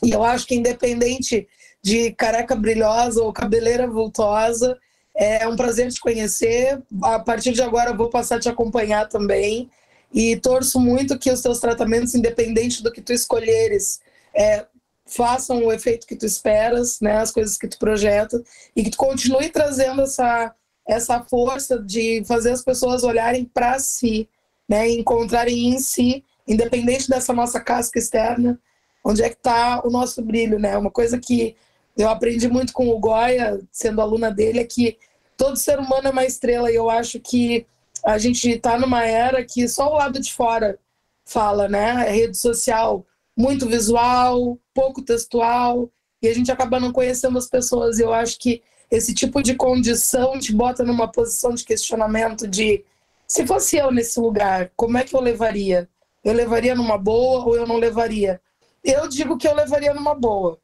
[0.02, 1.48] E eu acho que independente
[1.84, 4.76] de careca brilhosa ou cabeleira vultosa,
[5.16, 6.82] é um prazer te conhecer.
[7.04, 9.70] A partir de agora vou passar a te acompanhar também.
[10.12, 14.02] E torço muito que os teus tratamentos, independente do que tu escolheres,
[14.34, 14.66] é,
[15.12, 18.42] façam o efeito que tu esperas, né, as coisas que tu projeta,
[18.76, 20.56] e que tu continue trazendo essa
[20.88, 24.28] essa força de fazer as pessoas olharem para si,
[24.68, 28.60] né, encontrarem em si, independente dessa nossa casca externa,
[29.06, 30.76] onde é que está o nosso brilho, né?
[30.78, 31.56] Uma coisa que
[31.96, 34.98] eu aprendi muito com o Goya, sendo aluna dele, é que
[35.38, 37.66] todo ser humano é uma estrela e eu acho que
[38.04, 40.80] a gente está numa era que só o lado de fora
[41.26, 42.08] fala, né?
[42.08, 43.06] É rede social
[43.38, 45.90] muito visual, pouco textual,
[46.22, 48.00] e a gente acaba não conhecendo as pessoas.
[48.00, 52.84] Eu acho que esse tipo de condição te bota numa posição de questionamento de
[53.28, 55.90] se fosse eu nesse lugar, como é que eu levaria?
[56.24, 58.42] Eu levaria numa boa ou eu não levaria?
[58.84, 60.60] Eu digo que eu levaria numa boa,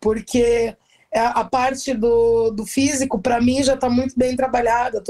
[0.00, 0.76] porque
[1.12, 5.02] a parte do, do físico, para mim, já está muito bem trabalhada,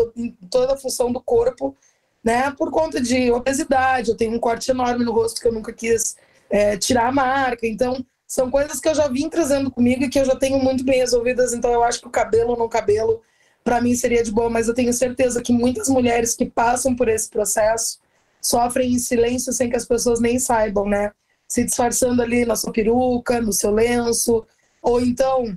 [0.50, 1.76] toda a função do corpo,
[2.24, 2.50] né?
[2.52, 6.16] Por conta de obesidade, eu tenho um corte enorme no rosto que eu nunca quis
[6.50, 10.18] é, tirar a marca, então são coisas que eu já vim trazendo comigo e que
[10.18, 13.20] eu já tenho muito bem resolvidas, então eu acho que o cabelo não cabelo,
[13.62, 17.10] para mim seria de boa, mas eu tenho certeza que muitas mulheres que passam por
[17.10, 17.98] esse processo
[18.40, 21.12] sofrem em silêncio sem que as pessoas nem saibam, né?
[21.46, 24.46] Se disfarçando ali na sua peruca, no seu lenço,
[24.80, 25.54] ou então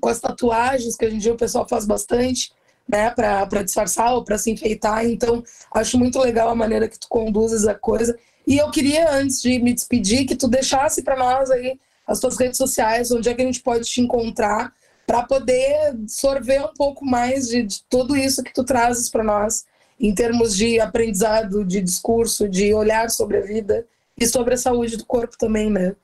[0.00, 2.52] com as tatuagens, que hoje em dia o pessoal faz bastante,
[2.88, 5.06] né, para disfarçar ou para se enfeitar.
[5.06, 8.18] Então, acho muito legal a maneira que tu conduzes a coisa.
[8.44, 11.78] E eu queria, antes de me despedir, que tu deixasse para nós aí
[12.10, 14.74] as tuas redes sociais, onde é que a gente pode te encontrar
[15.06, 19.64] para poder sorver um pouco mais de, de tudo isso que tu trazes para nós
[19.98, 23.86] em termos de aprendizado, de discurso, de olhar sobre a vida
[24.18, 25.94] e sobre a saúde do corpo também, né?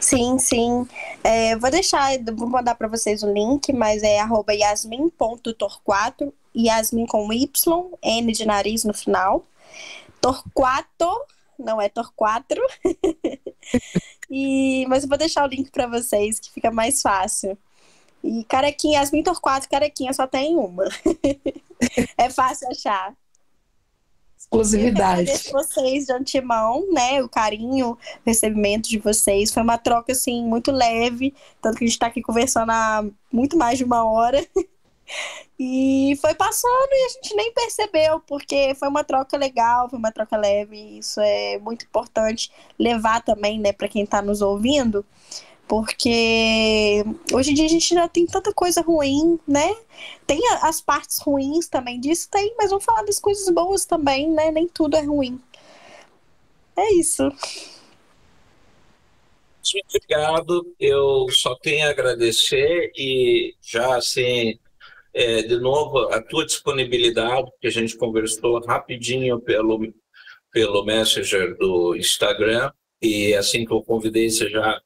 [0.00, 0.88] Sim, sim.
[1.22, 7.32] É, vou deixar, vou mandar para vocês o link, mas é arroba yasmin.torquato, Yasmin com
[7.32, 9.46] Y, N de nariz no final.
[10.20, 11.08] Torquato
[11.60, 12.60] não é Torquatro.
[14.30, 17.56] e, mas eu vou deixar o link para vocês, que fica mais fácil.
[18.22, 20.84] E carequinha, Yasmin Torquato, carequinha só tem uma.
[22.18, 23.14] é fácil achar.
[24.36, 25.30] Exclusividade.
[25.30, 27.22] Eu vocês de antemão, né?
[27.22, 29.52] O carinho, o recebimento de vocês.
[29.52, 31.34] Foi uma troca, assim, muito leve.
[31.62, 34.44] Tanto que a gente está aqui conversando há muito mais de uma hora.
[35.58, 40.10] E foi passando e a gente nem percebeu, porque foi uma troca legal, foi uma
[40.10, 40.98] troca leve.
[40.98, 45.04] Isso é muito importante levar também, né, para quem está nos ouvindo,
[45.68, 49.76] porque hoje em dia a gente já tem tanta coisa ruim, né?
[50.26, 54.50] Tem as partes ruins também disso, tem, mas vamos falar das coisas boas também, né?
[54.50, 55.40] Nem tudo é ruim.
[56.76, 57.22] É isso.
[59.72, 60.74] Muito obrigado.
[60.80, 64.58] Eu só tenho a agradecer e já assim
[65.12, 69.92] é, de novo, a tua disponibilidade, que a gente conversou rapidinho pelo,
[70.52, 72.72] pelo Messenger do Instagram,
[73.02, 74.80] e assim que eu convidei, você já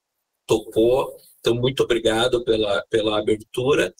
[0.46, 1.16] topou.
[1.40, 3.94] Então, muito obrigado pela, pela abertura.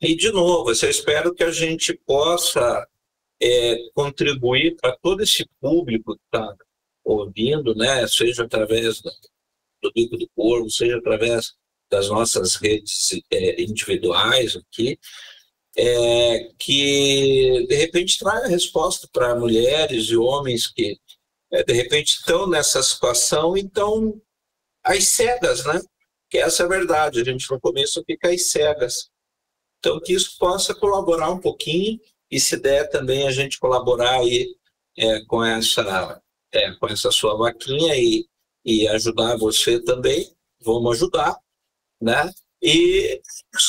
[0.00, 2.86] E, de novo, eu espero que a gente possa
[3.40, 6.56] é, contribuir para todo esse público que está
[7.04, 8.06] ouvindo, né?
[8.06, 11.54] seja através do Bico do Corvo, seja através
[11.90, 14.98] das nossas redes é, individuais aqui,
[15.76, 20.98] é, que de repente traz a resposta para mulheres e homens que
[21.52, 24.20] é, de repente estão nessa situação e estão
[24.84, 25.80] às cegas, né?
[26.28, 29.10] Que essa é a verdade, a gente no começo fica às cegas.
[29.78, 31.98] Então que isso possa colaborar um pouquinho
[32.30, 34.54] e se der também a gente colaborar aí
[34.96, 36.20] é, com essa
[36.52, 38.26] é, com essa sua vaquinha e,
[38.64, 41.36] e ajudar você também, vamos ajudar,
[42.00, 42.32] né?
[42.62, 43.20] E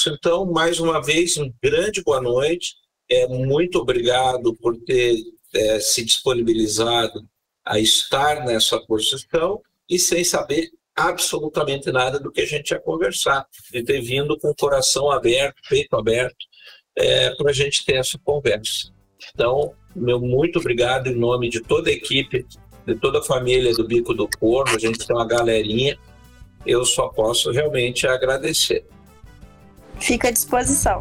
[0.08, 2.76] então, mais uma vez, um grande boa noite.
[3.10, 5.18] É, muito obrigado por ter
[5.54, 7.22] é, se disponibilizado
[7.66, 13.46] a estar nessa posição e sem saber absolutamente nada do que a gente ia conversar,
[13.72, 16.46] de ter vindo com o coração aberto, peito aberto,
[16.98, 18.94] é, para a gente ter essa conversa.
[19.34, 22.46] Então, meu muito obrigado em nome de toda a equipe
[22.86, 25.98] de toda a família do Bico do Corvo, a gente tem uma galerinha,
[26.66, 28.86] eu só posso realmente agradecer.
[30.00, 31.00] Fica à disposição.